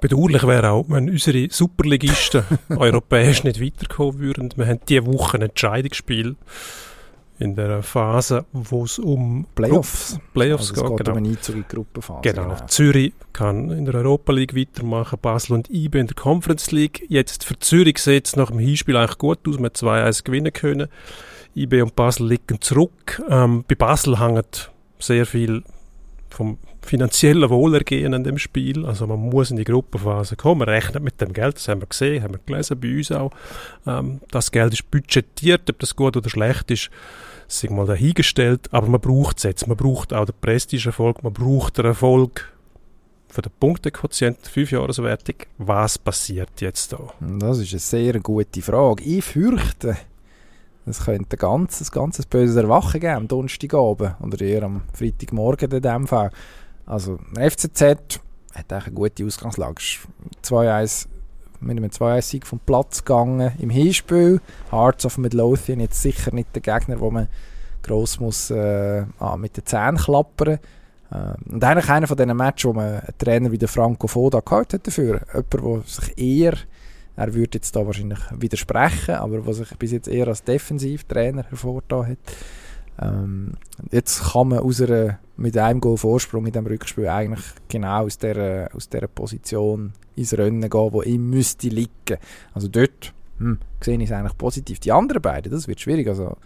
Bedauerlich 0.00 0.46
wäre 0.46 0.70
auch, 0.70 0.84
wenn 0.88 1.08
unsere 1.08 1.48
Superligisten 1.50 2.44
europäisch 2.68 3.44
nicht 3.44 3.62
weiterkommen 3.62 4.18
würden. 4.18 4.52
Wir 4.56 4.66
haben 4.66 4.80
diese 4.86 5.06
Woche 5.06 5.38
ein 5.38 5.42
Entscheidungsspiel 5.42 6.36
in 7.38 7.54
der 7.54 7.82
Phase, 7.82 8.44
wo 8.52 8.84
es 8.84 8.98
um 8.98 9.46
Playoffs. 9.54 10.18
Playoffs 10.32 10.70
also 10.70 10.82
geht. 10.82 10.96
geht 10.96 11.06
Genau. 11.06 11.10
um 11.12 11.24
eine 11.24 11.28
Einzug 11.28 11.56
in 11.56 11.64
die 11.68 11.74
Gruppenphase. 11.74 12.20
Genau. 12.22 12.56
Zürich 12.66 13.12
kann 13.32 13.70
in 13.70 13.84
der 13.84 13.94
Europa 13.96 14.32
League 14.32 14.56
weitermachen, 14.56 15.18
Basel 15.20 15.54
und 15.54 15.70
IB 15.70 15.98
in 15.98 16.06
der 16.06 16.16
Conference 16.16 16.70
League. 16.72 17.04
Jetzt 17.08 17.44
für 17.44 17.58
Zürich 17.58 17.98
sieht 17.98 18.26
es 18.26 18.36
nach 18.36 18.50
dem 18.50 18.58
Hinspiel 18.58 18.96
eigentlich 18.96 19.18
gut 19.18 19.38
aus, 19.46 19.56
man 19.56 19.66
hat 19.66 19.76
2-1 19.76 20.24
gewinnen 20.24 20.52
können. 20.52 20.88
IB 21.54 21.82
und 21.82 21.96
Basel 21.96 22.26
liegen 22.28 22.60
zurück. 22.60 23.22
Ähm, 23.28 23.64
bei 23.66 23.74
Basel 23.74 24.18
hängt 24.20 24.70
sehr 24.98 25.26
viel 25.26 25.62
vom 26.30 26.58
finanziellen 26.86 27.50
Wohlergehen 27.50 28.14
an 28.14 28.24
dem 28.24 28.38
Spiel. 28.38 28.86
Also 28.86 29.06
man 29.06 29.18
muss 29.18 29.50
in 29.50 29.56
die 29.56 29.64
Gruppenphase 29.64 30.36
kommen, 30.36 30.60
man 30.60 30.68
rechnet 30.68 31.02
mit 31.02 31.20
dem 31.20 31.32
Geld, 31.32 31.56
das 31.56 31.68
haben 31.68 31.82
wir 31.82 31.86
gesehen, 31.86 32.22
haben 32.22 32.34
wir 32.34 32.40
gelesen 32.44 32.80
bei 32.80 32.96
uns 32.96 33.12
auch. 33.12 33.30
Ähm, 33.86 34.20
das 34.30 34.50
Geld 34.50 34.72
ist 34.72 34.90
budgetiert, 34.90 35.68
ob 35.68 35.78
das 35.78 35.94
gut 35.96 36.16
oder 36.16 36.30
schlecht 36.30 36.70
ist, 36.70 36.90
sei 37.48 37.68
mal 37.68 37.86
dahingestellt, 37.86 38.68
aber 38.72 38.88
man 38.88 39.00
braucht 39.00 39.38
es 39.38 39.44
jetzt. 39.44 39.66
Man 39.66 39.76
braucht 39.76 40.12
auch 40.12 40.24
den 40.24 40.34
Prestige-Erfolg, 40.40 41.22
man 41.22 41.32
braucht 41.32 41.78
den 41.78 41.86
Erfolg 41.86 42.52
für 43.28 43.42
den 43.42 43.52
Punktequotient, 43.60 44.38
5-Jahreswertung. 44.46 45.36
Was 45.58 45.98
passiert 45.98 46.60
jetzt 46.60 46.92
da? 46.92 47.12
Das 47.20 47.58
ist 47.58 47.72
eine 47.72 47.80
sehr 47.80 48.20
gute 48.20 48.62
Frage. 48.62 49.04
Ich 49.04 49.24
fürchte, 49.24 49.96
es 50.86 51.04
könnte 51.04 51.36
ein 51.36 51.38
ganzes, 51.38 51.90
ganzes 51.90 52.26
böses 52.26 52.56
Erwachen 52.56 53.00
geben 53.00 53.14
am 53.14 53.28
Donnerstagabend 53.28 54.14
oder 54.20 54.40
eher 54.40 54.62
am 54.62 54.82
Freitagmorgen 54.92 55.70
in 55.70 55.82
dem 55.82 56.06
Fall. 56.06 56.30
Also, 56.86 57.18
der 57.36 57.50
FCZ 57.50 57.82
hat 57.82 58.72
eigentlich 58.72 58.86
eine 58.86 58.94
gute 58.94 59.26
Ausgangslage. 59.26 59.82
2-1 60.42 61.08
mit 61.60 61.76
einem 61.76 61.90
2-1-Sieg 61.90 62.46
vom 62.46 62.60
Platz 62.60 63.04
gegangen 63.04 63.52
im 63.58 63.70
Hinspiel. 63.70 64.40
Hearts 64.70 65.04
of 65.04 65.18
Midlothian 65.18 65.80
jetzt 65.80 66.00
sicher 66.00 66.32
nicht 66.32 66.54
der 66.54 66.62
Gegner, 66.62 67.00
wo 67.00 67.10
man 67.10 67.28
gross 67.82 68.20
muss 68.20 68.50
äh, 68.50 69.04
ah, 69.18 69.36
mit 69.36 69.56
den 69.56 69.64
Zähnen 69.64 69.96
klappern 69.96 70.58
äh, 71.10 71.52
Und 71.52 71.62
eigentlich 71.62 71.88
einer 71.88 72.06
von 72.06 72.16
diesen 72.16 72.36
Matches, 72.36 72.64
wo 72.64 72.72
man 72.72 73.00
einen 73.00 73.18
Trainer 73.18 73.52
wie 73.52 73.58
der 73.58 73.68
Franco 73.68 74.06
Foda 74.06 74.40
gehabt 74.40 74.74
hat 74.74 74.86
dafür. 74.86 75.20
Jemand, 75.32 75.52
der 75.52 75.82
sich 75.86 76.18
eher, 76.18 76.54
er 77.16 77.34
würde 77.34 77.58
jetzt 77.58 77.74
da 77.74 77.86
wahrscheinlich 77.86 78.18
widersprechen, 78.32 79.14
aber 79.14 79.46
was 79.46 79.56
sich 79.56 79.70
bis 79.78 79.92
jetzt 79.92 80.08
eher 80.08 80.28
als 80.28 80.44
Defensivtrainer 80.44 81.44
hervorgetan 81.44 82.08
hat. 82.08 82.18
Ähm, 83.00 83.54
jetzt 83.90 84.32
kann 84.32 84.48
man 84.48 84.58
aus 84.60 84.80
einer, 84.80 85.18
mit 85.36 85.56
einem 85.56 85.80
Goal 85.80 85.96
Vorsprung 85.96 86.46
in 86.46 86.52
dem 86.52 86.66
Rückspiel 86.66 87.08
eigentlich 87.08 87.44
genau 87.68 88.04
aus 88.04 88.18
dieser, 88.18 88.68
aus 88.74 88.88
dieser 88.88 89.08
Position 89.08 89.92
ins 90.14 90.36
Rennen 90.36 90.68
gehen, 90.68 90.92
wo 90.92 91.02
ihm 91.02 91.28
müsste 91.28 91.68
liegen. 91.68 92.18
Also 92.54 92.68
dort 92.68 93.12
hm, 93.38 93.58
sehe 93.80 93.98
ich 93.98 94.04
es 94.04 94.12
eigentlich 94.12 94.38
positiv. 94.38 94.78
Die 94.80 94.92
anderen 94.92 95.22
beiden, 95.22 95.52
das 95.52 95.68
wird 95.68 95.80
schwierig. 95.80 96.08
Also 96.08 96.36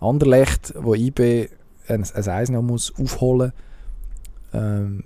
Anderlecht, 0.00 0.74
wo 0.76 0.94
IB 0.94 1.48
ein, 1.88 2.04
ein 2.14 2.28
Eis 2.28 2.50
noch 2.50 2.62
muss 2.62 2.92
aufholen 2.98 3.52
ähm, 4.52 5.04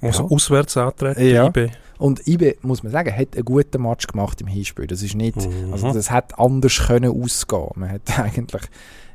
muss 0.00 0.18
ja. 0.18 0.24
auswärts 0.24 0.76
antreten, 0.76 1.26
ja. 1.26 1.46
IB. 1.46 1.70
Und 1.98 2.26
IB, 2.28 2.58
muss 2.62 2.84
man 2.84 2.92
sagen, 2.92 3.12
hat 3.12 3.34
einen 3.34 3.44
guten 3.44 3.82
Match 3.82 4.06
gemacht 4.06 4.40
im 4.40 4.46
Hinspiel. 4.46 4.86
Das 4.86 5.02
ist 5.02 5.16
nicht, 5.16 5.36
mhm. 5.36 5.72
also 5.72 5.92
das 5.92 6.12
hat 6.12 6.38
anders 6.38 6.78
können 6.86 7.10
ausgehen. 7.10 7.70
Man 7.74 7.90
hat 7.90 8.18
eigentlich 8.18 8.62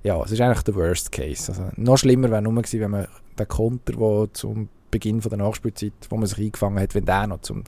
ja, 0.04 0.22
es 0.22 0.32
ist 0.32 0.42
eigentlich 0.42 0.64
der 0.64 0.76
Worst 0.76 1.12
Case. 1.12 1.52
Also, 1.52 1.64
noch 1.78 1.98
schlimmer 1.98 2.30
wäre 2.30 2.42
nur 2.42 2.54
gewesen, 2.54 2.82
wenn 2.82 2.92
man 2.92 3.08
den 3.36 3.48
Konter, 3.48 3.94
der 3.94 4.34
zum 4.34 4.70
Beginn 4.92 5.22
von 5.22 5.30
der 5.30 5.40
Nachspielzeit, 5.40 5.94
wo 6.10 6.18
man 6.18 6.28
sich 6.28 6.38
eingefangen 6.38 6.80
hat, 6.80 6.94
wenn 6.96 7.06
der 7.06 7.28
noch 7.28 7.42
zum 7.42 7.64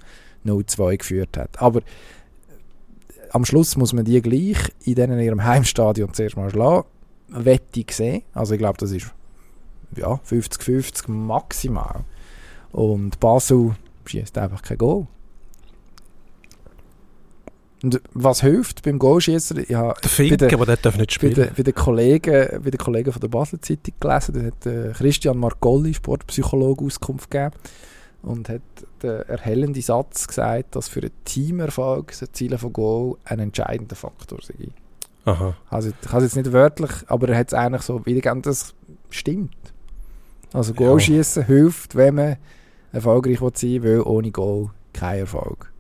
0-2 0.46 0.98
geführt 0.98 1.38
hat. 1.38 1.62
Aber 1.62 1.80
äh, 1.80 1.84
am 3.32 3.46
Schluss 3.46 3.76
muss 3.78 3.94
man 3.94 4.06
die 4.06 4.22
gleich 4.22 4.58
in, 4.84 4.98
in 4.98 5.20
ihrem 5.20 5.44
Heimstadion 5.44 6.14
zuerst 6.14 6.38
mal 6.38 6.50
schlagen. 6.50 6.88
Wette 7.28 7.84
sehen. 7.90 8.24
Also 8.34 8.54
ich 8.54 8.60
glaube, 8.60 8.78
das 8.78 8.92
ist 8.92 9.12
ja, 9.96 10.20
50-50 10.30 11.10
maximal. 11.10 12.04
Und 12.72 13.20
Basel 13.20 13.76
schießt 14.06 14.38
einfach 14.38 14.62
kein 14.62 14.78
Goal. 14.78 15.08
Und 17.84 18.02
was 18.14 18.42
hilft 18.42 18.84
beim 18.84 19.00
Goalschießen? 19.00 19.66
Ja, 19.68 19.94
der 19.94 20.10
Finke, 20.10 20.54
aber 20.54 20.66
der 20.66 20.78
darf 20.78 20.98
nicht 20.98 21.14
spielen. 21.14 21.36
Bei 21.36 21.44
den, 21.44 21.54
bei 21.56 21.64
den, 21.64 21.76
Kollegen, 21.76 22.64
bei 22.64 22.70
den 22.72 22.78
Kollegen 22.78 23.12
von 23.12 23.20
der 23.20 23.28
Basel 23.28 23.60
Zeitung 23.60 23.94
gelesen, 24.00 24.34
da 24.34 24.42
hat 24.44 24.66
äh, 24.66 24.92
Christian 24.94 25.38
Marcolli, 25.38 25.94
Sportpsychologe, 25.94 26.86
Auskunft 26.86 27.30
gegeben 27.30 27.54
und 28.24 28.50
hat 28.50 28.62
den 29.04 29.22
erhellenden 29.22 29.82
Satz 29.82 30.28
gesagt, 30.28 30.76
dass 30.76 30.88
für 30.88 31.02
einen 31.02 31.12
Teamerfolg 31.26 32.14
das 32.20 32.32
Ziel 32.32 32.58
von 32.58 32.74
Goal 32.74 33.18
ein 33.26 33.40
entscheidender 33.40 33.96
Faktor 33.96 34.40
sei. 34.42 34.70
Aha. 35.26 35.56
Also, 35.70 35.90
ich 35.90 36.10
kann 36.10 36.20
es 36.20 36.34
jetzt 36.34 36.36
nicht 36.36 36.54
wörtlich, 36.54 36.92
aber 37.08 37.30
er 37.30 37.38
hat 37.38 37.48
es 37.48 37.54
eigentlich 37.54 37.82
so 37.82 38.06
wiedergegeben, 38.06 38.42
das 38.42 38.74
stimmt. 39.10 39.56
Also 40.54 40.74
Goalschießen 40.74 41.42
ja. 41.44 41.48
hilft, 41.48 41.96
wenn 41.96 42.16
man 42.16 42.38
erfolgreich 42.94 43.40
sein 43.56 43.84
will, 43.84 44.02
ohne 44.02 44.32
Goal 44.32 44.70
kein 44.94 45.20
Erfolg. 45.20 45.72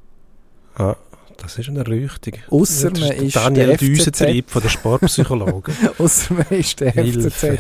Ja. 0.77 0.97
Das 1.37 1.57
ist 1.57 1.69
eine 1.69 1.79
Erleuchtung. 1.79 2.33
Ausser 2.49 2.91
man 2.91 3.11
ist 3.11 3.35
Daniel 3.35 3.77
Düsentrieb 3.77 4.49
von 4.49 4.61
der 4.61 4.69
Sportpsychologen. 4.69 5.75
Ausser 5.97 6.33
man 6.35 6.47
ist 6.49 6.79
der 6.79 6.93
FCZ. 6.93 7.59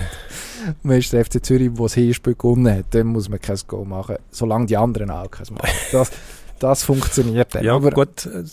Man 0.81 0.97
ist 0.97 1.13
der 1.13 1.25
FC 1.25 1.43
Zürich, 1.45 1.69
der 1.73 1.83
das 1.83 1.93
Hinspiel 1.93 2.35
gewonnen 2.35 2.77
hat. 2.77 2.85
Dann 2.91 3.07
muss 3.07 3.29
man 3.29 3.39
kein 3.39 3.57
Goal 3.67 3.85
machen, 3.85 4.15
solange 4.31 4.65
die 4.65 4.77
anderen 4.77 5.11
auch 5.11 5.29
keins 5.29 5.51
machen. 5.51 5.69
Das, 5.91 6.11
das 6.59 6.83
funktioniert 6.83 7.53
dann. 7.53 7.63
Ja, 7.63 7.75
aber 7.75 7.91
gut, 7.91 8.25
äh, 8.25 8.43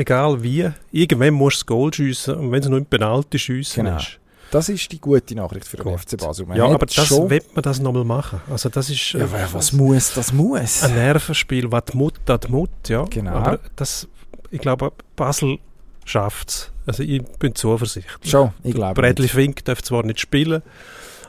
egal 0.00 0.42
wie. 0.42 0.70
Irgendwann 0.90 1.34
musst 1.34 1.58
du 1.58 1.60
das 1.60 1.66
Goal 1.66 1.94
schiessen 1.94 2.34
und 2.34 2.52
wenn 2.52 2.62
es 2.62 2.68
nur 2.68 2.78
ein 2.78 2.86
Penalty 2.86 3.38
schiessen 3.38 3.84
genau. 3.84 3.98
ist. 3.98 4.18
Das 4.50 4.68
ist 4.68 4.90
die 4.90 5.00
gute 5.00 5.36
Nachricht 5.36 5.64
für 5.64 5.76
den 5.76 5.96
FC 5.96 6.16
Basel. 6.16 6.44
Man 6.44 6.56
ja, 6.56 6.64
aber 6.64 6.86
das 6.86 7.06
schon 7.06 7.30
wird 7.30 7.54
man 7.54 7.62
das 7.62 7.78
nochmal 7.80 8.04
machen. 8.04 8.40
Also 8.50 8.68
das 8.68 8.90
ist... 8.90 9.12
Ja, 9.12 9.20
äh, 9.20 9.52
was 9.52 9.72
muss, 9.72 10.12
das 10.14 10.32
muss. 10.32 10.82
Ein 10.82 10.94
Nervenspiel, 10.94 11.70
was 11.70 11.84
die 11.84 11.96
Mut, 11.96 12.14
das 12.24 12.48
Mut, 12.48 12.70
ja. 12.88 13.04
Genau. 13.04 13.30
Aber 13.30 13.60
das 13.76 14.08
ich 14.50 14.60
glaube, 14.60 14.92
Basel 15.16 15.58
schafft 16.04 16.48
es. 16.48 16.72
Also 16.86 17.02
ich 17.02 17.22
bin 17.38 17.54
zuversichtlich. 17.54 18.30
Schon, 18.30 18.52
ich 18.64 18.74
glaube. 18.74 19.00
Bradley 19.00 19.24
nicht. 19.24 19.34
Fink 19.34 19.64
darf 19.64 19.82
zwar 19.82 20.04
nicht 20.04 20.20
spielen. 20.20 20.62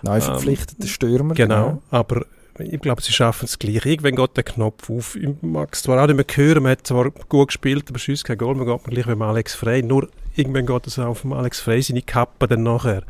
Neu 0.02 0.20
verpflichteter 0.20 0.84
ähm, 0.84 0.88
Stürmer. 0.88 1.34
Genau, 1.36 1.66
genau, 1.66 1.82
aber 1.92 2.26
ich 2.58 2.82
glaube, 2.82 3.02
sie 3.02 3.12
schaffen 3.12 3.46
es 3.46 3.60
gleich. 3.60 3.86
Irgendwann 3.86 4.16
geht 4.16 4.38
der 4.38 4.44
Knopf 4.44 4.90
auf. 4.90 5.16
Ich 5.16 5.30
mag 5.42 5.70
es 5.74 5.84
zwar 5.84 6.02
auch 6.04 6.08
nicht 6.08 6.16
mehr 6.16 6.46
hören, 6.46 6.64
man 6.64 6.74
hat 6.74 6.88
zwar 6.88 7.12
gut 7.30 7.50
gespielt, 7.50 7.86
aber 7.90 8.00
schießt 8.00 8.26
kein 8.26 8.38
Goal, 8.38 8.56
man 8.56 8.66
geht 8.66 8.86
man 8.86 8.94
gleich 8.96 9.08
wie 9.08 9.24
Alex 9.24 9.56
Frey. 9.56 9.84
Nur 9.84 10.10
irgendwann 10.36 10.66
geht 10.66 10.88
es 10.88 11.00
auf 11.00 11.26
Alex 11.26 11.60
Frey 11.60 11.82
seine 11.82 12.02
Kappe 12.02 12.48
dann 12.48 12.64
nachher. 12.64 13.04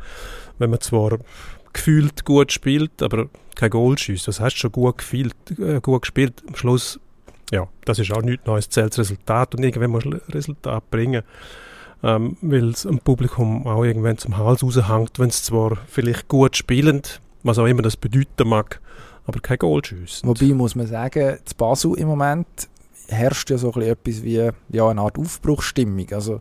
Wenn 0.58 0.70
man 0.70 0.80
zwar 0.80 1.18
gefühlt 1.72 2.24
gut 2.24 2.52
spielt, 2.52 3.02
aber 3.02 3.28
kein 3.54 3.70
Goal 3.70 3.96
schießt. 3.98 4.28
Das 4.28 4.40
heißt 4.40 4.58
schon 4.58 4.72
gut, 4.72 4.98
gefühlt, 4.98 5.34
äh, 5.58 5.80
gut 5.80 6.02
gespielt. 6.02 6.42
Am 6.46 6.54
Schluss 6.54 7.00
ja, 7.52 7.68
das 7.84 7.98
ist 7.98 8.10
auch 8.10 8.22
nichts 8.22 8.46
Neues, 8.46 8.70
zählt 8.70 8.92
das 8.92 8.98
Resultat 8.98 9.54
und 9.54 9.62
irgendwann 9.62 9.90
muss 9.90 10.04
Resultat 10.30 10.90
bringen, 10.90 11.22
ähm, 12.02 12.36
weil 12.40 12.70
es 12.70 12.82
dem 12.82 12.98
Publikum 12.98 13.66
auch 13.66 13.84
irgendwann 13.84 14.18
zum 14.18 14.38
Hals 14.38 14.64
raushängt, 14.64 15.18
wenn 15.18 15.28
es 15.28 15.44
zwar 15.44 15.76
vielleicht 15.86 16.28
gut 16.28 16.56
spielend, 16.56 17.20
was 17.42 17.58
auch 17.58 17.66
immer 17.66 17.82
das 17.82 17.96
bedeuten 17.96 18.48
mag, 18.48 18.80
aber 19.26 19.38
kein 19.40 19.58
Goal 19.58 19.84
schießt. 19.84 20.26
Wobei 20.26 20.46
muss 20.54 20.74
man 20.74 20.86
sagen, 20.86 21.38
zu 21.44 21.54
Basel 21.54 21.94
im 21.98 22.08
Moment 22.08 22.48
herrscht 23.08 23.50
ja 23.50 23.58
so 23.58 23.70
etwas 23.72 24.22
wie 24.22 24.50
ja, 24.70 24.88
eine 24.88 25.00
Art 25.02 25.18
Aufbruchsstimmung. 25.18 26.06
Also 26.12 26.40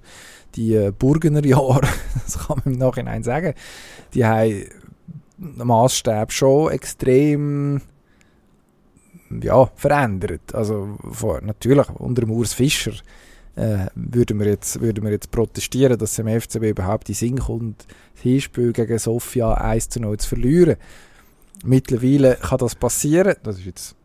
die 0.55 0.75
äh, 0.75 0.93
Burgener 0.97 1.43
Jahre, 1.45 1.81
das 2.25 2.47
kann 2.47 2.61
man 2.63 2.73
im 2.73 2.79
Nachhinein 2.79 3.23
sagen, 3.23 3.53
die 4.13 4.25
haben 4.25 4.65
Maßstab 5.37 6.31
schon 6.31 6.71
extrem 6.71 7.81
ja, 9.41 9.69
verändert. 9.75 10.53
Also 10.53 10.97
vor, 11.11 11.41
natürlich 11.41 11.89
unter 11.89 12.27
Urs 12.27 12.53
Fischer 12.53 12.93
äh, 13.55 13.87
würden, 13.95 14.39
wir 14.39 14.47
jetzt, 14.47 14.81
würden 14.81 15.03
wir 15.03 15.11
jetzt 15.11 15.31
protestieren, 15.31 15.97
dass 15.97 16.19
im 16.19 16.27
FCB 16.27 16.69
überhaupt 16.71 17.09
in 17.09 17.15
Sinn 17.15 17.39
kommt, 17.39 17.85
das 18.13 18.23
Hinspiel 18.23 18.73
gegen 18.73 18.97
Sofia 18.97 19.53
1 19.53 19.89
zu 19.89 19.99
0 19.99 20.17
zu 20.17 20.29
verlieren. 20.29 20.75
Mittlerweile 21.63 22.35
kann 22.35 22.57
das 22.57 22.75
passieren. 22.75 23.35
Das 23.43 23.59
ist 23.59 23.65
jetzt 23.65 23.95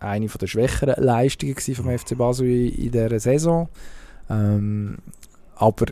eine 0.00 0.26
der 0.26 0.46
schwächeren 0.46 1.02
Leistungen 1.02 1.56
vom 1.56 1.98
FC 1.98 2.16
Basel 2.16 2.46
in, 2.46 2.68
in 2.68 2.90
dieser 2.92 3.20
Saison. 3.20 3.68
Ähm, 4.30 4.98
aber 5.56 5.86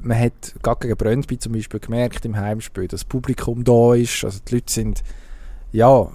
man 0.00 0.18
hat 0.18 0.54
gerade 0.62 0.80
gegen 0.80 0.96
Brøndby 0.96 1.38
zum 1.38 1.52
Beispiel 1.52 1.80
gemerkt 1.80 2.24
im 2.24 2.36
Heimspiel, 2.36 2.88
dass 2.88 3.00
das 3.00 3.08
Publikum 3.08 3.64
da 3.64 3.94
ist. 3.94 4.24
Also 4.24 4.40
die 4.46 4.54
Leute 4.56 4.72
sind 4.72 5.02
ja 5.72 6.10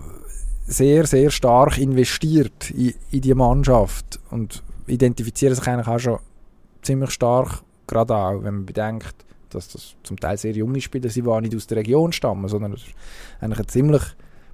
sehr, 0.68 1.06
sehr 1.06 1.32
stark 1.32 1.78
investiert 1.78 2.72
in, 2.72 2.94
in 3.12 3.22
die 3.22 3.34
Mannschaft 3.34 4.20
und 4.30 4.64
identifizieren 4.88 5.56
sich 5.56 5.68
eigentlich 5.68 5.88
auch 5.88 6.00
schon 6.00 6.20
ziemlich 6.82 7.12
stark, 7.12 7.64
gerade 7.88 8.16
auch, 8.16 8.44
wenn 8.44 8.56
man 8.56 8.66
bedenkt, 8.66 9.16
dass 9.50 9.68
das 9.70 9.96
zum 10.04 10.20
Teil 10.20 10.38
sehr 10.38 10.54
junge 10.54 10.82
Spieler 10.82 11.10
sind, 11.10 11.28
die 11.28 11.42
nicht 11.42 11.56
aus 11.56 11.68
der 11.68 11.78
Region 11.78 12.12
stammen, 12.14 12.48
sondern 12.48 12.72
eigentlich 12.74 12.96
eine 13.40 13.68
ziemlich 13.68 14.04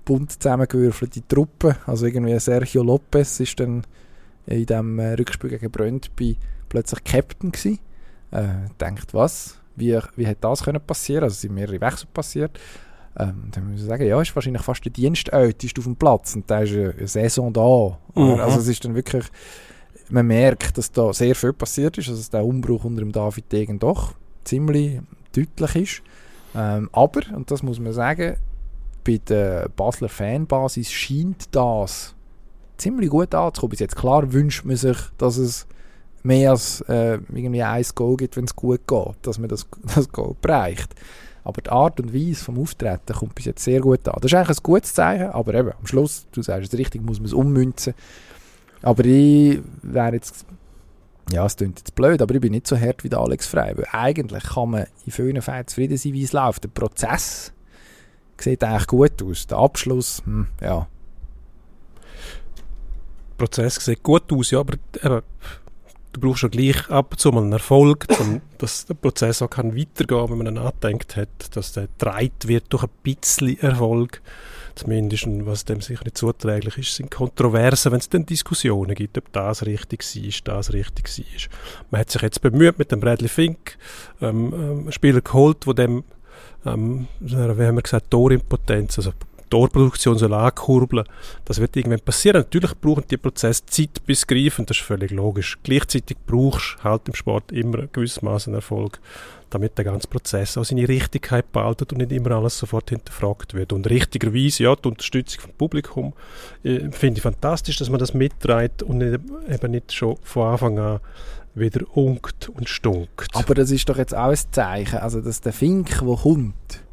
bunt 0.05 0.32
zusammengewürfelte 0.32 1.27
Truppe. 1.27 1.75
Also 1.86 2.05
irgendwie 2.05 2.39
Sergio 2.39 2.84
Lopez 2.84 3.39
ist 3.39 3.59
dann 3.59 3.84
in 4.47 4.65
dem 4.65 4.99
äh, 4.99 5.13
Rückspiel 5.13 5.49
gegen 5.49 5.69
Brøndby 5.69 6.38
plötzlich 6.69 7.03
Captain 7.03 7.51
gewesen. 7.51 7.79
Äh, 8.32 8.69
denkt, 8.79 9.13
was? 9.13 9.57
Wie, 9.75 9.97
wie 10.15 10.27
hat 10.27 10.38
das 10.41 10.63
können 10.63 10.82
passieren? 10.82 11.25
Also 11.25 11.36
sind 11.36 11.53
mehrere 11.53 11.79
Wechsel 11.79 12.07
passiert. 12.13 12.59
Ähm, 13.20 13.49
dann 13.51 13.72
muss 13.72 13.82
ich 13.82 13.88
sagen, 13.88 14.05
ja, 14.05 14.22
ist 14.22 14.36
wahrscheinlich 14.36 14.61
fast 14.61 14.86
der 14.86 14.91
Dienstälteste 14.91 15.80
auf 15.80 15.86
dem 15.86 15.95
Platz 15.95 16.36
und 16.36 16.49
da 16.49 16.59
ist 16.59 16.74
eine, 16.74 16.93
eine 16.97 17.07
Saison 17.07 17.51
da. 17.51 17.97
Mhm. 18.15 18.39
Also 18.39 18.59
es 18.59 18.68
ist 18.68 18.86
dann 18.86 18.95
wirklich, 18.95 19.26
man 20.09 20.28
merkt, 20.28 20.78
dass 20.78 20.91
da 20.91 21.11
sehr 21.13 21.36
viel 21.36 21.53
passiert 21.53 21.97
ist, 21.97 22.09
also 22.09 22.20
dass 22.20 22.30
der 22.30 22.45
Umbruch 22.45 22.84
unter 22.84 23.01
dem 23.01 23.11
David 23.11 23.51
Degen 23.51 23.80
doch 23.80 24.13
ziemlich 24.43 25.01
deutlich 25.36 25.76
ist. 25.76 26.01
Ähm, 26.55 26.89
aber, 26.91 27.22
und 27.36 27.49
das 27.49 27.63
muss 27.63 27.80
man 27.80 27.93
sagen, 27.93 28.38
bei 29.03 29.20
der 29.28 29.70
Basler 29.70 30.09
Fanbasis 30.09 30.91
scheint 30.91 31.55
das 31.55 32.13
ziemlich 32.78 33.09
gut 33.09 33.34
anzukommen. 33.34 33.72
Bis 33.72 33.80
jetzt 33.80 33.95
klar 33.95 34.32
wünscht 34.32 34.65
man 34.65 34.76
sich, 34.76 34.97
dass 35.18 35.38
es 35.38 35.65
mehr 36.24 36.51
als 36.51 36.82
äh, 36.82 37.20
irgendwie 37.34 37.63
ein 37.63 37.86
Goal 37.95 38.18
gibt, 38.18 38.38
wenn 38.38 38.45
es 38.45 38.55
gut 38.55 38.88
geht, 38.88 39.15
dass 39.22 39.39
man 39.39 39.49
das, 39.49 39.68
das 39.95 40.11
Goal 40.11 40.36
bereicht. 40.41 40.93
Aber 41.47 41.61
die 41.61 41.69
Art 41.69 41.97
und 42.01 42.13
Weise 42.13 42.43
vom 42.43 42.59
Auftreten 42.59 43.13
kommt 43.13 43.33
bis 43.33 43.45
jetzt 43.45 43.63
sehr 43.63 43.79
gut 43.79 44.05
an. 44.05 44.17
Das 44.19 44.29
ist 44.29 44.35
eigentlich 44.35 44.57
ein 44.57 44.63
gutes 44.63 44.93
Zeichen, 44.93 45.27
aber 45.27 45.53
eben, 45.53 45.71
am 45.71 45.87
Schluss, 45.87 46.27
du 46.33 46.41
sagst 46.41 46.73
es 46.73 46.77
richtig, 46.77 47.01
muss 47.01 47.19
man 47.19 47.27
es 47.27 47.31
ummünzen. 47.33 47.93
Aber 48.81 49.05
ich 49.05 49.61
wäre 49.81 50.15
jetzt, 50.15 50.45
ja, 51.31 51.45
es 51.45 51.55
klingt 51.55 51.79
jetzt 51.79 51.95
blöd, 51.95 52.21
aber 52.21 52.35
ich 52.35 52.41
bin 52.41 52.51
nicht 52.51 52.67
so 52.67 52.77
hart 52.77 53.05
wie 53.05 53.09
der 53.09 53.19
Alex 53.19 53.47
Frey, 53.47 53.77
weil 53.77 53.87
eigentlich 53.93 54.43
kann 54.43 54.71
man 54.71 54.87
in 55.05 55.11
vielen 55.13 55.41
Fällen 55.41 55.65
zufrieden 55.67 55.97
sein, 55.97 56.11
wie 56.11 56.23
es 56.23 56.33
läuft. 56.33 56.65
Der 56.65 56.69
Prozess 56.69 57.53
sieht 58.37 58.61
eigentlich 58.61 58.87
gut 58.87 59.23
aus. 59.23 59.47
Der 59.47 59.57
Abschluss, 59.59 60.21
hm, 60.25 60.47
ja. 60.61 60.89
Der 63.29 63.37
Prozess 63.37 63.75
sieht 63.75 64.03
gut 64.03 64.33
aus, 64.33 64.51
ja, 64.51 64.59
aber 64.59 64.73
eben, 65.01 65.21
du 66.14 66.20
brauchst 66.20 66.43
ja 66.43 66.49
gleich 66.49 66.89
ab 66.89 67.12
und 67.12 67.20
zu 67.20 67.32
mal 67.32 67.43
einen 67.43 67.53
Erfolg, 67.53 68.05
um, 68.20 68.41
dass 68.58 68.86
der 68.86 68.95
Prozess 68.95 69.41
auch 69.41 69.49
kann 69.49 69.78
weitergehen 69.78 70.30
wenn 70.30 70.38
man 70.38 70.53
nachdenkt 70.53 71.16
hat, 71.16 71.55
dass 71.55 71.74
der 71.74 71.88
dreit 71.97 72.47
wird 72.47 72.66
durch 72.70 72.84
ein 72.84 72.89
bisschen 73.03 73.60
Erfolg. 73.60 74.22
Zumindest, 74.76 75.26
was 75.28 75.66
dem 75.66 75.82
sicher 75.82 76.03
nicht 76.03 76.20
zuträglich 76.20 76.78
ist, 76.78 76.93
sind 76.93 77.10
Kontroversen, 77.10 77.91
wenn 77.91 77.99
es 77.99 78.10
dann 78.10 78.28
Diskussionen 78.28 78.93
gibt, 78.93 79.18
ob 79.18 79.34
das 79.34 79.66
richtig 79.66 80.03
war, 80.03 80.55
das 80.55 80.72
richtig 80.72 81.18
war. 81.18 81.49
Man 81.89 82.01
hat 82.01 82.12
sich 82.12 82.22
jetzt 82.22 82.41
bemüht 82.41 82.78
mit 82.78 82.91
dem 82.91 82.99
Bradley 82.99 83.28
Fink, 83.28 83.78
ähm, 84.22 84.53
ähm, 84.53 84.80
einen 84.82 84.91
Spieler 84.91 85.22
geholt, 85.22 85.66
der 85.66 85.74
dem, 85.74 86.03
ähm, 86.64 87.08
wie 87.20 87.36
haben 87.36 87.76
wir 87.76 87.82
gesagt, 87.82 88.12
Torimpotenz, 88.12 88.99
also 88.99 89.14
Torproduktion 89.49 90.17
soll 90.17 90.33
ankurbeln. 90.33 91.05
Das 91.45 91.59
wird 91.59 91.75
irgendwann 91.75 91.99
passieren. 92.01 92.41
Natürlich 92.41 92.73
brauchen 92.79 93.03
die 93.09 93.17
Prozesse 93.17 93.65
Zeit 93.65 94.05
bis 94.05 94.25
greifen, 94.25 94.65
das 94.65 94.77
ist 94.77 94.85
völlig 94.85 95.11
logisch. 95.11 95.57
Gleichzeitig 95.63 96.17
brauchst 96.25 96.77
du 96.79 96.83
halt 96.83 97.07
im 97.07 97.15
Sport 97.15 97.51
immer 97.51 97.87
gewissermaßen 97.87 98.53
Erfolg, 98.53 98.99
damit 99.49 99.77
der 99.77 99.85
ganze 99.85 100.07
Prozess 100.07 100.57
auch 100.57 100.65
seine 100.65 100.87
Richtigkeit 100.87 101.51
behaltet 101.51 101.91
und 101.93 101.99
nicht 101.99 102.11
immer 102.11 102.31
alles 102.31 102.57
sofort 102.57 102.89
hinterfragt 102.89 103.53
wird. 103.53 103.73
Und 103.73 103.89
richtigerweise, 103.89 104.63
ja, 104.63 104.75
die 104.75 104.87
Unterstützung 104.87 105.41
vom 105.41 105.51
Publikum 105.53 106.13
äh, 106.63 106.91
finde 106.91 107.17
ich 107.17 107.23
fantastisch, 107.23 107.77
dass 107.77 107.89
man 107.89 107.99
das 107.99 108.13
mitträgt 108.13 108.83
und 108.83 108.97
nicht, 108.97 109.19
eben 109.49 109.71
nicht 109.71 109.93
schon 109.93 110.17
von 110.23 110.47
Anfang 110.47 110.79
an 110.79 110.99
wieder 111.55 111.85
unkt 111.95 112.49
und 112.49 112.69
stunkt. 112.69 113.29
Aber 113.33 113.55
das 113.55 113.71
ist 113.71 113.89
doch 113.89 113.97
jetzt 113.97 114.15
auch 114.15 114.29
ein 114.29 114.37
Zeichen, 114.51 114.99
also 114.99 115.21
dass 115.21 115.41
der 115.41 115.53
Fink, 115.53 115.87
der 115.99 116.15
kommt, 116.15 116.83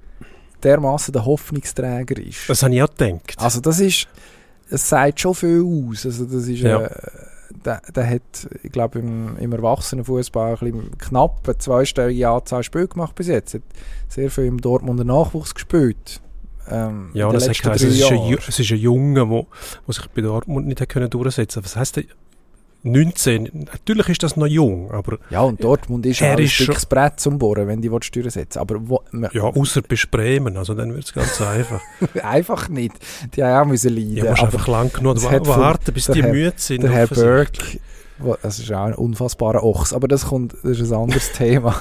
dermaßen 0.65 1.12
der 1.12 1.25
Hoffnungsträger 1.25 2.19
ist. 2.23 2.49
Das 2.49 2.62
habe 2.62 2.75
ich 2.75 2.83
auch 2.83 2.89
gedacht. 2.89 3.35
Also 3.39 3.61
das 3.61 3.81
ist, 3.81 4.09
es 4.71 4.89
sagt 4.89 5.21
schon 5.21 5.35
viel 5.35 5.62
aus. 5.65 6.05
Also 6.07 6.25
das 6.25 6.47
ist, 6.49 6.61
Ja. 6.61 6.83
äh, 6.83 6.91
der, 7.65 7.81
der 7.95 8.11
hat, 8.11 8.49
ich 8.62 8.73
glaube, 8.73 8.99
im, 8.99 9.37
im 9.39 9.53
Erwachsenenfußball 9.53 10.55
ein 10.55 10.59
bisschen 10.73 10.99
knapp 10.99 11.43
eine 11.47 11.59
zweistellige 11.59 12.29
Anzahl 12.29 12.62
Spiele 12.62 12.89
gemacht 12.89 13.15
bis 13.15 13.29
jetzt. 13.29 13.55
Hat 13.55 13.62
sehr 14.09 14.31
viel 14.31 14.45
im 14.45 14.61
Dortmunder 14.61 15.05
Nachwuchs 15.05 15.55
gespielt. 15.55 16.21
Ähm, 16.69 17.11
Ja, 17.15 17.31
das 17.31 17.45
drei 17.45 17.75
es 17.75 17.83
ist, 17.83 18.05
ein, 18.11 18.39
es 18.49 18.59
ist 18.59 18.71
ein 18.73 18.79
Junge, 18.79 19.15
der 19.27 19.45
sich 19.95 20.07
bei 20.09 20.23
Dortmund 20.23 20.67
nicht 20.67 20.81
hat 20.81 20.89
können 20.89 21.11
durchsetzen 21.11 21.62
konnte. 21.62 21.67
Was 21.67 21.77
heisst? 21.77 22.01
19, 22.85 23.66
natürlich 23.72 24.09
ist 24.11 24.22
das 24.22 24.37
noch 24.37 24.47
jung, 24.47 24.91
aber 24.91 25.18
Ja, 25.30 25.41
und 25.41 25.62
Dortmund 25.64 26.05
ist 26.07 26.22
ein 26.22 26.39
ist 26.39 26.59
dickes 26.61 26.85
Brett 26.87 27.18
zum 27.18 27.39
Bohren, 27.39 27.66
wenn 27.66 27.80
die 27.80 27.91
willst 27.91 28.05
Steuern 28.07 28.28
setzen 28.30 28.59
Aber 28.59 28.76
wo, 28.89 29.01
ja, 29.32 29.43
außer 29.43 29.80
bei 29.82 29.97
Bremen, 30.11 30.57
also 30.59 30.74
dann 30.74 30.95
wird 30.95 31.05
es 31.07 31.12
ganz 31.14 31.41
einfach. 31.41 31.80
einfach 32.22 32.68
nicht. 32.68 32.93
Die 33.35 33.43
haben 33.43 33.62
auch 33.62 33.70
müssen 33.70 33.95
leiden. 33.95 34.16
Ja, 34.16 34.30
musst 34.30 34.43
einfach 34.43 34.68
lang 34.68 34.93
genug 34.93 35.22
warten, 35.22 35.93
bis 35.95 36.07
die 36.09 36.22
Herr- 36.22 36.30
müde 36.32 36.53
sind. 36.57 36.82
der 36.82 36.93
Herr 36.93 37.09
wo- 38.18 38.37
das 38.43 38.59
ist 38.59 38.70
auch 38.70 38.85
ein 38.85 38.95
unfassbarer 38.95 39.62
Ochs, 39.64 39.93
aber 39.95 40.07
das, 40.07 40.26
kommt, 40.26 40.55
das 40.62 40.78
ist 40.78 40.93
ein 40.93 40.99
anderes 41.01 41.32
Thema. 41.37 41.74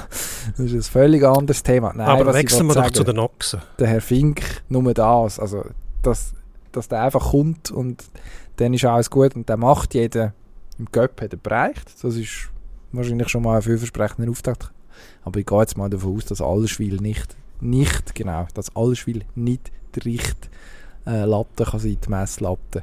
Das 0.56 0.66
ist 0.66 0.72
ein 0.74 0.82
völlig 0.82 1.22
anderes 1.22 1.62
Thema. 1.62 1.92
Nein, 1.94 2.08
Aber 2.08 2.26
was 2.26 2.36
ich 2.36 2.42
wechseln 2.44 2.66
wir 2.66 2.74
doch 2.74 2.90
zu 2.90 3.04
den 3.04 3.18
Ochsen. 3.18 3.60
Der 3.78 3.88
Herr 3.88 4.00
Fink, 4.00 4.40
nur 4.70 4.94
das, 4.94 5.38
also 5.38 5.64
dass, 6.02 6.32
dass 6.72 6.88
der 6.88 7.02
einfach 7.02 7.30
kommt 7.32 7.70
und 7.70 8.02
dann 8.56 8.72
ist 8.72 8.84
alles 8.86 9.10
gut 9.10 9.36
und 9.36 9.48
der 9.50 9.56
macht 9.58 9.92
jeden 9.94 10.32
im 10.78 10.86
Göpp 10.90 11.20
hat 11.20 11.32
er 11.32 11.38
bereicht. 11.38 11.92
Das 12.02 12.16
ist 12.16 12.50
wahrscheinlich 12.92 13.28
schon 13.28 13.42
mal 13.42 13.56
ein 13.56 13.62
vielversprechender 13.62 14.30
Auftakt. 14.30 14.72
Aber 15.22 15.38
ich 15.38 15.46
gehe 15.46 15.60
jetzt 15.60 15.76
mal 15.76 15.90
davon 15.90 16.16
aus, 16.16 16.26
dass 16.26 16.40
Allschwil 16.40 16.96
nicht, 16.96 17.36
nicht 17.60 18.14
genau, 18.14 18.46
dass 18.54 18.74
Allschwil 18.76 19.24
nicht 19.34 19.72
die 19.94 20.00
Richt 20.00 20.50
äh, 21.06 21.24
Latte 21.24 21.64
kann 21.64 21.80
sein, 21.80 21.98
die 22.04 22.10
Messlatte 22.10 22.82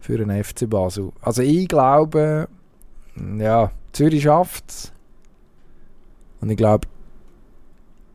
für 0.00 0.20
einen 0.20 0.42
FC 0.42 0.68
Basel. 0.68 1.12
Also 1.20 1.42
ich 1.42 1.68
glaube, 1.68 2.48
ja, 3.38 3.72
Zürich 3.92 4.22
schafft 4.22 4.68
es. 4.68 4.92
Und 6.40 6.50
ich 6.50 6.56
glaube, 6.56 6.86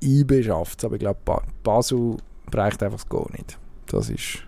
IB 0.01 0.43
schafft 0.43 0.79
es. 0.79 0.85
Aber 0.85 0.95
ich 0.95 1.01
glaube, 1.01 1.19
ba 1.25 1.41
Basel 1.63 2.17
bereicht 2.49 2.81
einfach 2.83 2.99
das 2.99 3.09
Goal 3.09 3.27
nicht. 3.31 3.57
Das 3.87 4.09
ist 4.09 4.43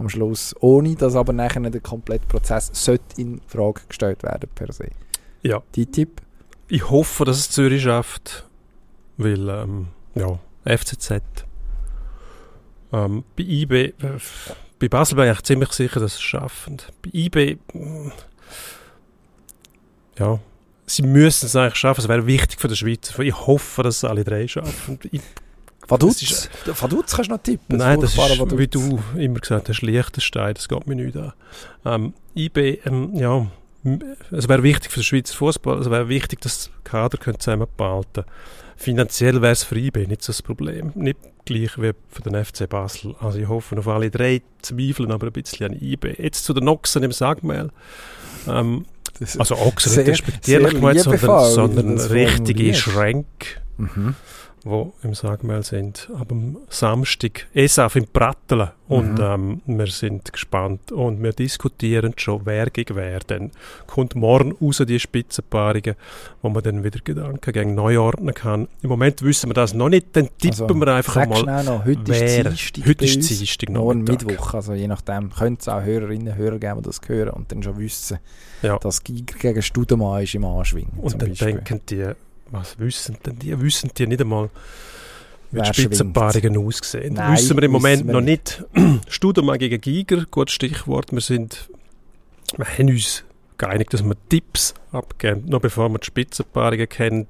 am 0.00 0.08
Schluss, 0.08 0.54
ohne 0.60 0.96
dass 0.96 1.14
aber 1.14 1.32
nachher 1.32 1.68
der 1.70 1.80
komplette 1.80 2.26
Prozess 2.26 2.70
sollte 2.72 3.20
in 3.20 3.40
Frage 3.46 3.82
gestellt 3.86 4.22
werden 4.22 4.48
per 4.54 4.72
se. 4.72 4.88
Ja. 5.42 5.62
Die 5.74 5.86
Tipp? 5.86 6.22
Ich 6.68 6.88
hoffe, 6.90 7.24
dass 7.24 7.38
es 7.38 7.50
Zürich 7.50 7.82
schafft, 7.82 8.48
weil, 9.16 9.48
ähm, 9.48 9.88
ja, 10.14 10.38
FCZ. 10.64 11.22
Ähm, 12.92 13.24
bei 13.36 13.44
IB, 13.44 13.72
äh, 13.72 13.92
bei 14.78 14.88
Basel 14.88 15.16
bin 15.16 15.30
ich 15.30 15.42
ziemlich 15.42 15.72
sicher, 15.72 16.00
dass 16.00 16.14
es 16.14 16.20
schaffen. 16.20 16.78
Bei 17.02 17.10
IB, 17.12 17.58
mm, 17.72 18.10
ja, 20.18 20.38
sie 20.86 21.02
müssen 21.02 21.46
es 21.46 21.56
eigentlich 21.56 21.76
schaffen. 21.76 22.00
Es 22.00 22.08
wäre 22.08 22.26
wichtig 22.26 22.60
für 22.60 22.68
die 22.68 22.76
Schweizer. 22.76 23.20
Ich 23.20 23.46
hoffe, 23.46 23.82
dass 23.82 23.98
es 23.98 24.04
alle 24.04 24.24
drei 24.24 24.48
schaffen. 24.48 24.98
Ich, 25.10 25.22
Vaduz? 25.90 26.20
Das 26.20 26.22
ist- 26.66 26.82
Vaduz 26.82 27.12
kannst 27.14 27.30
du 27.30 27.34
noch 27.34 27.42
tippen. 27.42 27.76
Nein, 27.76 28.00
das 28.00 28.14
furchtbare 28.14 28.32
ist, 28.34 28.40
Vaduz. 28.40 28.58
wie 28.58 28.68
du 28.68 28.98
immer 29.18 29.40
gesagt 29.40 29.68
hast, 29.68 29.82
Liechtenstein, 29.82 30.54
das 30.54 30.68
geht 30.68 30.86
mir 30.86 30.94
nicht 30.96 31.16
an. 31.16 31.32
Ähm, 31.84 32.14
IB, 32.36 32.78
ähm, 32.84 33.10
ja, 33.14 33.46
es 34.30 34.48
wäre 34.48 34.62
wichtig 34.62 34.90
für 34.90 35.00
den 35.00 35.04
Schweizer 35.04 35.34
Fußball, 35.34 35.78
es 35.80 35.90
wäre 35.90 36.08
wichtig, 36.08 36.40
dass 36.42 36.64
die 36.66 36.70
Kader 36.84 37.18
können 37.18 37.38
zusammenbehalten 37.40 38.24
Finanziell 38.76 39.42
wäre 39.42 39.52
es 39.52 39.62
für 39.62 39.76
IB 39.78 40.06
nicht 40.06 40.22
so 40.22 40.32
das 40.32 40.40
Problem. 40.40 40.92
Nicht 40.94 41.18
gleich 41.44 41.76
wie 41.76 41.92
für 42.08 42.22
den 42.22 42.34
FC 42.42 42.66
Basel. 42.66 43.14
Also 43.20 43.38
ich 43.38 43.46
hoffe 43.46 43.76
auf 43.78 43.86
alle 43.88 44.10
drei, 44.10 44.40
zweifeln 44.62 45.10
aber 45.12 45.26
ein 45.26 45.32
bisschen 45.34 45.72
an 45.72 45.78
IB. 45.78 46.14
Jetzt 46.18 46.46
zu 46.46 46.54
den 46.54 46.66
Ochsen 46.66 47.02
im 47.02 47.12
Sagmehl. 47.12 47.68
Ähm, 48.48 48.86
Das- 49.18 49.36
also 49.38 49.56
Ochsen 49.58 49.92
Sehr- 49.92 50.04
nicht 50.04 50.12
respektierlich 50.12 50.70
gemeint, 50.72 51.00
sondern, 51.00 51.50
sondern 51.52 51.96
das 51.96 52.08
richtige. 52.10 52.72
Schränke 52.74 53.46
Mhm. 53.76 54.14
Wo 54.64 54.92
im 55.02 55.14
Sagmehl 55.14 55.62
sind. 55.62 56.10
Aber 56.18 56.32
am 56.32 56.58
Samstag 56.68 57.46
ESAF 57.54 57.96
im 57.96 58.06
Pratteln. 58.06 58.68
Und 58.88 59.14
Mhm. 59.18 59.60
ähm, 59.66 59.78
wir 59.78 59.86
sind 59.86 60.32
gespannt 60.32 60.90
und 60.90 61.22
wir 61.22 61.32
diskutieren 61.32 62.12
schon, 62.16 62.40
wer 62.44 62.70
gegen 62.70 62.96
wer. 62.96 63.20
Dann 63.20 63.52
kommt 63.86 64.16
morgen 64.16 64.52
raus 64.60 64.82
die 64.86 64.98
Spitzenpaarungen, 64.98 65.94
wo 66.42 66.48
man 66.48 66.62
dann 66.64 66.82
wieder 66.82 66.98
Gedanken 67.04 67.52
gegen 67.52 67.74
neu 67.76 68.00
ordnen 68.00 68.34
kann. 68.34 68.66
Im 68.82 68.88
Moment 68.88 69.22
wissen 69.22 69.48
wir 69.48 69.54
das 69.54 69.74
noch 69.74 69.88
nicht, 69.88 70.08
dann 70.16 70.28
tippen 70.38 70.60
Also, 70.62 70.74
wir 70.74 70.88
einfach 70.88 71.26
mal, 71.28 71.62
noch, 71.62 71.84
heute 71.84 72.00
wer. 72.06 72.46
ist 72.46 72.76
Dienstag 72.76 72.86
Heute 72.88 73.04
ist. 73.04 73.30
Dienstag 73.30 73.70
Morgen. 73.70 74.02
Mittwoch, 74.02 74.54
also 74.54 74.74
je 74.74 74.88
nachdem, 74.88 75.30
könnte 75.30 75.60
es 75.60 75.68
auch 75.68 75.82
Hörerinnen 75.82 76.28
und 76.32 76.36
Hörer 76.36 76.58
geben, 76.58 76.78
die 76.78 76.86
das 76.86 77.00
hören 77.06 77.30
und 77.30 77.52
dann 77.52 77.62
schon 77.62 77.78
wissen, 77.78 78.18
Ja. 78.62 78.76
dass 78.78 79.04
Giger 79.04 79.38
gegen 79.38 79.62
Studemann 79.62 80.24
ist 80.24 80.34
im 80.34 80.44
Anschwingen. 80.44 80.92
Und 80.98 81.22
dann 81.22 81.28
Beispiel. 81.28 81.52
denken 81.54 81.80
die, 81.88 82.10
was 82.50 82.78
wissen 82.78 83.16
denn 83.24 83.38
die? 83.38 83.58
Wissen 83.60 83.90
die 83.96 84.06
nicht 84.06 84.20
einmal, 84.20 84.50
wie 85.50 85.60
die 85.62 85.74
Spitzenpaarungen 85.74 86.56
aussehen? 86.58 87.14
Nein, 87.14 87.34
wissen 87.36 87.56
wir 87.56 87.62
im 87.64 87.72
Moment 87.72 88.06
wir 88.06 88.12
noch 88.14 88.20
nicht. 88.20 88.64
Studemann 89.08 89.58
gegen 89.58 89.80
Giger, 89.80 90.24
gutes 90.30 90.54
Stichwort. 90.54 91.12
Wir 91.12 91.20
sind, 91.20 91.68
wir 92.56 92.66
haben 92.66 92.88
uns 92.88 93.24
geeinigt, 93.58 93.92
dass 93.92 94.02
wir 94.04 94.16
Tipps 94.28 94.74
abgeben, 94.92 95.44
noch 95.48 95.60
bevor 95.60 95.88
wir 95.90 95.98
die 95.98 96.06
Spitzenpaarungen 96.06 96.88
kennen. 96.88 97.26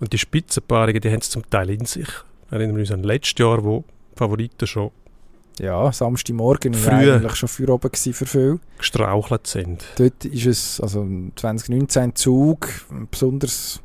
Und 0.00 0.12
die 0.12 0.18
Spitzenpaarungen, 0.18 1.00
die 1.00 1.10
haben 1.10 1.18
es 1.20 1.30
zum 1.30 1.48
Teil 1.50 1.70
in 1.70 1.84
sich. 1.84 2.08
Erinnern 2.50 2.76
wir 2.76 2.80
uns 2.80 2.92
an 2.92 3.02
letztes 3.02 3.38
Jahr, 3.38 3.62
wo 3.64 3.84
Favoriten 4.14 4.66
schon 4.66 4.90
Ja, 5.58 5.90
Samstagmorgen 5.92 6.72
Früh. 6.72 7.12
eigentlich 7.12 7.34
schon 7.34 7.48
für 7.48 7.68
oben 7.68 7.90
gewesen 7.90 8.14
für 8.14 8.26
viele. 8.26 8.60
gestrauchelt 8.78 9.46
sind. 9.46 9.84
Dort 9.96 10.24
ist 10.24 10.46
es, 10.46 10.80
also 10.80 11.06
2019 11.34 12.14
Zug, 12.14 12.68
besonders 13.10 13.80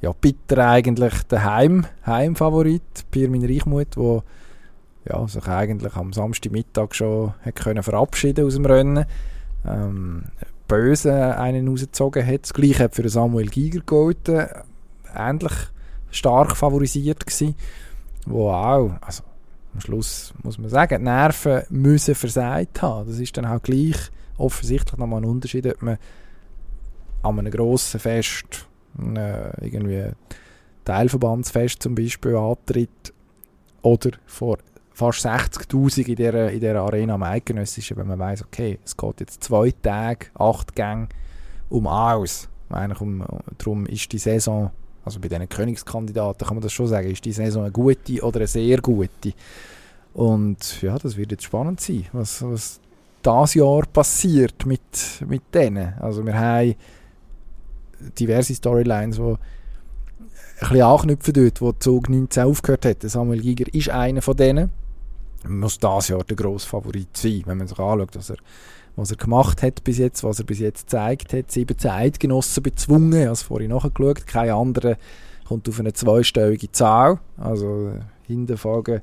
ja, 0.00 0.12
bitter 0.12 0.68
eigentlich 0.68 1.22
der 1.24 1.44
Heim, 1.44 1.86
Heimfavorit, 2.06 3.10
Pirmin 3.10 3.44
Reichmuth, 3.44 3.96
der 3.96 4.22
ja, 5.08 5.26
sich 5.28 5.46
eigentlich 5.46 5.94
am 5.94 6.12
Samstagmittag 6.12 6.94
schon 6.94 7.34
hat 7.42 7.56
können 7.56 7.82
verabschieden 7.82 8.46
aus 8.46 8.54
dem 8.54 8.66
Rennen. 8.66 9.04
Ähm, 9.66 10.24
böse 10.68 11.36
einen 11.36 11.68
rausgezogen 11.68 12.26
hat. 12.26 12.42
Das 12.42 12.54
gleiche 12.54 12.84
hat 12.84 12.94
für 12.94 13.08
Samuel 13.08 13.48
Giger 13.48 13.80
gegolten. 13.80 14.46
Ähnlich 15.14 15.52
stark 16.10 16.56
favorisiert 16.56 17.26
gewesen. 17.26 17.54
wo 18.26 18.50
auch, 18.50 18.92
also 19.00 19.22
am 19.74 19.80
Schluss 19.80 20.32
muss 20.42 20.58
man 20.58 20.68
sagen, 20.68 20.98
die 20.98 21.04
Nerven 21.04 21.62
müssen 21.70 22.14
versagt 22.14 22.82
haben. 22.82 23.08
Das 23.08 23.18
ist 23.18 23.36
dann 23.36 23.46
auch 23.46 23.62
gleich 23.62 23.96
offensichtlich 24.36 24.98
nochmal 24.98 25.20
ein 25.20 25.28
Unterschied, 25.28 25.66
ob 25.66 25.82
man 25.82 25.98
an 27.22 27.38
einem 27.38 27.52
grossen 27.52 28.00
Fest, 28.00 28.66
einem, 28.98 29.52
irgendwie 29.60 30.10
Teilverbandsfest 30.84 31.82
zum 31.82 31.94
Beispiel 31.94 32.36
antritt 32.36 33.12
oder 33.82 34.10
vor 34.26 34.58
fast 34.92 35.24
60'000 35.24 36.08
in 36.08 36.16
dieser, 36.16 36.50
in 36.50 36.60
dieser 36.60 36.80
Arena 36.80 37.14
am 37.14 37.22
wenn 37.22 38.06
man 38.06 38.18
weiß, 38.18 38.44
okay, 38.44 38.78
es 38.84 38.96
geht 38.96 39.20
jetzt 39.20 39.42
zwei 39.44 39.72
Tage, 39.82 40.26
acht 40.34 40.74
Gänge 40.74 41.08
um 41.70 41.86
alles. 41.86 42.48
Eigentlich 42.68 43.00
um, 43.00 43.24
darum 43.56 43.86
ist 43.86 44.12
die 44.12 44.18
Saison, 44.18 44.70
also 45.04 45.18
bei 45.18 45.28
diesen 45.28 45.48
Königskandidaten 45.48 46.46
kann 46.46 46.56
man 46.56 46.62
das 46.62 46.72
schon 46.72 46.86
sagen, 46.86 47.10
ist 47.10 47.24
die 47.24 47.32
Saison 47.32 47.62
eine 47.62 47.72
gute 47.72 48.22
oder 48.22 48.40
eine 48.40 48.46
sehr 48.46 48.78
gute. 48.80 49.32
Und 50.12 50.82
ja, 50.82 50.98
das 50.98 51.16
wird 51.16 51.32
jetzt 51.32 51.44
spannend 51.44 51.80
sein, 51.80 52.06
was, 52.12 52.42
was 52.42 52.80
das 53.22 53.54
Jahr 53.54 53.86
passiert 53.86 54.66
mit, 54.66 55.24
mit 55.26 55.42
denen. 55.54 55.94
Also 55.98 56.24
wir 56.24 56.38
haben 56.38 56.74
diverse 58.18 58.54
Storylines, 58.54 59.16
die 59.16 59.22
ein 59.22 59.38
bisschen 60.60 60.82
anknüpfen 60.82 61.34
dort, 61.34 61.60
wo 61.60 61.72
Zug 61.72 62.08
19 62.08 62.44
aufgehört 62.44 62.84
hat. 62.84 63.02
Samuel 63.02 63.40
Giger 63.40 63.72
ist 63.72 63.90
einer 63.90 64.22
von 64.22 64.36
denen. 64.36 64.70
Muss 65.48 65.78
das 65.78 66.08
Jahr 66.08 66.22
der 66.24 66.36
grosse 66.36 66.68
Favorit 66.68 67.16
sein, 67.16 67.42
wenn 67.46 67.58
man 67.58 67.66
sich 67.66 67.78
anschaut, 67.78 68.14
was 68.14 68.30
er, 68.30 68.36
was 68.96 69.10
er 69.10 69.16
gemacht 69.16 69.62
hat 69.62 69.82
bis 69.84 69.96
jetzt, 69.98 70.22
was 70.22 70.38
er 70.38 70.44
bis 70.44 70.58
jetzt 70.58 70.86
gezeigt 70.86 71.32
hat. 71.32 71.50
17 71.50 71.90
Eidgenossen 71.90 72.62
bezwungen, 72.62 73.12
ich 73.14 73.24
habe 73.24 73.32
es 73.32 73.42
vorhin 73.42 73.70
nachgeschaut. 73.70 74.26
Kein 74.26 74.50
anderer 74.50 74.96
kommt 75.48 75.68
auf 75.68 75.80
eine 75.80 75.94
zweistellige 75.94 76.70
Zahl. 76.72 77.20
Also 77.38 77.88
äh, 77.88 78.00
hinten 78.26 78.58
folgen 78.58 79.00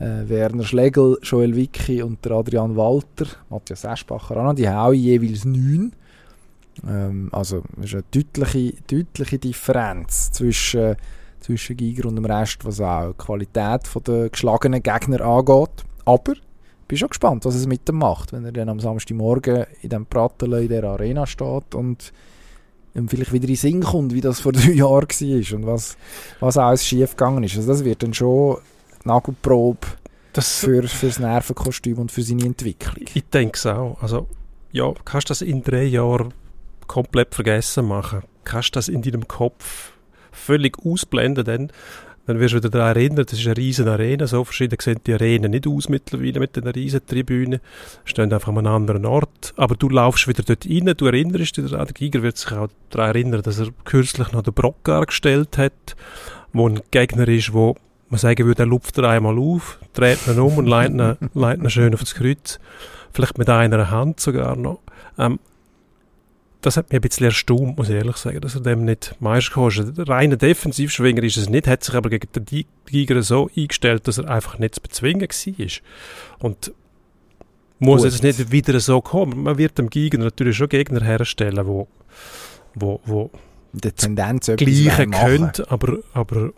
äh, 0.00 0.28
Werner 0.28 0.64
Schlegel, 0.64 1.18
Joel 1.22 1.56
Wicki 1.56 2.02
und 2.02 2.26
Adrian 2.30 2.76
Walter, 2.76 3.26
Matthias 3.48 3.84
Eschbacher 3.84 4.36
auch 4.36 4.44
noch, 4.44 4.54
die 4.54 4.68
haben 4.68 4.94
jeweils 4.94 5.44
neun. 5.44 5.92
Ähm, 6.86 7.28
also 7.32 7.62
es 7.78 7.86
ist 7.86 7.94
eine 7.94 8.04
deutliche, 8.10 8.74
deutliche 8.90 9.38
Differenz 9.38 10.30
zwischen, 10.32 10.96
zwischen 11.40 11.76
Giger 11.76 12.08
und 12.08 12.16
dem 12.16 12.24
Rest, 12.24 12.64
was 12.64 12.80
auch 12.80 13.12
die 13.12 13.18
Qualität 13.18 13.82
der 14.06 14.28
geschlagenen 14.28 14.82
Gegner 14.82 15.20
angeht. 15.22 15.84
Aber 16.04 16.32
ich 16.32 16.88
bin 16.88 16.98
schon 16.98 17.08
gespannt, 17.08 17.44
was 17.44 17.54
es 17.54 17.66
mit 17.66 17.86
dem 17.88 17.96
macht, 17.96 18.32
wenn 18.32 18.44
er 18.44 18.52
dann 18.52 18.68
am 18.68 18.80
Samstagmorgen 18.80 19.66
in 19.82 19.90
dem 19.90 20.06
Pratteln 20.06 20.62
in 20.62 20.68
der 20.68 20.84
Arena 20.84 21.26
steht 21.26 21.74
und 21.74 22.12
ihm 22.94 23.08
vielleicht 23.08 23.32
wieder 23.32 23.44
in 23.44 23.54
den 23.54 23.56
Sinn 23.56 23.82
kommt, 23.82 24.14
wie 24.14 24.20
das 24.20 24.40
vor 24.40 24.52
drei 24.52 24.72
Jahren 24.72 25.08
war 25.08 25.56
und 25.56 25.66
was, 25.66 25.96
was 26.40 26.56
alles 26.56 26.86
schief 26.86 27.10
gegangen 27.10 27.44
ist. 27.44 27.56
Also 27.56 27.68
das 27.68 27.84
wird 27.84 28.02
dann 28.02 28.14
schon 28.14 28.58
Nagelprobe 29.04 29.86
Das, 30.32 30.58
für, 30.58 30.82
für 30.88 31.06
das 31.06 31.18
Nervenkostüm 31.18 31.98
und 31.98 32.12
für 32.12 32.22
seine 32.22 32.44
Entwicklung. 32.44 32.96
ich 33.14 33.24
denke 33.28 33.56
es 33.56 33.66
auch. 33.66 33.96
Also, 34.02 34.26
ja, 34.72 34.92
kannst 35.04 35.28
du 35.28 35.32
das 35.32 35.42
in 35.42 35.62
drei 35.62 35.84
Jahren 35.84 36.34
komplett 36.90 37.36
vergessen 37.36 37.86
machen? 37.86 38.22
Kannst 38.42 38.74
das 38.74 38.88
in 38.88 39.02
deinem 39.02 39.28
Kopf 39.28 39.92
völlig 40.32 40.76
ausblenden, 40.84 41.44
dann, 41.44 41.72
dann 42.26 42.40
wirst 42.40 42.52
du 42.52 42.56
wieder 42.56 42.68
daran 42.68 42.96
erinnern, 42.96 43.24
das 43.24 43.38
ist 43.38 43.46
eine 43.46 43.56
riesen 43.56 43.86
Arena, 43.86 44.26
so 44.26 44.42
verschieden 44.42 44.76
sehen 44.80 44.98
die 45.06 45.14
Arenen 45.14 45.52
nicht 45.52 45.68
aus 45.68 45.88
mittlerweile 45.88 46.40
mit 46.40 46.56
den 46.56 46.66
riesen 46.66 47.06
Tribünen, 47.06 47.60
stehen 48.04 48.32
einfach 48.32 48.48
an 48.48 48.58
einem 48.58 48.74
anderen 48.74 49.06
Ort, 49.06 49.54
aber 49.56 49.76
du 49.76 49.88
laufst 49.88 50.26
wieder 50.26 50.42
dort 50.42 50.66
rein, 50.66 50.92
du 50.96 51.06
erinnerst 51.06 51.58
dich 51.58 51.70
daran, 51.70 51.86
der 51.86 51.94
Giger 51.94 52.22
wird 52.22 52.38
sich 52.38 52.50
auch 52.50 52.68
daran 52.90 53.10
erinnern, 53.10 53.42
dass 53.42 53.60
er 53.60 53.68
kürzlich 53.84 54.32
noch 54.32 54.42
den 54.42 54.54
Brock 54.54 54.82
gestellt 54.82 55.58
hat, 55.58 55.94
wo 56.52 56.68
ein 56.68 56.80
Gegner 56.90 57.28
ist, 57.28 57.52
wo 57.52 57.76
man 58.08 58.18
sagen 58.18 58.46
würde, 58.46 58.64
er 58.64 58.66
lupft 58.66 58.98
er 58.98 59.10
einmal 59.10 59.38
auf, 59.38 59.78
dreht 59.92 60.26
ihn 60.26 60.40
um 60.40 60.58
und 60.58 60.66
leitet 60.66 60.98
ihn, 60.98 61.30
leitet 61.34 61.62
ihn 61.62 61.70
schön 61.70 61.94
auf 61.94 62.00
das 62.00 62.16
Kreuz. 62.16 62.58
Vielleicht 63.12 63.38
mit 63.38 63.48
einer 63.48 63.90
Hand 63.90 64.18
sogar 64.18 64.56
noch. 64.56 64.80
Ähm, 65.16 65.38
das 66.60 66.76
hat 66.76 66.90
mich 66.90 66.98
ein 66.98 67.00
bisschen 67.00 67.26
erstaunt, 67.26 67.78
muss 67.78 67.88
ich 67.88 67.94
ehrlich 67.94 68.16
sagen, 68.16 68.40
dass 68.40 68.54
er 68.54 68.60
dem 68.60 68.84
nicht 68.84 69.14
Meister 69.20 69.54
kostet. 69.54 69.96
Der 69.96 70.08
reine 70.08 70.36
Defensivschwinger 70.36 71.22
ist 71.22 71.36
es 71.36 71.48
nicht, 71.48 71.66
hat 71.66 71.82
sich 71.82 71.94
aber 71.94 72.10
gegen 72.10 72.28
den 72.32 72.66
Tiger 72.86 73.22
so 73.22 73.50
eingestellt, 73.56 74.06
dass 74.06 74.18
er 74.18 74.28
einfach 74.28 74.58
nicht 74.58 74.74
zu 74.74 74.80
bezwingen 74.80 75.22
war. 75.22 75.68
Und 76.38 76.72
muss 77.78 78.02
Gut. 78.02 78.12
jetzt 78.12 78.22
nicht 78.22 78.52
wieder 78.52 78.78
so 78.78 79.00
kommen. 79.00 79.42
Man 79.42 79.56
wird 79.56 79.78
dem 79.78 79.88
Giger 79.88 80.18
natürlich 80.18 80.56
schon 80.56 80.68
Gegner 80.68 81.02
herstellen, 81.02 81.66
wo, 81.66 81.88
wo, 82.74 83.00
wo 83.06 83.30
der 83.72 83.94
Tendenz 83.94 84.46
Gleiche 84.56 85.06
könnt, 85.06 85.70
aber, 85.70 85.98
aber 86.12 86.50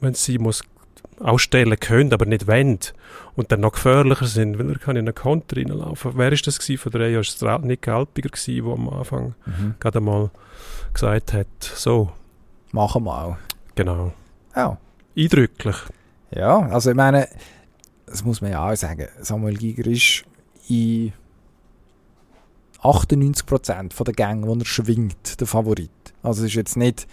wenn 0.00 0.14
sie 0.14 0.38
muss 0.38 0.62
ausstellen 1.20 1.78
können, 1.78 2.12
aber 2.12 2.26
nicht 2.26 2.46
wollen 2.46 2.78
und 3.36 3.50
dann 3.52 3.60
noch 3.60 3.72
gefährlicher 3.72 4.26
sind, 4.26 4.58
weil 4.58 4.70
er 4.70 4.78
kann 4.78 4.96
in 4.96 5.06
einen 5.06 5.14
Konter 5.14 5.56
reinlaufen. 5.56 6.12
Wer 6.16 6.32
ist 6.32 6.46
das 6.46 6.58
gewesen? 6.58 6.78
Vor 6.80 6.92
drei 6.92 7.08
Jahren 7.10 7.24
war 7.40 7.58
es 7.60 7.64
Nick 7.64 7.88
Alpiger, 7.88 8.30
der 8.30 8.64
am 8.72 8.88
Anfang 8.88 9.34
Mhm. 9.46 9.74
gerade 9.80 10.00
mal 10.00 10.30
gesagt 10.92 11.32
hat, 11.32 11.46
so, 11.60 12.10
Machen 12.72 13.04
wir 13.04 13.22
auch. 13.24 13.36
genau. 13.74 14.12
Ja. 14.56 14.76
Eindrücklich. 15.16 15.76
ja, 16.34 16.58
also 16.68 16.90
ich 16.90 16.96
meine, 16.96 17.28
das 18.06 18.24
muss 18.24 18.40
man 18.40 18.50
ja 18.52 18.68
auch 18.70 18.76
sagen, 18.76 19.06
Samuel 19.20 19.56
Giger 19.56 19.86
ist 19.90 20.24
in 20.68 21.12
98% 22.82 24.04
der 24.04 24.14
Gänge, 24.14 24.46
wo 24.46 24.54
er 24.54 24.64
schwingt, 24.64 25.40
der 25.40 25.46
Favorit. 25.46 25.90
Also 26.22 26.42
es 26.42 26.48
ist 26.50 26.54
jetzt 26.54 26.76
nicht, 26.76 27.06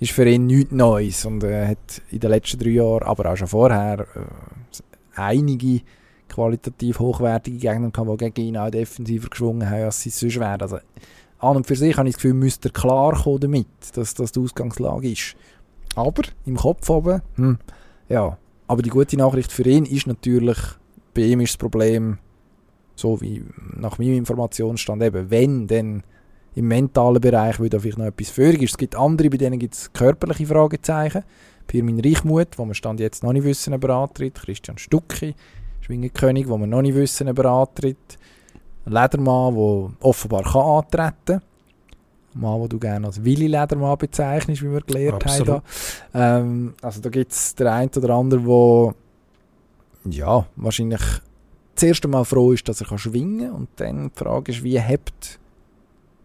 ist 0.00 0.12
für 0.12 0.28
ihn 0.28 0.46
nichts 0.46 0.72
Neues 0.72 1.24
und 1.24 1.42
er 1.42 1.68
hat 1.68 2.02
in 2.10 2.20
den 2.20 2.30
letzten 2.30 2.58
drei 2.58 2.70
Jahren, 2.70 3.02
aber 3.02 3.32
auch 3.32 3.36
schon 3.36 3.48
vorher, 3.48 4.00
äh, 4.00 5.20
einige 5.20 5.80
qualitativ 6.28 7.00
hochwertige 7.00 7.58
Gegner 7.58 7.90
gehabt, 7.90 8.20
die 8.20 8.30
gegen 8.30 8.48
ihn 8.48 8.56
auch 8.56 8.70
defensiver 8.70 9.28
geschwungen 9.28 9.68
haben, 9.68 9.84
als 9.84 10.02
sie 10.02 10.10
sonst 10.10 10.38
wären. 10.38 10.60
Also 10.60 10.78
an 11.38 11.56
und 11.56 11.66
für 11.66 11.76
sich 11.76 11.96
habe 11.96 12.08
ich 12.08 12.14
das 12.14 12.22
Gefühl, 12.22 12.34
müsste 12.34 12.68
er 12.68 12.72
klar 12.72 13.22
kommen 13.22 13.40
damit, 13.40 13.66
dass 13.94 14.14
das 14.14 14.32
die 14.32 14.40
Ausgangslage 14.40 15.10
ist. 15.10 15.36
Aber 15.94 16.22
im 16.44 16.56
Kopf 16.56 16.88
oben, 16.90 17.22
hm, 17.34 17.58
ja. 18.08 18.38
Aber 18.66 18.82
die 18.82 18.90
gute 18.90 19.16
Nachricht 19.16 19.50
für 19.50 19.62
ihn 19.62 19.86
ist 19.86 20.06
natürlich, 20.06 20.58
bei 21.14 21.22
ihm 21.22 21.40
ist 21.40 21.54
das 21.54 21.56
Problem, 21.56 22.18
so 22.94 23.20
wie 23.20 23.44
nach 23.76 23.98
meinem 23.98 24.18
Informationsstand 24.18 25.02
eben, 25.02 25.30
wenn 25.30 25.66
dann 25.66 26.02
im 26.58 26.66
mentalen 26.66 27.20
Bereich 27.20 27.60
wieder 27.62 27.78
vielleicht 27.78 27.98
noch 27.98 28.06
etwas 28.06 28.30
führig 28.30 28.62
ist. 28.62 28.72
Es 28.72 28.78
gibt 28.78 28.96
andere, 28.96 29.30
bei 29.30 29.36
denen 29.36 29.60
gibt 29.60 29.74
es 29.74 29.92
körperliche 29.92 30.46
Fragezeichen. 30.46 31.22
Pirmin 31.68 32.00
Reichmuth, 32.00 32.58
wo 32.58 32.64
wir 32.64 32.74
Stand 32.74 32.98
jetzt 32.98 33.22
noch 33.22 33.32
nicht 33.32 33.44
wissen, 33.44 33.74
ob 33.74 33.84
er 33.84 33.90
antritt. 33.90 34.34
Christian 34.34 34.76
Stucki, 34.76 35.36
Schwingenkönig, 35.82 36.48
wo 36.48 36.58
wir 36.58 36.66
noch 36.66 36.82
nicht 36.82 36.96
wissen, 36.96 37.28
ob 37.28 37.38
er 37.38 37.46
antritt. 37.46 38.18
Ledermann, 38.86 39.54
der 39.54 39.90
offenbar 40.00 40.42
kann 40.42 40.62
antreten 40.62 41.14
kann. 41.26 41.42
Mann, 42.34 42.60
den 42.60 42.68
du 42.70 42.78
gerne 42.80 43.06
als 43.06 43.22
Willi 43.24 43.46
Ledermann 43.46 43.96
bezeichnest, 43.96 44.62
wie 44.62 44.72
wir 44.72 44.80
gelernt 44.80 45.24
Absolut. 45.24 45.48
haben. 45.48 45.62
Da. 46.12 46.38
Ähm, 46.38 46.74
also 46.82 47.00
da 47.00 47.08
gibt 47.08 47.30
es 47.30 47.54
den 47.54 47.68
einen 47.68 47.90
oder 47.96 48.14
anderen, 48.14 48.44
der 48.44 48.94
ja, 50.12 50.46
wahrscheinlich 50.56 51.02
das 51.74 51.82
erste 51.84 52.08
Mal 52.08 52.24
froh 52.24 52.50
ist, 52.50 52.68
dass 52.68 52.80
er 52.80 52.88
kann 52.88 52.98
schwingen 52.98 53.50
kann. 53.50 53.52
Und 53.52 53.68
dann 53.76 54.10
die 54.10 54.18
Frage 54.18 54.50
ist, 54.50 54.64
wie 54.64 54.80
hebt 54.80 55.38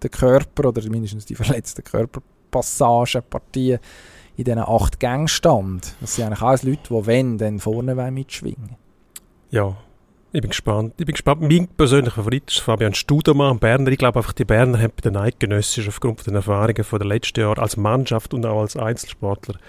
der 0.04 0.10
Körper 0.10 0.70
oder 0.70 0.88
mindestens 0.89 1.26
die 1.26 1.36
verletzten 1.36 1.84
Körperpassagen, 1.84 3.24
Partien 3.30 3.80
in 4.36 4.45
diesen 4.45 4.60
acht 4.60 4.99
Gängen 4.99 5.28
stand. 5.28 5.95
Das 6.01 6.16
sind 6.16 6.26
eigentlich 6.26 6.41
alles 6.41 6.64
Leute, 6.64 6.82
die 6.89 7.06
wenn, 7.06 7.38
dann 7.38 7.60
vorne 7.60 7.95
mitschwingen 8.12 8.76
Ja, 9.51 9.78
ich 10.32 10.41
bin 10.41 10.49
gespannt. 10.49 10.95
Ich 10.97 11.06
bin 11.06 11.14
gespannt. 11.14 11.41
Mein 11.41 11.68
persönlicher 11.68 12.16
Favorit 12.16 12.49
ist 12.49 12.62
Fabian 12.62 12.95
Studermann, 12.95 13.60
Berner. 13.60 13.91
Ich 13.91 13.99
glaube 13.99 14.18
einfach, 14.18 14.34
die 14.34 14.45
Berner 14.45 14.80
haben 14.80 14.93
bei 14.95 15.08
den 15.08 15.16
Eidgenössischen 15.16 15.89
aufgrund 15.89 16.26
der 16.26 16.34
Erfahrungen 16.34 16.84
von 16.84 16.97
den 16.97 17.08
letzten 17.08 17.41
Jahren 17.41 17.60
als 17.60 17.78
Mannschaft 17.78 18.34
und 18.34 18.43
auch 18.45 18.62
als 18.62 18.76
Einzelsportler 18.76 19.60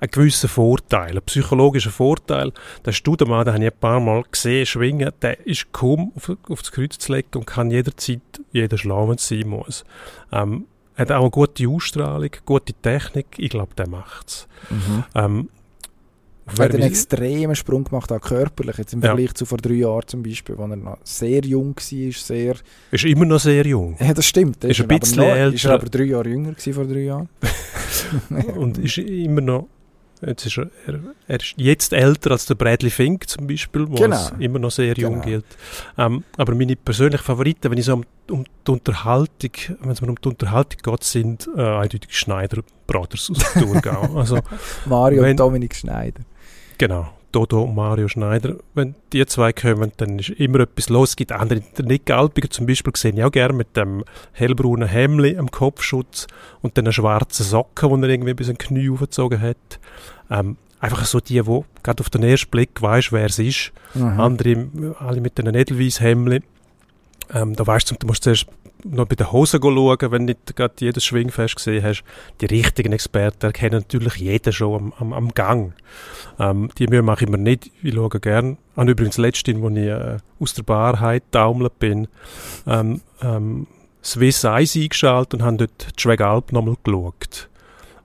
einen 0.00 0.10
gewissen 0.10 0.48
Vorteil, 0.48 1.10
einen 1.10 1.22
psychologischen 1.22 1.92
Vorteil. 1.92 2.52
Der 2.84 2.92
Studermann, 2.92 3.44
den 3.44 3.54
habe 3.54 3.64
ich 3.64 3.72
ein 3.72 3.78
paar 3.78 4.00
Mal 4.00 4.22
gesehen, 4.30 4.66
schwingen, 4.66 5.10
der 5.22 5.46
ist 5.46 5.72
kaum 5.72 6.12
auf, 6.14 6.30
auf 6.48 6.60
das 6.62 6.72
Kreuz 6.72 6.98
zu 6.98 7.12
legen 7.12 7.28
und 7.36 7.46
kann 7.46 7.70
jederzeit 7.70 8.20
wenn 8.52 9.14
es 9.16 9.28
sein 9.28 9.48
muss. 9.48 9.84
Ähm, 10.32 10.66
hat 10.96 11.12
auch 11.12 11.20
eine 11.20 11.30
gute 11.30 11.68
Ausstrahlung, 11.68 12.30
gute 12.44 12.72
Technik. 12.74 13.26
Ich 13.38 13.50
glaube, 13.50 13.74
der 13.76 13.88
macht's. 13.88 14.48
Ähm, 15.14 15.48
Er 16.56 16.64
hat 16.64 16.74
einen 16.74 16.82
extremen 16.82 17.54
Sprung 17.54 17.84
gemacht, 17.84 18.10
auch 18.10 18.20
körperlich, 18.20 18.78
jetzt 18.78 18.94
im 18.94 19.02
Ja. 19.02 19.08
Vergleich 19.10 19.34
zu 19.34 19.44
vor 19.46 19.58
drei 19.58 19.74
Jahren 19.74 20.06
zum 20.08 20.22
Beispiel, 20.22 20.56
wo 20.58 20.62
er 20.62 20.76
noch 20.76 20.98
sehr 21.04 21.44
jung 21.44 21.76
war, 21.76 22.12
sehr... 22.12 22.56
ist 22.90 23.04
immer 23.04 23.26
noch 23.26 23.38
sehr 23.38 23.64
jung. 23.66 23.96
Ja, 24.00 24.12
das 24.14 24.26
stimmt. 24.26 24.64
Ist 24.64 24.80
er 24.80 24.86
ein 24.86 24.90
aber 24.90 24.98
bisschen 24.98 25.18
noch, 25.18 25.28
Ist 25.28 25.64
älter. 25.64 25.68
er 25.68 25.74
aber 25.74 25.88
drei 25.88 26.04
Jahre 26.04 26.28
jünger 26.28 26.52
gewesen 26.52 26.74
vor 26.74 26.84
drei 26.84 27.00
Jahren? 27.00 27.28
und 28.56 28.78
ist 28.78 28.98
immer 28.98 29.40
noch 29.40 29.68
jetzt 30.26 30.46
ist 30.46 30.58
er, 30.58 30.70
er, 30.86 30.98
er 31.26 31.36
ist 31.40 31.54
jetzt 31.56 31.92
älter 31.92 32.30
als 32.32 32.46
der 32.46 32.54
Bradley 32.54 32.90
Fink 32.90 33.28
zum 33.28 33.46
Beispiel, 33.46 33.88
wo 33.88 33.94
Genau. 33.94 34.16
als 34.16 34.32
immer 34.38 34.58
noch 34.58 34.70
sehr 34.70 34.94
jung 34.96 35.14
Genau. 35.14 35.24
gilt. 35.24 35.44
Ähm, 35.96 36.24
aber 36.36 36.54
meine 36.54 36.76
persönlichen 36.76 37.22
Favoriten, 37.24 37.70
wenn 37.70 37.78
ich 37.78 37.84
so 37.84 37.94
um, 37.94 38.04
um 38.30 38.44
die 38.66 38.70
Unterhaltung, 38.70 39.50
wenn 39.80 39.90
es 39.90 40.00
mir 40.00 40.08
um 40.08 40.16
die 40.22 40.28
Unterhaltung 40.28 40.80
geht, 40.82 41.04
sind 41.04 41.48
äh, 41.56 41.60
eindeutig 41.60 42.16
Schneider 42.16 42.62
Brothers 42.86 43.30
aus 43.30 43.52
Thurgau. 43.54 44.02
also 44.18 44.38
Mario 44.86 45.22
Wenn- 45.22 45.30
und 45.32 45.40
Dominik 45.40 45.74
Schneider. 45.74 46.20
genau, 46.78 47.08
Dodo 47.32 47.62
und 47.62 47.74
Mario 47.74 48.08
Schneider, 48.08 48.56
wenn 48.74 48.94
die 49.12 49.24
zwei 49.26 49.52
kommen, 49.52 49.92
dann 49.98 50.18
ist 50.18 50.30
immer 50.30 50.60
etwas 50.60 50.88
los. 50.88 51.10
Es 51.10 51.16
gibt 51.16 51.32
andere, 51.32 51.60
der 51.60 51.84
Nick 51.84 52.06
Galpiger 52.06 52.50
zum 52.50 52.66
Beispiel, 52.66 52.92
sehe 52.96 53.12
ich 53.12 53.22
auch 53.22 53.30
gerne 53.30 53.52
mit 53.52 53.76
dem 53.76 54.04
hellbraunen 54.32 54.88
Hemli 54.88 55.36
am 55.36 55.50
Kopfschutz 55.50 56.26
und 56.62 56.76
den 56.76 56.90
schwarzen 56.92 57.44
Socken, 57.44 58.00
die 58.00 58.08
er 58.08 58.10
irgendwie 58.10 58.34
bis 58.34 58.46
den 58.46 58.58
Knie 58.58 58.90
aufgezogen 58.90 59.40
hat. 59.40 59.78
Ähm, 60.30 60.56
einfach 60.80 61.04
so 61.04 61.20
die, 61.20 61.46
wo 61.46 61.64
gerade 61.82 62.00
auf 62.00 62.10
den 62.10 62.22
ersten 62.22 62.50
Blick 62.50 62.80
weißt, 62.80 63.12
wer 63.12 63.26
es 63.26 63.38
ist. 63.38 63.72
Mhm. 63.94 64.20
Andere, 64.20 64.94
alle 64.98 65.20
mit 65.20 65.38
einem 65.38 65.54
edelweiss 65.54 66.00
Hemli. 66.00 66.42
Ähm, 67.32 67.54
da 67.54 67.66
weißt 67.66 67.90
du, 67.90 67.94
du 67.98 68.06
musst 68.06 68.24
zuerst 68.24 68.46
noch 68.84 69.06
bei 69.06 69.16
den 69.16 69.32
Hosen 69.32 69.60
schauen, 69.62 69.98
wenn 70.00 70.26
du 70.26 70.32
nicht 70.32 70.56
gerade 70.56 70.74
jedes 70.80 71.04
Schwingfest 71.04 71.56
gesehen 71.56 71.84
hast. 71.84 72.04
Die 72.40 72.46
richtigen 72.46 72.92
Experten 72.92 73.46
erkennen 73.46 73.80
natürlich 73.80 74.16
jeden 74.16 74.52
schon 74.52 74.74
am, 74.74 74.92
am, 74.98 75.12
am 75.12 75.34
Gang. 75.34 75.74
Ähm, 76.38 76.70
die 76.78 76.86
Mühe 76.86 77.02
mache 77.02 77.24
ich 77.24 77.30
mir 77.30 77.38
nicht. 77.38 77.70
Ich 77.82 77.94
schaue 77.94 78.08
gerne. 78.20 78.56
An 78.76 78.88
übrigens 78.88 79.18
letztens, 79.18 79.62
als 79.62 79.76
ich 79.76 79.86
äh, 79.86 80.16
aus 80.40 80.54
der 80.54 80.62
Barheit 80.62 81.24
taumelt 81.30 81.78
bin, 81.78 82.08
ähm, 82.66 83.00
ähm, 83.22 83.66
Swiss 84.02 84.44
Eyes 84.44 84.76
eingeschaltet 84.76 85.34
und 85.34 85.42
habe 85.42 85.56
dort 85.58 85.88
die 85.96 86.00
Schwegalp 86.00 86.52
nochmal 86.52 86.76
geschaut. 86.82 87.48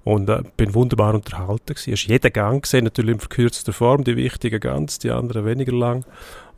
Und 0.03 0.27
äh, 0.29 0.41
bin 0.57 0.73
wunderbar 0.73 1.13
unterhalten 1.13 1.75
gewesen. 1.75 1.93
Hast 1.93 2.07
jeden 2.07 2.33
Gang 2.33 2.61
gesehen, 2.61 2.83
natürlich 2.83 3.13
in 3.13 3.19
verkürzter 3.19 3.71
Form, 3.71 4.03
die 4.03 4.17
wichtigen 4.17 4.59
ganz, 4.59 4.99
die 4.99 5.11
anderen 5.11 5.45
weniger 5.45 5.71
lang. 5.71 6.03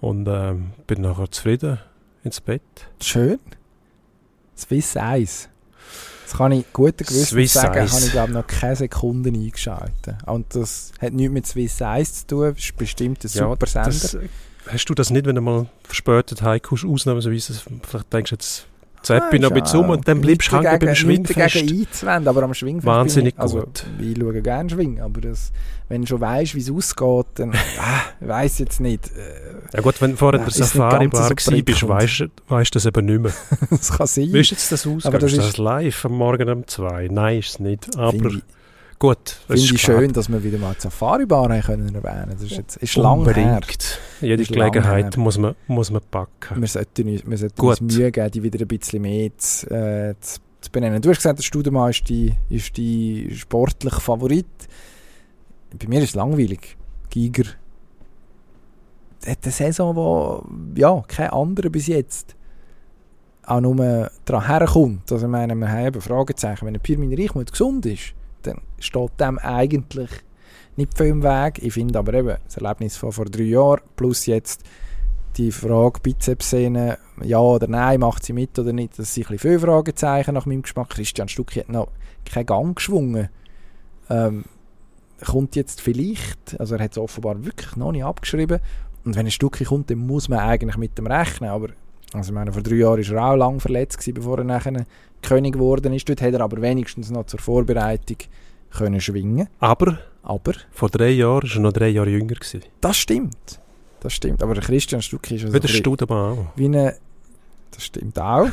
Und 0.01 0.27
ähm, 0.27 0.71
bin 0.87 1.01
nachher 1.01 1.29
zufrieden 1.29 1.79
ins 2.23 2.41
Bett. 2.41 2.61
Schön. 3.01 3.39
Swiss 4.57 4.97
Eis. 4.97 5.49
Das 6.25 6.37
kann 6.37 6.51
ich 6.51 6.65
guten 6.73 7.05
Gewissens 7.05 7.53
sagen, 7.53 7.79
Eis. 7.79 7.91
habe 7.93 8.05
ich 8.05 8.11
glaube 8.11 8.31
noch 8.31 8.47
keine 8.47 8.75
Sekunde 8.75 9.29
eingeschaltet. 9.29 10.15
Und 10.25 10.55
das 10.55 10.91
hat 10.99 11.13
nichts 11.13 11.33
mit 11.33 11.47
Swiss 11.47 11.81
Eis 11.81 12.21
zu 12.21 12.27
tun, 12.27 12.53
das 12.53 12.63
ist 12.63 12.77
bestimmt 12.77 13.23
ein 13.23 13.27
super 13.27 13.67
Sender. 13.67 13.89
das, 13.89 14.17
hast 14.67 14.85
du 14.85 14.93
das 14.93 15.09
nicht, 15.09 15.25
wenn 15.25 15.35
du 15.35 15.41
mal 15.41 15.67
verspätet 15.83 16.41
heimkommst, 16.41 16.85
ausnahmsweise, 16.85 17.53
vielleicht 17.83 18.13
denkst 18.13 18.29
du 18.29 18.35
jetzt, 18.35 18.67
zapp 19.05 19.33
ich 19.33 19.41
noch 19.41 19.51
bisschen 19.51 19.79
um 19.81 19.89
und 19.91 20.07
dann 20.07 20.21
bleibst 20.21 20.51
du 20.51 20.57
hängen 20.57 20.79
beim 20.79 20.95
Schwingfest. 20.95 21.53
gegen 21.55 21.79
einzuwenden, 21.81 22.27
aber 22.27 22.43
am 22.43 22.53
Schwingfest 22.53 22.85
Wahnsinnig 22.87 23.33
ich, 23.35 23.39
also, 23.39 23.59
gut. 23.61 23.85
ich 23.99 24.17
schaue 24.17 24.41
gerne 24.41 24.69
Schwingen, 24.69 25.01
aber 25.01 25.21
das, 25.21 25.51
wenn 25.89 26.01
du 26.01 26.07
schon 26.07 26.21
weißt, 26.21 26.55
wie 26.55 26.59
es 26.59 26.71
ausgeht, 26.71 27.25
dann, 27.35 27.51
ah, 27.79 28.01
ich 28.19 28.27
weiss 28.27 28.59
jetzt 28.59 28.79
nicht. 28.79 29.07
Äh, 29.07 29.75
Ja 29.77 29.81
gut, 29.81 30.01
wenn 30.01 30.11
du 30.11 30.17
vorher 30.17 30.39
in 30.39 30.45
der 30.45 30.53
nicht 30.53 30.57
Safari-Bar 30.57 31.29
bist, 31.35 32.25
weißt 32.47 32.75
du 32.75 32.77
das 32.77 32.85
eben 32.85 33.05
nicht 33.05 33.21
mehr. 33.21 33.33
das 33.69 33.91
kann 33.97 34.07
sein. 34.07 34.33
Wie 34.33 34.39
ist 34.39 34.51
jetzt 34.51 34.71
das 34.71 34.85
aus? 34.87 35.05
Aber 35.05 35.19
das 35.19 35.31
ist 35.31 35.37
das 35.39 35.47
ist- 35.49 35.57
live 35.57 36.05
am 36.05 36.13
Morgen 36.13 36.49
um 36.49 36.67
zwei? 36.67 37.07
Nein, 37.11 37.39
ist 37.39 37.49
es 37.49 37.59
nicht. 37.59 37.97
Aber 37.97 38.27
ich, 38.29 38.41
gut, 38.99 39.37
finde 39.47 39.61
ich 39.61 39.81
schön, 39.81 40.13
dass 40.13 40.29
wir 40.29 40.43
wieder 40.43 40.57
mal 40.57 40.73
die 40.75 40.81
Safari-Bar 40.81 41.61
können 41.61 41.93
erwähnen. 41.95 42.31
Das 42.31 42.43
ist 42.43 42.57
jetzt, 42.57 42.77
ist 42.77 42.95
lang 42.95 43.25
her. 43.33 43.59
Jede 44.21 44.41
Ist 44.41 44.51
Gelegenheit 44.51 45.17
muss 45.17 45.37
man, 45.37 45.55
muss 45.67 45.91
man 45.91 46.01
packen. 46.09 46.61
Wir 46.61 46.67
sollten, 46.67 47.05
wir 47.07 47.37
sollten 47.37 47.55
Gut. 47.55 47.81
uns 47.81 47.95
Mühe 47.95 48.11
geben, 48.11 48.31
die 48.31 48.43
wieder 48.43 48.59
ein 48.59 48.67
bisschen 48.67 49.01
mehr 49.01 49.29
zu, 49.37 49.69
äh, 49.69 50.15
zu, 50.19 50.39
zu 50.61 50.71
benennen. 50.71 51.01
Du 51.01 51.09
hast 51.09 51.17
gesagt, 51.17 51.39
der 51.39 51.43
Studemann 51.43 51.89
ist 51.89 52.07
die, 52.09 52.33
ist 52.49 52.77
die 52.77 53.29
sportliche 53.35 53.99
Favorit. 53.99 54.47
Bei 55.77 55.87
mir 55.87 55.99
ist 55.99 56.09
es 56.09 56.15
langweilig. 56.15 56.77
Giger 57.09 57.45
hat 59.25 59.39
eine 59.43 59.51
Saison, 59.51 59.95
wo 59.95 60.45
ja, 60.75 61.03
kein 61.07 61.29
anderer 61.29 61.69
bis 61.69 61.87
jetzt 61.87 62.35
auch 63.43 63.61
nur 63.61 64.09
daran 64.25 64.47
herkommt. 64.47 65.11
Also 65.11 65.25
ich 65.25 65.31
meine, 65.31 65.55
wir 65.55 65.69
haben 65.69 65.85
eben 65.85 66.01
Fragezeichen. 66.01 66.65
Wenn 66.65 66.75
ein 66.75 66.81
Pirmin 66.81 67.13
Reichmuth 67.13 67.51
gesund 67.51 67.85
ist, 67.85 68.13
dann 68.47 68.61
steht 68.79 69.19
dem 69.19 69.39
eigentlich 69.39 70.09
nicht 70.75 70.97
viel 70.97 71.07
im 71.07 71.23
Weg. 71.23 71.61
Ich 71.61 71.73
finde 71.73 71.99
aber 71.99 72.13
eben, 72.13 72.37
das 72.45 72.57
Erlebnis 72.57 72.97
von 72.97 73.11
vor 73.11 73.25
drei 73.25 73.43
Jahren 73.43 73.81
plus 73.95 74.25
jetzt 74.25 74.63
die 75.37 75.51
Frage 75.51 75.99
Bizepssehne, 76.01 76.97
ja 77.21 77.39
oder 77.39 77.67
nein, 77.67 77.99
macht 77.99 78.23
sie 78.23 78.33
mit 78.33 78.57
oder 78.57 78.71
nicht, 78.71 78.97
das 78.97 79.13
sind 79.13 79.25
ein 79.25 79.33
bisschen 79.33 79.49
viele 79.51 79.59
Fragezeichen 79.59 80.33
nach 80.33 80.45
meinem 80.45 80.61
Geschmack. 80.61 80.89
Christian 80.89 81.27
Stucki 81.27 81.59
hat 81.59 81.69
noch 81.69 81.89
keinen 82.23 82.45
Gang 82.45 82.75
geschwungen. 82.75 83.29
Ähm, 84.09 84.45
kommt 85.25 85.55
jetzt 85.55 85.81
vielleicht, 85.81 86.59
also 86.59 86.75
er 86.75 86.83
hat 86.83 86.91
es 86.91 86.97
offenbar 86.97 87.43
wirklich 87.43 87.75
noch 87.75 87.91
nicht 87.91 88.03
abgeschrieben, 88.03 88.59
und 89.05 89.15
wenn 89.15 89.27
ein 89.27 89.31
Stucki 89.31 89.65
kommt, 89.65 89.91
dann 89.91 89.99
muss 89.99 90.29
man 90.29 90.39
eigentlich 90.39 90.77
mit 90.77 90.97
dem 90.97 91.05
rechnen, 91.05 91.51
aber 91.51 91.69
also 92.13 92.29
ich 92.31 92.35
meine, 92.35 92.51
vor 92.51 92.61
drei 92.61 92.75
Jahren 92.75 93.07
war 93.09 93.15
er 93.17 93.31
auch 93.31 93.35
lang 93.35 93.59
verletzt, 93.59 93.97
gewesen, 93.97 94.13
bevor 94.13 94.37
er 94.39 94.43
nachher 94.43 94.85
König 95.21 95.53
geworden 95.53 95.93
ist. 95.93 96.07
Dort 96.07 96.21
hat 96.21 96.33
er 96.33 96.41
aber 96.41 96.61
wenigstens 96.61 97.09
noch 97.09 97.25
zur 97.25 97.39
Vorbereitung 97.39 98.17
können 98.71 99.01
schwingen. 99.01 99.47
Aber 99.59 99.99
Aber 100.23 100.53
vor 100.71 100.89
drei 100.89 101.09
Jahren 101.11 101.43
war 101.43 101.55
er 101.55 101.59
noch 101.61 101.73
drei 101.73 101.89
Jahre 101.89 102.09
jünger. 102.09 102.35
Gewesen. 102.35 102.61
das 102.81 102.97
stimmt. 102.97 103.59
Das 104.01 104.13
stimmt. 104.13 104.43
Aber 104.43 104.53
der 104.53 104.63
Christian 104.63 105.01
Stucki 105.01 105.35
ist 105.35 105.43
also 105.43 105.53
Wie 105.53 105.59
der 105.59 105.69
ein 105.69 105.75
Studemann 105.75 106.37
auch. 106.37 106.45
wie 106.55 106.65
eine. 106.65 106.95
Das 107.71 107.83
stimmt 107.83 108.17
auch. 108.19 108.47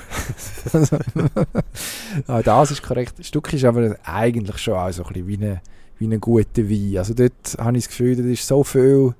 auch 2.27 2.43
das 2.45 2.71
ist 2.71 2.83
korrekt. 2.83 3.25
Stück 3.25 3.53
ist 3.53 3.65
aber 3.65 3.97
eigentlich 4.05 4.59
schon 4.59 4.75
auch 4.75 4.91
so 4.91 5.05
ein 5.05 5.13
bisschen 5.13 5.29
wie 5.29 5.37
ein 5.47 5.61
wie 5.99 6.07
eine 6.07 6.19
gute 6.19 6.69
Wein. 6.69 6.99
Also 6.99 7.15
dort 7.15 7.57
habe 7.59 7.77
ich 7.77 7.85
das 7.85 7.91
Gefühl, 7.91 8.17
da 8.17 8.25
ist 8.25 8.47
so 8.47 8.65
viel. 8.65 9.15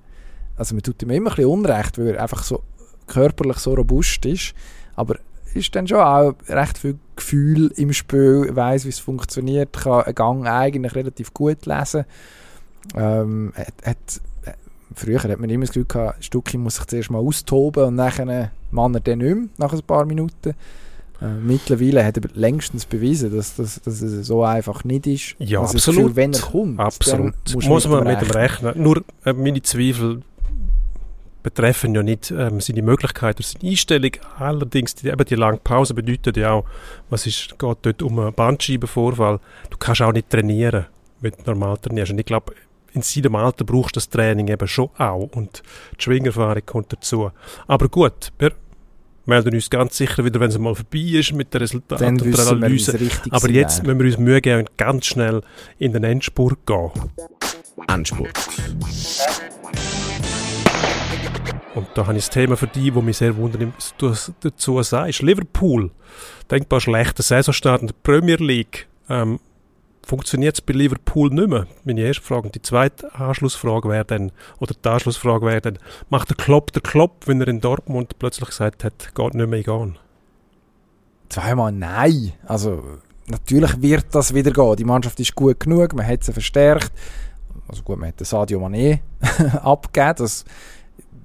Also 0.57 0.75
man 0.75 0.83
tut 0.83 1.01
ihm 1.03 1.11
immer 1.11 1.31
ein 1.31 1.37
bisschen 1.37 1.51
Unrecht, 1.51 1.99
weil 1.99 2.09
er 2.09 2.23
einfach 2.23 2.43
so 2.43 2.63
körperlich 3.07 3.59
so 3.59 3.75
robust 3.75 4.25
ist. 4.27 4.55
Aber 4.95 5.17
ist 5.55 5.75
dann 5.75 5.87
schon 5.87 5.99
auch 5.99 6.35
recht 6.49 6.79
viel 6.79 6.99
Gefühl 7.17 7.73
im 7.77 7.93
Spiel, 7.93 8.51
weiß 8.55 8.85
wie 8.85 8.91
es 8.91 8.99
funktioniert, 8.99 9.73
kann 9.73 10.03
einen 10.03 10.15
Gang 10.15 10.47
eigentlich 10.47 10.95
relativ 10.95 11.35
gut 11.35 11.67
lesen. 11.67 12.05
Ähm, 12.97 13.53
hat, 13.55 13.75
hat, 13.85 14.21
äh, 14.45 14.53
früher 14.95 15.23
hat 15.23 15.39
man 15.39 15.51
immer 15.51 15.65
das 15.65 15.75
Gefühl 15.75 15.87
gehabt, 15.87 16.25
Stucki 16.25 16.59
muss 16.59 16.77
sich 16.77 16.87
zuerst 16.87 17.11
mal 17.11 17.19
austoben 17.19 17.85
und 17.85 17.97
dann 17.97 18.51
man 18.71 18.95
er 18.95 19.01
dann 19.01 19.19
nicht 19.19 19.35
mehr, 19.35 19.49
nach 19.59 19.73
ein 19.73 19.83
paar 19.83 20.05
Minuten. 20.05 20.55
Äh, 21.21 21.35
mittlerweile 21.41 22.05
hat 22.05 22.17
er 22.17 22.23
längstens 22.35 22.85
bewiesen, 22.85 23.35
dass, 23.35 23.55
dass, 23.55 23.81
dass 23.83 24.01
es 24.03 24.27
so 24.27 24.43
einfach 24.43 24.83
nicht 24.83 25.07
ist. 25.07 25.37
Ja, 25.39 25.61
Also 25.61 25.77
absolut. 25.77 26.01
Gefühl, 26.01 26.17
wenn 26.17 26.33
er 26.33 26.41
kommt, 26.41 26.81
Absolut. 26.81 27.35
Muss 27.55 27.87
man 27.87 28.05
mit 28.05 28.21
dem 28.21 28.31
rechnen. 28.31 28.83
Nur 28.83 29.05
äh, 29.25 29.33
meine 29.33 29.63
Zweifel 29.63 30.23
betreffen 31.43 31.95
ja 31.95 32.03
nicht 32.03 32.31
ähm, 32.31 32.61
seine 32.61 32.83
Möglichkeiten 32.83 33.43
oder 33.43 33.49
seine 33.49 33.71
Einstellung. 33.71 34.13
Allerdings, 34.39 34.95
die, 34.95 35.09
eben 35.09 35.25
die 35.25 35.35
lange 35.35 35.59
Pause 35.59 35.95
bedeutet 35.95 36.37
ja 36.37 36.53
auch, 36.53 36.65
was 37.11 37.27
ist, 37.27 37.59
geht 37.59 37.79
dort 37.83 38.03
um 38.03 38.19
einen 38.19 38.33
Bandscheibenvorfall. 38.33 39.41
Du 39.71 39.77
kannst 39.77 40.03
auch 40.03 40.13
nicht 40.13 40.31
trainieren, 40.31 40.87
wenn 41.21 41.33
du 41.33 41.51
normal 41.51 41.79
trainierst. 41.79 42.13
Und 42.13 42.19
ich 42.19 42.27
glaube, 42.27 42.55
in 42.95 43.03
seinem 43.03 43.35
Alter 43.37 43.65
brauchst 43.65 43.97
du 43.97 43.99
das 43.99 44.09
Training 44.09 44.49
eben 44.49 44.69
schon 44.69 44.91
auch. 44.99 45.29
Und 45.33 45.63
die 45.99 46.03
Schwingerfahrung 46.03 46.65
kommt 46.67 46.93
dazu. 46.93 47.31
Aber 47.67 47.89
gut, 47.89 48.33
wir 48.39 48.53
melden 49.25 49.55
uns 49.55 49.71
ganz 49.71 49.97
sicher 49.97 50.25
wieder, 50.25 50.41
wenn 50.41 50.51
es 50.51 50.59
mal 50.59 50.75
vorbei 50.75 50.99
ist 50.99 51.33
mit 51.33 51.53
den 51.55 51.61
Resultaten 51.61 52.19
Dann 52.19 52.21
und 52.21 52.37
der 52.37 52.47
Analyse. 52.47 52.99
Aber 53.31 53.51
jetzt 53.51 53.79
wäre. 53.79 53.95
müssen 53.95 54.01
wir 54.01 54.07
uns 54.07 54.19
Mühe 54.19 54.41
geben 54.41 54.61
und 54.61 54.77
ganz 54.77 55.07
schnell 55.07 55.43
in 55.79 55.93
den 55.93 56.05
Endspurt 56.05 56.67
gehen. 56.67 56.91
Endspurt. 57.89 58.39
Und 61.75 61.87
da 61.95 62.07
habe 62.07 62.19
ich 62.19 62.25
das 62.25 62.31
Thema 62.31 62.57
für 62.57 62.67
die, 62.67 62.95
wo 62.95 63.01
mich 63.01 63.17
sehr 63.17 63.37
wundern, 63.37 63.73
was 63.77 63.95
du 63.97 64.15
dazu 64.41 64.83
sagst. 64.83 65.23
Liverpool, 65.23 65.91
denkbar 66.51 66.81
schlechter 66.81 67.23
Saisonstart 67.23 67.81
in 67.81 67.87
der 67.87 67.95
Premier 68.03 68.37
League. 68.37 68.89
Ähm, 69.09 69.39
Funktioniert 70.05 70.57
es 70.57 70.61
bei 70.61 70.73
Liverpool 70.73 71.31
nicht 71.31 71.49
mehr? 71.49 71.67
Meine 71.85 72.01
erste 72.01 72.23
Frage. 72.23 72.47
Und 72.47 72.55
die 72.55 72.63
zweite 72.63 73.15
Anschlussfrage 73.15 73.89
wäre 73.89 74.05
dann, 74.05 74.33
oder 74.59 74.75
die 74.75 74.89
Anschlussfrage 74.89 75.47
wäre 75.47 75.61
dann, 75.61 75.79
macht 76.11 76.29
der 76.29 76.37
Klopp 76.37 76.73
der 76.73 76.83
Klopp, 76.83 77.27
wenn 77.27 77.41
er 77.41 77.49
in 77.49 77.61
Dortmund 77.61 78.19
plötzlich 78.19 78.49
gesagt 78.49 78.83
hat, 78.83 79.15
geht 79.15 79.35
nicht 79.35 79.49
mehr 79.49 79.63
gehen? 79.63 79.99
Zweimal 81.29 81.71
nein. 81.73 82.33
Also 82.45 82.83
natürlich 83.27 83.81
wird 83.81 84.07
das 84.13 84.35
wieder 84.35 84.51
gehen. 84.51 84.77
Die 84.77 84.85
Mannschaft 84.85 85.21
ist 85.21 85.35
gut 85.37 85.61
genug, 85.61 85.95
man 85.95 86.07
hat 86.07 86.25
sie 86.25 86.33
verstärkt. 86.33 86.93
Also 87.69 87.83
gut, 87.85 87.99
man 87.99 88.09
hat 88.09 88.19
den 88.19 88.25
Sadio 88.25 88.59
Mané 88.59 89.01
abgegeben. 89.63 90.15
Das 90.19 90.45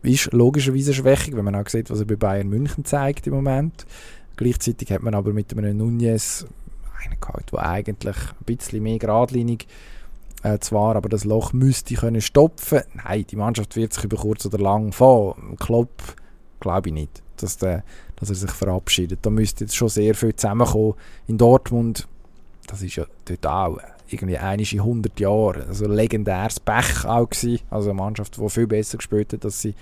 ist 0.03 0.31
logischerweise 0.33 0.91
eine 0.91 0.95
Schwächung, 0.95 1.35
wenn 1.35 1.45
man 1.45 1.55
auch 1.55 1.67
sieht, 1.67 1.89
was 1.89 1.99
er 1.99 2.05
bei 2.05 2.15
Bayern 2.15 2.49
München 2.49 2.85
zeigt 2.85 3.27
im 3.27 3.33
Moment. 3.33 3.85
Gleichzeitig 4.35 4.91
hat 4.91 5.01
man 5.01 5.15
aber 5.15 5.33
mit 5.33 5.55
einem 5.57 5.77
Nunez 5.77 6.45
einen 7.03 7.19
gehabt, 7.19 7.51
der 7.51 7.67
eigentlich 7.67 8.15
ein 8.15 8.45
bisschen 8.45 8.83
mehr 8.83 8.99
geradlinig 8.99 9.67
äh, 10.43 10.59
zwar, 10.59 10.95
aber 10.95 11.09
das 11.09 11.23
Loch 11.23 11.53
müsste 11.53 11.95
können 11.95 12.21
stopfen. 12.21 12.81
Nein, 12.93 13.25
die 13.29 13.35
Mannschaft 13.35 13.75
wird 13.75 13.93
sich 13.93 14.03
über 14.03 14.17
kurz 14.17 14.45
oder 14.45 14.59
lang 14.59 14.91
fahren. 14.91 15.55
Klopp 15.59 16.15
glaube 16.59 16.89
ich 16.89 16.93
nicht, 16.93 17.23
dass, 17.37 17.57
der, 17.57 17.83
dass 18.17 18.29
er 18.29 18.35
sich 18.35 18.51
verabschiedet. 18.51 19.19
Da 19.23 19.29
müsste 19.29 19.63
jetzt 19.63 19.75
schon 19.75 19.89
sehr 19.89 20.15
viel 20.15 20.35
zusammenkommen. 20.35 20.93
In 21.27 21.37
Dortmund, 21.37 22.07
das 22.67 22.81
ist 22.81 22.95
ja 22.95 23.05
auch 23.43 23.79
irgendwie 24.09 24.37
einiges 24.37 24.73
in 24.73 24.79
100 24.79 25.19
Jahren. 25.19 25.63
Also 25.67 25.87
legendäres 25.87 26.59
Pech 26.59 27.05
auch 27.05 27.29
gewesen. 27.29 27.59
Also 27.69 27.89
eine 27.89 27.97
Mannschaft, 27.97 28.37
die 28.37 28.49
viel 28.49 28.67
besser 28.67 28.97
gespielt 28.97 29.33
hat, 29.33 29.43
dass 29.43 29.61
sie 29.61 29.73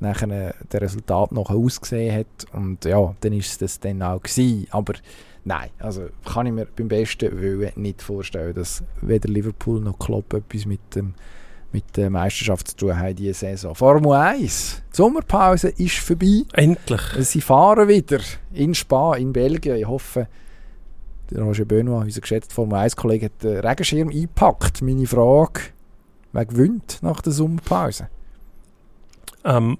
nachher 0.00 0.30
äh, 0.30 0.52
der 0.72 0.82
Resultat 0.82 1.32
noch 1.32 1.50
ausgesehen 1.50 2.18
hat. 2.18 2.46
Und 2.52 2.84
ja, 2.84 3.14
dann 3.20 3.32
ist 3.32 3.52
es 3.52 3.58
das 3.58 3.80
dann 3.80 4.02
auch 4.02 4.22
gewesen. 4.22 4.66
Aber 4.70 4.94
nein, 5.44 5.70
also 5.78 6.08
kann 6.24 6.46
ich 6.46 6.52
mir 6.52 6.66
beim 6.66 6.88
besten 6.88 7.40
Willen 7.40 7.72
nicht 7.76 8.02
vorstellen, 8.02 8.54
dass 8.54 8.82
weder 9.00 9.28
Liverpool 9.28 9.80
noch 9.80 9.98
Klopp 9.98 10.34
etwas 10.34 10.66
mit 10.66 10.80
dem 10.94 11.14
mit 11.72 11.96
der 11.96 12.10
Meisterschaft 12.10 12.68
zu 12.68 12.76
tun 12.76 12.98
haben 12.98 13.16
diese 13.16 13.32
Saison. 13.32 13.74
Formel 13.74 14.12
1, 14.12 14.82
die 14.92 14.96
Sommerpause 14.96 15.70
ist 15.70 15.96
vorbei. 15.96 16.42
Endlich. 16.52 17.00
Sie 17.20 17.40
fahren 17.40 17.88
wieder 17.88 18.20
in 18.52 18.74
Spa, 18.74 19.14
in 19.14 19.32
Belgien. 19.32 19.76
Ich 19.76 19.86
hoffe, 19.86 20.28
der 21.32 21.42
Roger 21.42 21.64
Benoit, 21.64 22.04
unser 22.04 22.20
geschätzter 22.20 22.54
Formel 22.54 22.78
1-Kollege, 22.78 23.26
hat 23.26 23.42
den 23.42 23.58
Regenschirm 23.58 24.08
eingepackt. 24.08 24.82
Meine 24.82 25.06
Frage, 25.06 25.60
wer 26.32 26.46
gewinnt 26.46 26.98
nach 27.02 27.20
der 27.20 27.32
Sommerpause? 27.32 28.08
Ähm, 29.44 29.78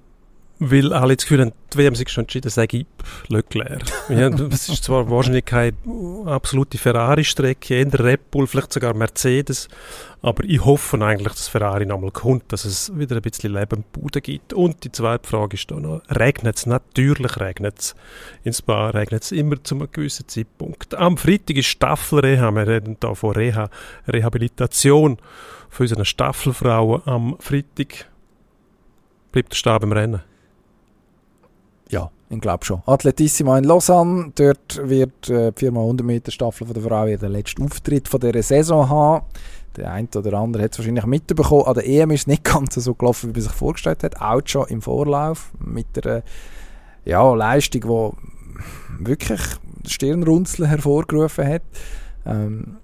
weil 0.59 0.93
alle 0.93 1.15
das 1.15 1.25
Gefühl 1.25 1.41
haben, 1.41 1.51
die 1.73 1.77
WM 1.77 1.95
sich 1.95 2.09
schon 2.09 2.23
entschieden, 2.23 2.49
sage 2.49 2.77
ich 2.77 2.85
Leclerc. 3.27 3.81
ja, 4.09 4.27
es 4.51 4.69
ist 4.69 4.83
zwar 4.83 5.09
wahrscheinlich 5.09 5.45
keine 5.45 5.73
absolute 6.25 6.77
Ferrari-Strecke, 6.77 7.75
eher 7.75 7.99
Red 7.99 8.31
Bull, 8.31 8.47
vielleicht 8.47 8.71
sogar 8.71 8.93
Mercedes, 8.93 9.67
aber 10.21 10.43
ich 10.45 10.63
hoffe 10.63 11.03
eigentlich, 11.03 11.33
dass 11.33 11.47
Ferrari 11.47 11.85
nochmal 11.85 12.11
kommt, 12.11 12.51
dass 12.53 12.65
es 12.65 12.97
wieder 12.97 13.17
ein 13.17 13.21
bisschen 13.21 13.53
Leben 13.53 13.83
Bude 13.91 14.21
gibt. 14.21 14.53
Und 14.53 14.83
die 14.85 14.91
zweite 14.91 15.27
Frage 15.27 15.55
ist 15.55 15.69
da 15.69 15.75
noch, 15.75 16.01
regnet 16.09 16.55
es? 16.55 16.65
Natürlich 16.65 17.39
regnet 17.39 17.79
es. 17.79 17.95
In 18.43 18.53
Spa 18.53 18.91
regnet 18.91 19.23
es 19.23 19.31
immer 19.33 19.61
zu 19.61 19.75
einem 19.75 19.91
gewissen 19.91 20.27
Zeitpunkt. 20.27 20.95
Am 20.95 21.17
Freitag 21.17 21.57
ist 21.57 21.65
Staffelreha, 21.65 22.51
wir 22.51 22.67
reden 22.67 22.97
hier 23.01 23.15
von 23.15 23.31
Reha, 23.31 23.69
Rehabilitation 24.07 25.17
für 25.69 25.83
unsere 25.83 26.05
Staffelfrauen. 26.05 27.01
Am 27.05 27.35
Freitag 27.39 28.09
bleibt 29.33 29.51
der 29.51 29.57
Stab 29.57 29.83
im 29.83 29.91
Rennen. 29.91 30.21
Ich 32.33 32.41
glaube 32.41 32.65
schon. 32.65 32.81
Athletissima 32.87 33.59
in 33.59 33.63
Lausanne, 33.63 34.31
dort 34.33 34.81
wird 34.83 35.29
äh, 35.29 35.51
die 35.51 35.69
4x100 35.69 36.03
Meter 36.03 36.31
Staffel 36.31 36.65
der 36.67 36.81
Frau 36.81 37.05
den 37.05 37.31
letzten 37.31 37.63
Auftritt 37.63 38.07
von 38.07 38.19
dieser 38.19 38.41
Saison 38.41 38.89
haben. 38.89 39.25
Der 39.77 39.91
eine 39.91 40.07
oder 40.15 40.33
andere 40.39 40.63
hat 40.63 40.71
es 40.71 40.79
wahrscheinlich 40.79 41.05
mitbekommen. 41.05 41.65
An 41.65 41.75
der 41.75 41.87
EM 41.87 42.11
ist 42.11 42.21
es 42.21 42.27
nicht 42.27 42.43
ganz 42.53 42.73
so 42.73 42.95
gelaufen, 42.95 43.29
wie 43.29 43.33
man 43.33 43.41
sich 43.41 43.51
vorgestellt 43.51 44.03
hat. 44.03 44.19
Auch 44.19 44.41
schon 44.45 44.67
im 44.67 44.81
Vorlauf 44.81 45.51
mit 45.59 46.05
einer 46.05 46.23
ja, 47.05 47.33
Leistung, 47.35 47.81
die 47.81 49.05
wirklich 49.05 49.41
Stirnrunzeln 49.87 50.69
hervorgerufen 50.69 51.47
hat. 51.47 51.61
Ähm, 52.25 52.77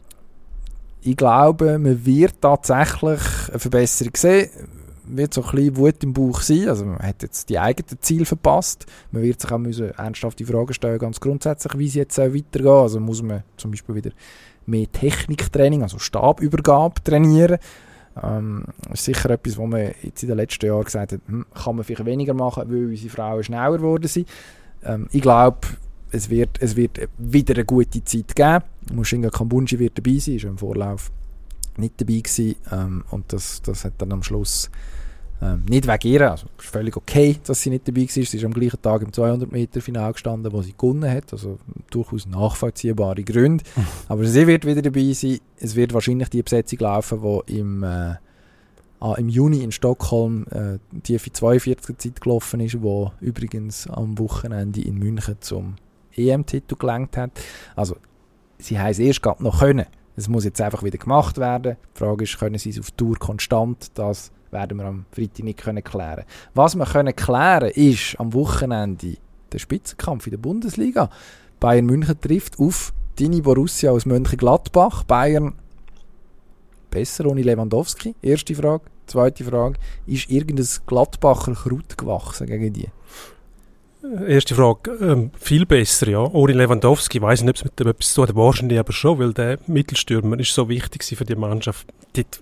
ich 1.02 1.18
glaube, 1.18 1.80
man 1.80 2.06
wird 2.06 2.36
tatsächlich 2.42 3.22
eine 3.50 3.60
Verbesserung 3.60 4.14
sehen 4.16 4.50
wird 5.16 5.34
so 5.34 5.44
ein 5.44 5.52
bisschen 5.52 5.78
Wut 5.78 6.04
im 6.04 6.14
Bauch 6.14 6.42
sein. 6.42 6.70
Also 6.70 6.86
man 6.86 7.00
hat 7.00 7.22
jetzt 7.24 7.50
die 7.50 7.60
eigenen 7.60 8.02
Ziele 8.02 8.26
verpasst. 8.26 8.86
Man 9.12 9.24
wird 9.24 9.42
sich 9.42 9.52
auch 9.52 9.58
müssen 9.58 9.92
ernsthaft 9.92 10.40
die 10.40 10.46
Frage 10.46 10.74
stellen, 10.74 11.00
ganz 11.00 11.20
grundsätzlich, 11.20 11.78
wie 11.78 11.88
es 11.88 11.96
jetzt 11.96 12.18
weitergehen 12.18 12.68
Also 12.68 13.00
muss 13.00 13.22
man 13.22 13.44
zum 13.58 13.72
Beispiel 13.72 13.96
wieder 13.96 14.12
mehr 14.66 14.92
Techniktraining, 14.92 15.84
also 15.84 16.00
Stabübergabe 16.00 17.04
trainieren. 17.04 17.58
Ähm, 18.22 18.66
ist 18.92 19.06
sicher 19.06 19.30
etwas, 19.30 19.58
wo 19.58 19.66
man 19.66 19.92
jetzt 20.02 20.24
in 20.24 20.30
den 20.30 20.38
letzten 20.38 20.66
Jahren 20.66 20.84
gesagt 20.84 21.14
hat, 21.14 21.22
hm, 21.28 21.46
kann 21.54 21.76
man 21.76 21.86
vielleicht 21.86 22.06
weniger 22.06 22.34
machen, 22.34 22.64
weil 22.70 22.88
unsere 22.88 23.10
Frauen 23.10 23.44
schneller 23.44 23.78
geworden 23.78 24.08
sind. 24.08 24.28
Ähm, 24.84 25.08
ich 25.12 25.22
glaube, 25.22 25.60
es 26.12 26.30
wird, 26.30 26.58
es 26.60 26.76
wird 26.76 27.08
wieder 27.18 27.56
eine 27.56 27.66
gute 27.66 28.04
Zeit 28.04 28.36
geben. 28.36 28.64
Mushinga 28.92 29.30
Kambunji 29.30 29.80
wird 29.80 29.98
dabei 29.98 30.18
sein, 30.18 30.36
ist 30.36 30.44
im 30.44 30.58
Vorlauf 30.58 31.12
nicht 31.78 32.00
dabei 32.02 32.20
gewesen. 32.20 32.56
Ähm, 32.72 33.04
und 33.12 33.32
das, 33.32 33.62
das 33.62 33.86
hat 33.86 33.94
dann 34.00 34.12
am 34.12 34.24
Schluss 34.24 34.70
ähm, 35.42 35.64
nicht 35.70 35.88
wegen 35.88 36.08
ihr, 36.08 36.32
also 36.32 36.48
ist 36.58 36.70
völlig 36.70 36.98
okay, 36.98 37.38
dass 37.46 37.62
sie 37.62 37.70
nicht 37.70 37.88
dabei 37.88 38.02
war. 38.02 38.08
Sie 38.10 38.22
ist 38.22 38.44
am 38.44 38.54
gleichen 38.54 38.82
Tag 38.82 39.02
im 39.02 39.14
200 39.14 39.52
Meter 39.52 39.80
Final 39.80 40.12
gestanden, 40.12 40.52
wo 40.52 40.62
sie 40.62 40.74
gewonnen 40.78 41.10
hat, 41.10 41.32
also 41.32 41.58
durchaus 41.90 42.26
nachvollziehbare 42.26 43.24
Gründe. 43.24 43.64
Aber 44.10 44.26
sie 44.26 44.48
wird 44.48 44.66
wieder 44.66 44.82
dabei 44.82 45.14
sein. 45.14 45.40
Es 45.58 45.76
wird 45.76 45.94
wahrscheinlich 45.94 46.30
die 46.30 46.44
Besetzung 46.44 46.80
laufen, 46.80 47.22
die 47.22 47.60
im, 47.60 47.84
äh, 47.84 48.16
ah, 49.00 49.16
im 49.18 49.30
Juni 49.30 49.64
in 49.64 49.72
Stockholm 49.72 50.46
äh, 50.52 50.80
die 50.92 51.18
für 51.18 51.32
42 51.32 51.98
Zeit 51.98 52.22
gelaufen 52.22 52.60
ist, 52.60 52.82
wo 52.82 53.14
übrigens 53.22 53.88
am 53.88 54.20
Wochenende 54.20 54.82
in 54.82 54.96
München 54.96 55.38
zum 55.40 55.76
EM-Titel 56.16 56.76
gelangt 56.76 57.16
hat. 57.16 57.32
Also 57.78 57.96
sie 58.58 58.76
es 58.76 59.00
erst 59.00 59.22
gerade 59.22 59.42
noch 59.42 59.60
können. 59.60 59.86
Es 60.18 60.28
muss 60.28 60.44
jetzt 60.44 60.60
einfach 60.60 60.84
wieder 60.84 60.98
gemacht 60.98 61.38
werden. 61.38 61.78
Die 61.96 62.00
Frage 62.00 62.26
ist, 62.26 62.38
können 62.38 62.58
sie 62.58 62.72
es 62.72 62.80
auf 62.80 62.92
Tour 62.92 63.16
konstant? 63.18 63.92
Das 63.94 64.34
werden 64.52 64.78
wir 64.78 64.86
am 64.86 65.06
Freitag 65.12 65.44
nicht 65.44 65.60
können 65.60 65.84
klären 65.84 66.26
Was 66.54 66.76
wir 66.76 66.86
können 66.86 67.16
klären 67.16 67.70
ist 67.70 68.20
am 68.20 68.34
Wochenende 68.34 69.18
der 69.52 69.60
Spitzenkampf 69.60 70.28
in 70.28 70.32
der 70.32 70.38
Bundesliga. 70.38 71.10
Bayern 71.60 71.86
München 71.86 72.20
trifft 72.20 72.60
auf 72.60 72.94
Dini 73.20 73.42
Borussia 73.42 73.92
aus 73.92 74.06
Mönchengladbach. 74.06 75.04
Bayern 75.04 75.56
besser 76.90 77.26
ohne 77.26 77.42
Lewandowski. 77.42 78.16
Erste 78.22 78.56
Frage. 78.56 78.84
Zweite 79.08 79.44
Frage. 79.44 79.78
Ist 80.06 80.30
irgendein 80.30 80.68
Gladbacher 80.86 81.54
Kraut 81.54 81.98
gewachsen 81.98 82.48
gegen 82.48 82.74
die? 82.74 82.88
Erste 84.28 84.56
Frage, 84.56 84.92
ähm, 85.02 85.32
viel 85.38 85.66
besser, 85.66 86.08
ja. 86.08 86.20
Ohne 86.20 86.54
Lewandowski 86.54 87.22
weiß 87.22 87.40
ich 87.40 87.46
nicht, 87.46 87.50
ob 87.50 87.58
es 87.58 87.64
mit 87.66 87.80
dem 87.80 87.88
etwas 87.88 88.14
zu 88.14 88.22
tun 88.22 88.30
hat, 88.30 88.36
wahrscheinlich 88.36 88.80
aber 88.80 88.94
schon, 88.94 89.20
weil 89.20 89.34
der 89.34 89.60
Mittelstürmer 89.68 90.40
ist 90.40 90.54
so 90.54 90.70
wichtig 90.70 91.04
für 91.04 91.26
die 91.26 91.36
Mannschaft. 91.36 91.86
Dort 92.14 92.42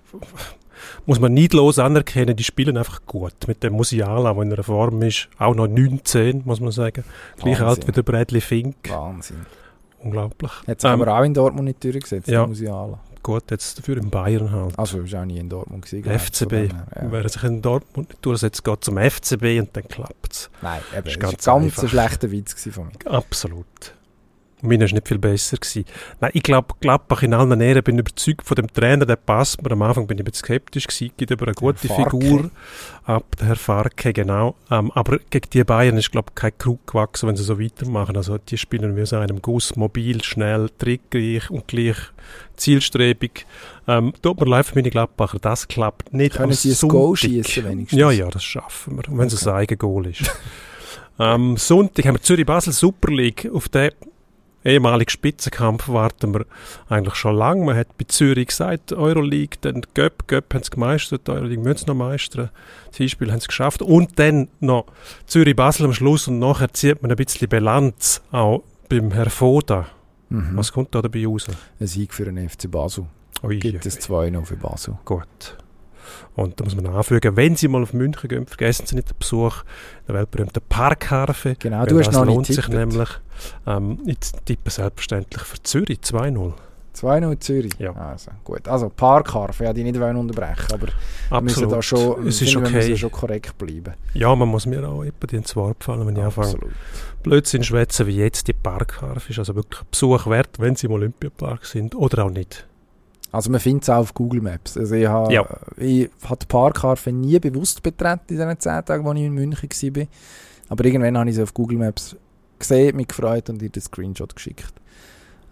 muss 1.05 1.19
man 1.19 1.33
neidlos 1.33 1.79
anerkennen, 1.79 2.35
die 2.35 2.43
spielen 2.43 2.77
einfach 2.77 3.05
gut. 3.05 3.33
Mit 3.47 3.63
dem 3.63 3.73
Musiala, 3.73 4.33
der 4.33 4.43
in 4.43 4.53
einer 4.53 4.63
Form 4.63 5.01
ist, 5.01 5.29
auch 5.37 5.55
noch 5.55 5.67
19, 5.67 6.43
muss 6.45 6.59
man 6.59 6.71
sagen. 6.71 7.03
Gleich 7.37 7.61
alt 7.61 7.87
wie 7.87 7.91
der 7.91 8.03
Bradley 8.03 8.41
Fink. 8.41 8.75
Wahnsinn. 8.89 9.45
Unglaublich. 9.99 10.51
Sich 10.65 10.83
ähm, 10.83 11.01
aber 11.01 11.17
auch 11.17 11.23
in 11.23 11.33
Dortmund 11.33 11.65
nicht 11.65 11.83
durchgesetzt, 11.83 12.27
ja. 12.27 12.45
Musiala. 12.45 12.99
Gut, 13.23 13.51
jetzt 13.51 13.77
dafür 13.77 13.97
in 13.97 14.09
Bayern 14.09 14.51
halt. 14.51 14.79
Also 14.79 15.01
ist 15.01 15.13
auch 15.13 15.25
nie 15.25 15.37
in 15.37 15.49
Dortmund 15.49 15.85
gewesen. 15.85 16.17
FCB. 16.17 16.71
Ja. 16.71 16.85
Wer 17.11 17.27
sich 17.27 17.43
in 17.43 17.61
Dortmund 17.61 18.09
nicht 18.09 18.25
durchsetzt, 18.25 18.63
geht 18.63 18.83
zum 18.85 18.97
FCB 18.97 19.59
und 19.59 19.75
dann 19.75 19.87
klappt 19.87 20.31
es. 20.31 20.49
Nein, 20.61 20.79
eben, 20.93 21.03
das 21.03 21.13
ist 21.13 21.19
ganz, 21.19 21.43
ganz 21.43 21.79
ein 21.79 21.89
schlechter 21.89 22.31
Witz 22.31 22.53
von 22.71 22.87
mir. 22.87 23.11
Absolut. 23.11 23.65
Meiner 24.61 24.85
war 24.85 24.93
nicht 24.93 25.07
viel 25.07 25.19
besser. 25.19 25.57
Gewesen. 25.57 25.85
Nein, 26.19 26.31
ich 26.33 26.41
glaube, 26.41 26.73
Gladbach 26.79 27.21
in 27.21 27.33
allen 27.33 27.61
Ehren 27.61 27.83
bin 27.83 27.99
überzeugt 27.99 28.47
von 28.47 28.55
dem 28.55 28.73
Trainer, 28.73 29.05
der 29.05 29.15
passt 29.15 29.61
mir. 29.61 29.71
Am 29.71 29.83
Anfang 29.83 30.07
bin 30.07 30.17
ich 30.17 30.23
ein 30.23 30.25
bisschen 30.25 30.45
skeptisch 30.45 30.87
gewesen, 30.87 31.13
gibt 31.15 31.31
aber 31.31 31.45
eine 31.45 31.53
gute 31.53 31.87
Figur 31.87 32.49
ab, 33.05 33.35
der 33.39 33.49
Herr 33.49 33.55
Farke, 33.55 34.13
genau. 34.13 34.55
Ähm, 34.71 34.91
aber 34.93 35.19
gegen 35.29 35.49
die 35.51 35.63
Bayern 35.63 35.97
ist, 35.97 36.11
glaube 36.11 36.29
ich, 36.29 36.35
kein 36.35 36.57
Krug 36.57 36.87
gewachsen, 36.87 37.29
wenn 37.29 37.35
sie 37.35 37.43
so 37.43 37.59
weitermachen. 37.59 38.17
Also 38.17 38.39
die 38.39 38.57
spielen 38.57 38.95
wie 38.95 39.05
so 39.05 39.17
einem 39.17 39.43
Guss, 39.43 39.75
mobil, 39.75 40.23
schnell, 40.23 40.69
trickreich 40.79 41.51
und 41.51 41.67
gleich 41.67 41.97
zielstrebig. 42.55 43.45
Ähm, 43.87 44.13
tut 44.23 44.39
mir 44.39 44.47
leid 44.47 44.65
für 44.65 44.75
meine 44.75 44.89
Gladbacher, 44.89 45.37
das 45.39 45.67
klappt 45.67 46.13
nicht. 46.13 46.35
Können 46.35 46.53
sie 46.53 46.73
ein 46.73 46.89
Goal 46.89 47.15
schießen 47.15 47.63
wenigstens? 47.63 47.99
Ja, 47.99 48.09
ja, 48.09 48.27
das 48.27 48.43
schaffen 48.43 48.97
wir, 48.97 49.03
wenn 49.07 49.27
okay. 49.27 49.35
es 49.35 49.47
ein 49.47 49.53
Eigengoal 49.53 50.07
ist. 50.07 50.23
Am 51.17 51.57
Sonntag 51.57 52.05
haben 52.05 52.15
wir 52.15 52.21
Zürich-Basel 52.21 52.73
Super 52.73 53.11
League. 53.11 53.49
Auf 53.53 53.69
den 53.69 53.91
ehemaligen 54.67 55.09
Spitzenkampf 55.09 55.87
warten 55.87 56.33
wir 56.33 56.45
eigentlich 56.89 57.15
schon 57.15 57.35
lange. 57.35 57.65
Man 57.65 57.77
hat 57.77 57.97
bei 57.97 58.05
Zürich 58.07 58.47
gesagt, 58.47 58.93
Euroleague, 58.93 59.57
dann 59.61 59.81
Göpp, 59.93 60.27
Göpp 60.27 60.53
haben 60.53 60.61
es 60.61 60.71
gemeistert, 60.71 61.27
Euroleague 61.29 61.63
müssen 61.63 61.77
es 61.77 61.87
noch 61.87 61.95
meistern. 61.95 62.49
Das 62.87 62.97
Hinspiel 62.97 63.31
haben 63.31 63.39
sie 63.39 63.47
geschafft. 63.47 63.81
Und 63.81 64.19
dann 64.19 64.49
noch 64.59 64.85
Zürich-Basel 65.25 65.85
am 65.85 65.93
Schluss 65.93 66.27
und 66.27 66.39
nachher 66.39 66.71
zieht 66.73 67.01
man 67.01 67.11
ein 67.11 67.17
bisschen 67.17 67.49
Bilanz 67.49 68.21
auch 68.31 68.63
beim 68.89 69.11
Herr 69.11 69.29
Foda. 69.29 69.87
Mhm. 70.29 70.51
Was 70.55 70.71
kommt 70.71 70.93
da 70.93 71.01
dabei 71.01 71.25
raus? 71.25 71.47
Ein 71.79 71.87
Sieg 71.87 72.13
für 72.13 72.25
den 72.25 72.49
FC 72.49 72.69
Basel. 72.69 73.05
Ui, 73.43 73.59
Gibt 73.59 73.85
es 73.85 73.99
2-0 73.99 74.45
für 74.45 74.57
Basel. 74.57 74.97
Gut. 75.05 75.57
Und 76.35 76.59
da 76.59 76.63
muss 76.63 76.75
man 76.75 76.87
anfügen, 76.87 77.35
wenn 77.35 77.55
Sie 77.55 77.67
mal 77.67 77.83
auf 77.83 77.93
München 77.93 78.27
gehen, 78.27 78.45
vergessen 78.45 78.85
Sie 78.85 78.95
nicht 78.95 79.09
den 79.09 79.17
Besuch 79.17 79.63
der 80.07 80.15
weltberühmten 80.15 80.61
Parkharfe. 80.67 81.55
Genau, 81.59 81.85
du 81.85 81.99
hast 81.99 82.11
noch 82.11 82.25
lohnt 82.25 82.47
sich 82.47 82.67
nämlich. 82.67 83.09
Ähm, 83.65 83.99
ich 84.05 84.17
tippe 84.45 84.69
selbstverständlich 84.69 85.43
für 85.43 85.61
Zürich 85.61 85.99
2-0. 85.99 86.53
2-0 86.97 87.39
Zürich? 87.39 87.73
Ja. 87.79 87.91
Also, 87.93 88.31
gut. 88.43 88.67
Also 88.67 88.89
Parkharfe, 88.89 89.65
ja, 89.65 89.73
die 89.73 89.83
nicht 89.83 89.95
unterbrechen, 89.95 90.73
aber 90.73 90.87
Absolut. 91.29 91.43
müssen 91.43 91.69
da 91.69 91.81
schon, 91.81 92.27
es 92.27 92.41
ist 92.41 92.55
okay. 92.55 92.71
müssen 92.71 92.97
schon 92.97 93.11
korrekt 93.11 93.57
bleiben. 93.57 93.93
Ja, 94.13 94.35
man 94.35 94.47
muss 94.47 94.65
mir 94.65 94.87
auch 94.87 95.03
etwa 95.03 95.35
ins 95.35 95.55
Wort 95.55 95.83
fallen, 95.83 96.05
wenn 96.07 96.15
ich 96.15 96.23
anfange 96.23 96.57
Blödsinn 97.23 97.63
schwätzen, 97.63 98.07
wie 98.07 98.17
jetzt 98.17 98.47
die 98.47 98.53
Parkharfe 98.53 99.31
ist. 99.31 99.39
Also 99.39 99.55
wirklich 99.55 99.83
Besuch 99.83 100.27
wert, 100.27 100.59
wenn 100.59 100.75
Sie 100.75 100.87
im 100.87 100.93
Olympiapark 100.93 101.65
sind 101.65 101.95
oder 101.95 102.25
auch 102.25 102.31
nicht. 102.31 102.65
Also 103.31 103.51
man 103.51 103.59
findet 103.59 103.83
es 103.83 103.89
auch 103.89 103.97
auf 103.97 104.13
Google 104.13 104.41
Maps. 104.41 104.77
Also 104.77 104.95
ich 104.95 105.07
habe 105.07 105.33
ja. 105.33 105.45
ich 105.75 106.09
hab 106.27 106.39
die 106.39 106.45
Parkharfe 106.45 107.11
nie 107.11 107.39
bewusst 107.39 107.83
betreten 107.83 108.21
in 108.29 108.37
den 108.37 108.59
10 108.59 108.85
Tagen, 108.85 109.07
als 109.07 109.19
ich 109.19 109.25
in 109.25 109.33
München 109.33 109.69
war. 109.69 110.07
Aber 110.69 110.85
irgendwann 110.85 111.17
habe 111.17 111.29
ich 111.29 111.35
sie 111.35 111.43
auf 111.43 111.53
Google 111.53 111.77
Maps 111.77 112.15
gesehen, 112.59 112.95
mich 112.95 113.07
gefreut 113.07 113.49
und 113.49 113.61
ihr 113.61 113.69
den 113.69 113.81
Screenshot 113.81 114.35
geschickt. 114.35 114.73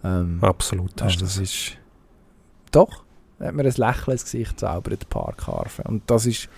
Ähm, 0.04 0.40
Absolut. 0.42 1.02
Also 1.02 1.20
das 1.20 1.38
ist... 1.38 1.78
Doch, 2.72 3.04
hat 3.40 3.54
mir 3.54 3.64
ein 3.64 3.74
Lächeln 3.76 4.12
ins 4.12 4.24
Gesicht 4.24 4.60
zaubert, 4.60 5.02
die 5.02 5.06
Parkharfe. 5.06 5.84
Und 5.84 6.04
das 6.08 6.26
ist 6.26 6.50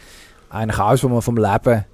eigentlich 0.49 0.79
alles, 0.79 1.03
was 1.03 1.11
man 1.11 1.21
vom 1.21 1.37
Leben 1.37 1.85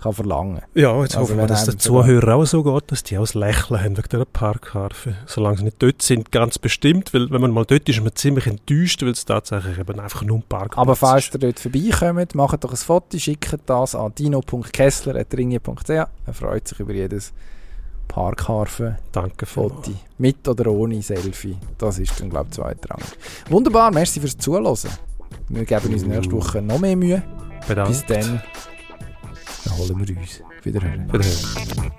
kann 0.00 0.12
verlangen 0.12 0.62
Ja, 0.74 1.00
jetzt 1.02 1.16
Also 1.16 1.32
hoffen 1.32 1.38
wir, 1.38 1.46
dass 1.46 1.62
einem 1.64 1.72
den 1.72 1.80
Zuhörern 1.80 2.40
auch 2.40 2.44
so 2.44 2.62
geht, 2.62 2.92
dass 2.92 3.02
die 3.02 3.18
auch 3.18 3.22
das 3.22 3.34
Lächeln 3.34 3.80
haben 3.80 3.96
wegen 3.96 4.08
dieser 4.08 4.24
Parkharfe. 4.24 5.16
Solange 5.26 5.58
sie 5.58 5.64
nicht 5.64 5.82
dort 5.82 6.02
sind, 6.02 6.30
ganz 6.30 6.58
bestimmt, 6.58 7.12
weil 7.12 7.30
wenn 7.30 7.40
man 7.40 7.50
mal 7.50 7.64
dort 7.64 7.88
ist, 7.88 7.96
ist 7.96 8.02
man 8.02 8.14
ziemlich 8.14 8.46
enttäuscht, 8.46 9.02
weil 9.02 9.10
es 9.10 9.24
tatsächlich 9.24 9.78
eben 9.78 9.98
einfach 9.98 10.22
nur 10.22 10.38
ein 10.38 10.44
Parkplatz 10.48 10.78
Aber 10.78 10.96
falls 10.96 11.30
ihr 11.32 11.40
dort 11.40 11.58
vorbeikommt, 11.58 12.34
macht 12.34 12.64
doch 12.64 12.70
ein 12.70 12.76
Foto, 12.76 13.18
schickt 13.18 13.58
das 13.66 13.94
an 13.94 14.14
dino.kessler.ringe.ch. 14.14 15.90
Er 15.90 16.08
freut 16.32 16.68
sich 16.68 16.80
über 16.80 16.92
jedes 16.92 17.32
Parkharfen-Foto. 18.08 19.02
Danke 19.12 19.46
vielmals. 19.46 19.90
Mit 20.18 20.48
oder 20.48 20.70
ohne 20.70 21.02
Selfie. 21.02 21.56
Das 21.76 21.98
ist 21.98 22.18
dann, 22.20 22.30
glaube 22.30 22.46
ich, 22.50 22.56
zweitrangig. 22.56 23.06
Wunderbar, 23.48 23.90
merci 23.90 24.20
fürs 24.20 24.36
Zuhören. 24.36 24.76
Wir 25.48 25.64
geben 25.64 25.92
uns 25.92 26.04
nächste 26.04 26.32
Woche 26.32 26.62
noch 26.62 26.78
mehr 26.78 26.96
Mühe. 26.96 27.22
Bedankt. 27.66 27.90
Bis 27.90 28.06
dann. 28.06 28.42
Dann 29.68 29.78
holen 29.78 30.08
wir 30.08 30.16
uns. 30.16 30.42
Wiederhören. 30.62 31.12
Wiederhören. 31.12 31.92